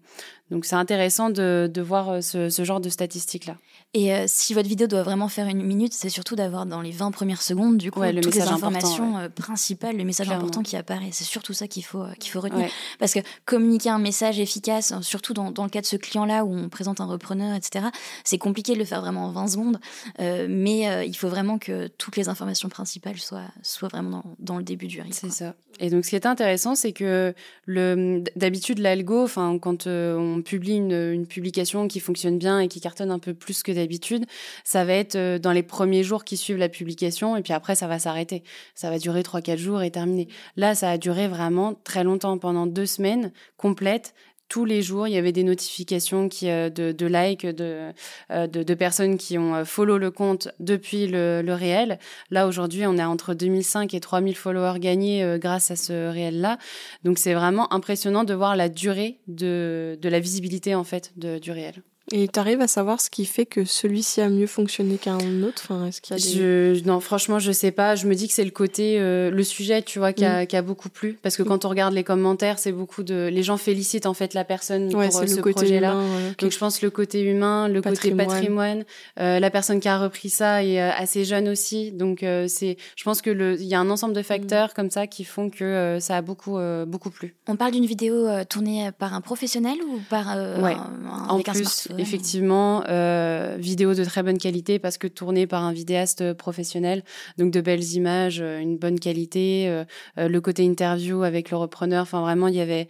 Donc 0.50 0.64
c'est 0.64 0.76
intéressant 0.76 1.30
de, 1.30 1.70
de 1.72 1.82
voir 1.82 2.22
ce, 2.22 2.48
ce 2.48 2.64
genre 2.64 2.80
de 2.80 2.88
statistiques 2.88 3.46
là. 3.46 3.56
Et 3.92 4.14
euh, 4.14 4.24
si 4.28 4.54
votre 4.54 4.68
vidéo 4.68 4.86
doit 4.86 5.02
vraiment 5.02 5.26
faire 5.26 5.48
une 5.48 5.64
minute, 5.64 5.92
c'est 5.92 6.10
surtout 6.10 6.36
d'avoir 6.36 6.64
dans 6.64 6.80
les 6.80 6.92
20 6.92 7.10
premières 7.10 7.42
secondes, 7.42 7.76
du 7.76 7.90
coup, 7.90 8.00
toutes 8.22 8.36
les 8.36 8.42
informations 8.42 9.18
euh, 9.18 9.28
principales, 9.28 9.96
le 9.96 10.04
message 10.04 10.30
important 10.30 10.62
qui 10.62 10.76
apparaît. 10.76 11.08
C'est 11.10 11.24
surtout 11.24 11.54
ça 11.54 11.66
qu'il 11.66 11.84
faut, 11.84 12.02
euh, 12.02 12.12
qu'il 12.20 12.30
faut 12.30 12.40
retenir. 12.40 12.70
Parce 13.00 13.12
que 13.12 13.18
communiquer 13.46 13.90
un 13.90 13.98
message 13.98 14.38
efficace, 14.38 14.94
surtout 15.00 15.34
dans, 15.34 15.50
dans 15.50 15.64
le 15.64 15.70
cas 15.70 15.80
de 15.80 15.86
ce 15.86 15.96
client-là 15.96 16.44
où 16.44 16.54
on 16.54 16.68
présente 16.68 17.00
un 17.00 17.06
repreneur, 17.06 17.56
etc., 17.56 17.86
c'est 18.22 18.38
compliqué 18.38 18.74
de 18.74 18.78
le 18.78 18.84
faire 18.84 19.00
vraiment 19.00 19.26
en 19.26 19.32
20 19.32 19.48
secondes. 19.48 19.80
mais 20.18 21.06
il 21.06 21.14
faut 21.14 21.28
vraiment 21.28 21.58
que 21.58 21.88
toutes 21.88 22.16
les 22.16 22.28
informations 22.28 22.68
principales 22.68 23.18
soient, 23.18 23.48
soient 23.62 23.88
vraiment 23.88 24.10
dans, 24.10 24.24
dans 24.38 24.58
le 24.58 24.62
début 24.62 24.86
du 24.86 25.00
risque. 25.00 25.20
C'est 25.20 25.32
ça. 25.32 25.54
Et 25.80 25.88
donc, 25.88 26.04
ce 26.04 26.10
qui 26.10 26.16
est 26.16 26.26
intéressant, 26.26 26.74
c'est 26.74 26.92
que 26.92 27.34
le, 27.64 28.22
d'habitude, 28.36 28.78
l'algo, 28.78 29.26
quand 29.34 29.86
on 29.86 30.39
publie 30.42 30.76
une, 30.76 31.12
une 31.12 31.26
publication 31.26 31.88
qui 31.88 32.00
fonctionne 32.00 32.38
bien 32.38 32.61
et 32.61 32.68
qui 32.68 32.81
cartonne 32.81 33.11
un 33.11 33.18
peu 33.18 33.35
plus 33.35 33.62
que 33.62 33.72
d'habitude, 33.72 34.26
ça 34.64 34.85
va 34.85 34.94
être 34.94 35.16
euh, 35.16 35.38
dans 35.38 35.53
les 35.53 35.62
premiers 35.62 36.03
jours 36.03 36.24
qui 36.24 36.37
suivent 36.37 36.59
la 36.59 36.68
publication 36.68 37.37
et 37.37 37.42
puis 37.42 37.53
après 37.53 37.74
ça 37.74 37.87
va 37.87 37.98
s'arrêter. 37.98 38.42
Ça 38.74 38.90
va 38.90 38.98
durer 38.98 39.22
3-4 39.22 39.57
jours 39.57 39.83
et 39.83 39.90
terminer. 39.90 40.29
Là, 40.57 40.74
ça 40.74 40.90
a 40.90 40.98
duré 40.98 41.29
vraiment 41.29 41.74
très 41.85 42.05
longtemps, 42.05 42.38
pendant 42.38 42.66
deux 42.66 42.87
semaines 42.87 43.33
complètes 43.57 44.14
tous 44.50 44.66
les 44.66 44.82
jours, 44.82 45.08
il 45.08 45.14
y 45.14 45.16
avait 45.16 45.32
des 45.32 45.44
notifications 45.44 46.28
qui, 46.28 46.50
euh, 46.50 46.68
de, 46.68 46.92
de 46.92 47.06
likes 47.06 47.46
de, 47.46 47.92
euh, 48.30 48.46
de, 48.46 48.62
de, 48.62 48.74
personnes 48.74 49.16
qui 49.16 49.38
ont 49.38 49.64
follow 49.64 49.96
le 49.96 50.10
compte 50.10 50.48
depuis 50.58 51.06
le, 51.06 51.40
le 51.40 51.54
réel. 51.54 51.98
Là, 52.30 52.46
aujourd'hui, 52.46 52.84
on 52.84 52.98
a 52.98 53.06
entre 53.06 53.32
2005 53.32 53.94
et 53.94 54.00
3000 54.00 54.36
followers 54.36 54.80
gagnés 54.80 55.36
grâce 55.38 55.70
à 55.70 55.76
ce 55.76 56.10
réel-là. 56.10 56.58
Donc, 57.04 57.18
c'est 57.18 57.32
vraiment 57.32 57.72
impressionnant 57.72 58.24
de 58.24 58.34
voir 58.34 58.56
la 58.56 58.68
durée 58.68 59.20
de, 59.28 59.96
de 60.00 60.08
la 60.08 60.18
visibilité, 60.18 60.74
en 60.74 60.84
fait, 60.84 61.12
de, 61.16 61.38
du 61.38 61.52
réel. 61.52 61.82
Et 62.12 62.26
tu 62.26 62.40
arrives 62.40 62.60
à 62.60 62.66
savoir 62.66 63.00
ce 63.00 63.08
qui 63.08 63.24
fait 63.24 63.46
que 63.46 63.64
celui-ci 63.64 64.20
a 64.20 64.28
mieux 64.28 64.48
fonctionné 64.48 64.96
qu'un 64.96 65.42
autre? 65.44 65.62
Enfin, 65.64 65.86
est-ce 65.86 66.00
qu'il 66.00 66.16
y 66.16 66.20
a 66.20 66.22
des... 66.22 66.78
je, 66.78 66.84
Non, 66.84 66.98
franchement, 66.98 67.38
je 67.38 67.52
sais 67.52 67.70
pas. 67.70 67.94
Je 67.94 68.08
me 68.08 68.14
dis 68.14 68.26
que 68.26 68.34
c'est 68.34 68.44
le 68.44 68.50
côté, 68.50 68.98
euh, 68.98 69.30
le 69.30 69.44
sujet, 69.44 69.82
tu 69.82 70.00
vois, 70.00 70.12
qui, 70.12 70.24
a, 70.24 70.42
mm. 70.42 70.46
qui, 70.48 70.56
a, 70.56 70.62
beaucoup 70.62 70.88
plu. 70.88 71.18
Parce 71.22 71.36
que 71.36 71.42
mm. 71.42 71.46
quand 71.46 71.64
on 71.64 71.68
regarde 71.68 71.94
les 71.94 72.02
commentaires, 72.02 72.58
c'est 72.58 72.72
beaucoup 72.72 73.04
de. 73.04 73.28
Les 73.32 73.44
gens 73.44 73.56
félicitent 73.56 74.06
en 74.06 74.14
fait 74.14 74.34
la 74.34 74.44
personne 74.44 74.90
pour 74.90 75.00
euh, 75.00 75.08
ce 75.10 75.40
projet-là. 75.40 75.94
Donc 76.38 76.50
je 76.50 76.58
pense 76.58 76.82
le 76.82 76.90
côté 76.90 77.22
humain, 77.22 77.68
le 77.68 77.80
côté 77.80 78.10
patrimoine. 78.12 78.84
Euh, 79.20 79.38
la 79.38 79.50
personne 79.50 79.78
qui 79.78 79.88
a 79.88 79.98
repris 79.98 80.30
ça 80.30 80.64
est 80.64 80.80
assez 80.80 81.24
jeune 81.24 81.48
aussi. 81.48 81.92
Donc 81.92 82.24
c'est. 82.48 82.76
Je 82.96 83.04
pense 83.04 83.22
que 83.22 83.30
le. 83.30 83.60
Il 83.60 83.66
y 83.66 83.74
a 83.74 83.80
un 83.80 83.90
ensemble 83.90 84.14
de 84.14 84.22
facteurs 84.22 84.70
mm. 84.70 84.72
comme 84.74 84.90
ça 84.90 85.06
qui 85.06 85.22
font 85.22 85.48
que 85.48 85.98
ça 86.00 86.16
a 86.16 86.22
beaucoup 86.22 86.58
beaucoup 86.86 87.10
plu. 87.10 87.36
On 87.46 87.54
parle 87.54 87.72
d'une 87.72 87.86
vidéo 87.86 88.26
tournée 88.48 88.90
par 88.98 89.14
un 89.14 89.20
professionnel 89.20 89.78
ou 89.86 90.00
par 90.08 90.26
ouais. 90.60 90.74
un, 90.74 91.28
en 91.28 91.40
plus, 91.40 91.88
effectivement, 92.00 92.82
euh, 92.88 93.56
vidéo 93.58 93.94
de 93.94 94.04
très 94.04 94.22
bonne 94.22 94.38
qualité 94.38 94.78
parce 94.78 94.98
que 94.98 95.06
tournée 95.06 95.46
par 95.46 95.64
un 95.64 95.72
vidéaste 95.72 96.32
professionnel, 96.32 97.02
donc 97.38 97.52
de 97.52 97.60
belles 97.60 97.92
images, 97.92 98.40
euh, 98.40 98.58
une 98.58 98.76
bonne 98.76 98.98
qualité, 98.98 99.68
euh, 99.68 99.84
le 100.16 100.40
côté 100.40 100.64
interview 100.64 101.22
avec 101.22 101.50
le 101.50 101.56
repreneur, 101.56 102.02
enfin 102.02 102.20
vraiment 102.20 102.48
il 102.48 102.54
y 102.54 102.60
avait 102.60 102.88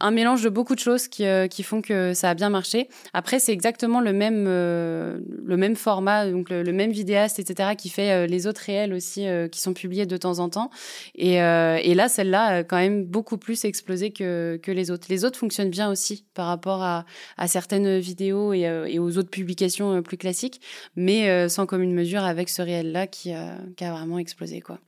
un 0.00 0.10
mélange 0.10 0.42
de 0.42 0.48
beaucoup 0.48 0.74
de 0.74 0.80
choses 0.80 1.08
qui, 1.08 1.24
euh, 1.24 1.46
qui 1.48 1.62
font 1.62 1.82
que 1.82 2.14
ça 2.14 2.30
a 2.30 2.34
bien 2.34 2.50
marché. 2.50 2.88
Après, 3.12 3.38
c'est 3.38 3.52
exactement 3.52 4.00
le 4.00 4.12
même, 4.12 4.46
euh, 4.48 5.18
le 5.44 5.56
même 5.56 5.76
format, 5.76 6.30
donc 6.30 6.50
le, 6.50 6.72
même 6.72 6.92
vidéaste, 6.92 7.38
etc., 7.38 7.70
qui 7.76 7.88
fait 7.88 8.10
euh, 8.10 8.26
les 8.26 8.46
autres 8.46 8.62
réels 8.64 8.92
aussi, 8.92 9.26
qui 9.50 9.60
sont 9.60 9.74
publiés 9.74 10.06
de 10.06 10.16
temps 10.16 10.38
en 10.38 10.48
temps. 10.48 10.70
Et, 11.14 11.34
et 11.34 11.94
là, 11.94 12.08
celle-là 12.08 12.44
a 12.44 12.64
quand 12.64 12.76
même 12.76 13.04
beaucoup 13.04 13.38
plus 13.38 13.64
explosé 13.64 14.10
que, 14.12 14.58
que 14.62 14.70
les 14.70 14.90
autres. 14.90 15.06
Les 15.08 15.24
autres 15.24 15.38
fonctionnent 15.38 15.70
bien 15.70 15.90
aussi 15.90 16.24
par 16.34 16.46
rapport 16.46 16.82
à, 16.82 17.04
à 17.36 17.48
certaines 17.48 17.98
vidéos 17.98 18.52
et, 18.52 18.60
et, 18.88 18.98
aux 18.98 19.18
autres 19.18 19.30
publications 19.30 20.02
plus 20.02 20.16
classiques, 20.16 20.60
mais 20.96 21.48
sans 21.48 21.66
commune 21.66 21.94
mesure 21.94 22.24
avec 22.24 22.48
ce 22.48 22.62
réel-là 22.62 23.06
qui, 23.06 23.32
qui 23.76 23.84
a 23.84 23.92
vraiment 23.92 24.18
explosé, 24.18 24.60
quoi. 24.60 24.78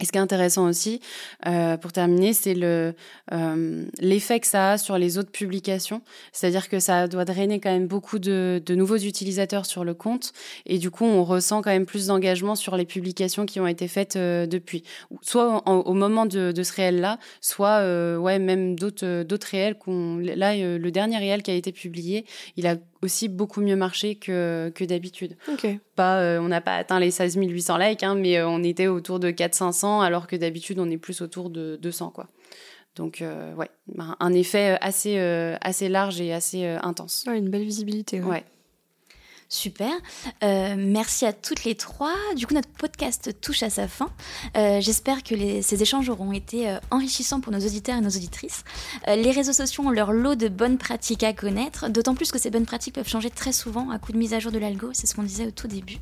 Et 0.00 0.04
ce 0.04 0.10
qui 0.10 0.18
est 0.18 0.22
intéressant 0.22 0.66
aussi, 0.66 1.00
euh, 1.46 1.76
pour 1.76 1.92
terminer, 1.92 2.32
c'est 2.32 2.54
le 2.54 2.94
euh, 3.32 3.84
l'effet 4.00 4.40
que 4.40 4.46
ça 4.46 4.72
a 4.72 4.78
sur 4.78 4.96
les 4.96 5.18
autres 5.18 5.30
publications. 5.30 6.00
C'est-à-dire 6.32 6.68
que 6.68 6.80
ça 6.80 7.06
doit 7.08 7.24
drainer 7.24 7.60
quand 7.60 7.70
même 7.70 7.86
beaucoup 7.86 8.18
de, 8.18 8.60
de, 8.64 8.74
nouveaux 8.74 8.96
utilisateurs 8.96 9.66
sur 9.66 9.84
le 9.84 9.94
compte, 9.94 10.32
et 10.66 10.78
du 10.78 10.90
coup, 10.90 11.04
on 11.04 11.22
ressent 11.24 11.60
quand 11.62 11.70
même 11.70 11.86
plus 11.86 12.06
d'engagement 12.06 12.54
sur 12.54 12.76
les 12.76 12.86
publications 12.86 13.44
qui 13.44 13.60
ont 13.60 13.66
été 13.66 13.86
faites 13.86 14.16
euh, 14.16 14.46
depuis, 14.46 14.82
soit 15.20 15.62
au 15.68 15.92
moment 15.92 16.24
de, 16.26 16.52
de 16.52 16.62
ce 16.62 16.72
réel-là, 16.72 17.18
soit 17.40 17.80
euh, 17.80 18.16
ouais 18.16 18.38
même 18.38 18.76
d'autres 18.76 19.22
d'autres 19.24 19.46
réels. 19.48 19.76
Qu'on, 19.76 20.16
là, 20.18 20.54
euh, 20.54 20.78
le 20.78 20.90
dernier 20.90 21.18
réel 21.18 21.42
qui 21.42 21.50
a 21.50 21.54
été 21.54 21.70
publié, 21.70 22.24
il 22.56 22.66
a 22.66 22.76
aussi 23.02 23.28
beaucoup 23.28 23.60
mieux 23.60 23.76
marché 23.76 24.14
que, 24.14 24.72
que 24.74 24.84
d'habitude. 24.84 25.36
Pas, 25.96 26.20
euh, 26.20 26.38
on 26.40 26.48
n'a 26.48 26.60
pas 26.60 26.76
atteint 26.76 27.00
les 27.00 27.10
16 27.10 27.36
800 27.36 27.76
likes, 27.76 28.02
hein, 28.02 28.14
mais 28.14 28.38
euh, 28.38 28.48
on 28.48 28.62
était 28.62 28.86
autour 28.86 29.18
de 29.18 29.30
400-500, 29.30 30.02
alors 30.02 30.26
que 30.26 30.36
d'habitude, 30.36 30.78
on 30.78 30.88
est 30.88 30.98
plus 30.98 31.20
autour 31.20 31.50
de 31.50 31.76
200. 31.82 32.10
Quoi. 32.10 32.28
Donc, 32.96 33.20
euh, 33.20 33.54
ouais, 33.54 33.70
un 33.98 34.32
effet 34.32 34.78
assez, 34.80 35.18
assez 35.60 35.88
large 35.88 36.20
et 36.20 36.32
assez 36.32 36.64
intense. 36.64 37.24
une 37.26 37.50
belle 37.50 37.64
visibilité. 37.64 38.20
ouais. 38.20 38.44
Super. 39.52 39.92
Euh, 40.42 40.76
merci 40.78 41.26
à 41.26 41.34
toutes 41.34 41.64
les 41.64 41.74
trois. 41.74 42.14
Du 42.36 42.46
coup, 42.46 42.54
notre 42.54 42.70
podcast 42.70 43.38
touche 43.42 43.62
à 43.62 43.68
sa 43.68 43.86
fin. 43.86 44.08
Euh, 44.56 44.80
j'espère 44.80 45.22
que 45.22 45.60
ces 45.60 45.82
échanges 45.82 46.08
auront 46.08 46.32
été 46.32 46.70
euh, 46.70 46.78
enrichissants 46.90 47.42
pour 47.42 47.52
nos 47.52 47.58
auditeurs 47.58 47.98
et 47.98 48.00
nos 48.00 48.08
auditrices. 48.08 48.64
les 49.06 49.30
réseaux 49.30 49.52
sociaux 49.52 49.84
ont 49.84 49.90
leur 49.90 50.14
lot 50.14 50.36
de 50.36 50.48
bonnes 50.48 50.78
pratiques 50.78 51.22
à 51.22 51.34
connaître, 51.34 51.90
d'autant 51.90 52.14
plus 52.14 52.32
que 52.32 52.38
ces 52.38 52.48
bonnes 52.48 52.64
pratiques 52.64 52.94
peuvent 52.94 53.06
changer 53.06 53.28
très 53.28 53.52
souvent 53.52 53.90
à 53.90 53.98
coup 53.98 54.12
de 54.12 54.16
mise 54.16 54.32
à 54.32 54.38
jour 54.38 54.52
de 54.52 54.58
l'algo. 54.58 54.88
C'est 54.94 55.06
ce 55.06 55.14
qu'on 55.14 55.22
disait 55.22 55.46
au 55.46 55.50
tout 55.50 55.68
début. 55.68 55.98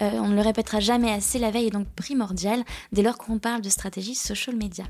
on 0.00 0.28
ne 0.28 0.36
le 0.36 0.42
répétera 0.42 0.78
jamais 0.78 1.10
assez. 1.10 1.40
La 1.40 1.50
veille 1.50 1.66
est 1.66 1.70
donc 1.70 1.88
primordiale 1.88 2.62
dès 2.92 3.02
lors 3.02 3.18
qu'on 3.18 3.40
parle 3.40 3.62
de 3.62 3.68
stratégie 3.68 4.14
social 4.14 4.54
media. 4.54 4.84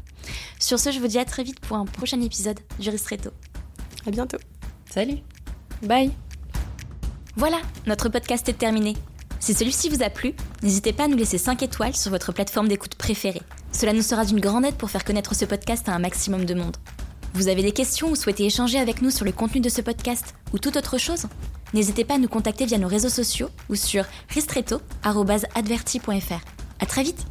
Sur 0.61 0.79
ce, 0.79 0.93
je 0.93 1.01
vous 1.01 1.09
dis 1.09 1.19
à 1.19 1.25
très 1.25 1.45
vite 1.45 1.61
pour 1.61 1.79
un 1.79 1.87
prochain 1.87 2.21
épisode 2.21 2.61
du 2.79 2.91
Ristretto. 2.91 3.31
À 4.07 4.11
bientôt. 4.11 4.39
Salut. 4.91 5.21
Bye. 5.83 6.13
Voilà, 7.37 7.59
notre 7.87 8.09
podcast 8.09 8.49
est 8.49 8.59
terminé. 8.59 8.97
Si 9.41 9.55
celui-ci 9.55 9.89
vous 9.89 10.03
a 10.03 10.11
plu, 10.11 10.35
n'hésitez 10.63 10.93
pas 10.93 11.05
à 11.05 11.09
nous 11.09 11.17
laisser 11.17 11.39
5 11.39 11.63
étoiles 11.63 11.97
sur 11.97 12.11
votre 12.11 12.31
plateforme 12.31 12.69
d'écoute 12.69 12.95
préférée. 12.95 13.43
Cela 13.73 13.93
nous 13.93 14.03
sera 14.03 14.25
d'une 14.25 14.39
grande 14.39 14.67
aide 14.67 14.77
pour 14.77 14.91
faire 14.91 15.05
connaître 15.05 15.35
ce 15.35 15.47
podcast 15.47 15.89
à 15.89 15.95
un 15.95 15.99
maximum 15.99 16.45
de 16.45 16.55
monde. 16.55 16.77
Vous 17.35 17.49
avez 17.49 17.63
des 17.63 17.73
questions 17.73 18.11
ou 18.11 18.17
souhaitez 18.17 18.45
échanger 18.45 18.79
avec 18.79 19.01
nous 19.01 19.11
sur 19.11 19.25
le 19.25 19.33
contenu 19.33 19.61
de 19.61 19.71
ce 19.71 19.81
podcast 19.81 20.35
ou 20.53 20.59
toute 20.59 20.77
autre 20.77 20.99
chose? 20.99 21.25
N'hésitez 21.73 22.05
pas 22.05 22.15
à 22.15 22.19
nous 22.19 22.29
contacter 22.29 22.67
via 22.67 22.77
nos 22.77 22.89
réseaux 22.89 23.09
sociaux 23.09 23.49
ou 23.71 23.75
sur 23.75 24.05
ristretto.adverti.fr. 24.29 26.45
À 26.81 26.87
très 26.87 27.03
vite 27.03 27.27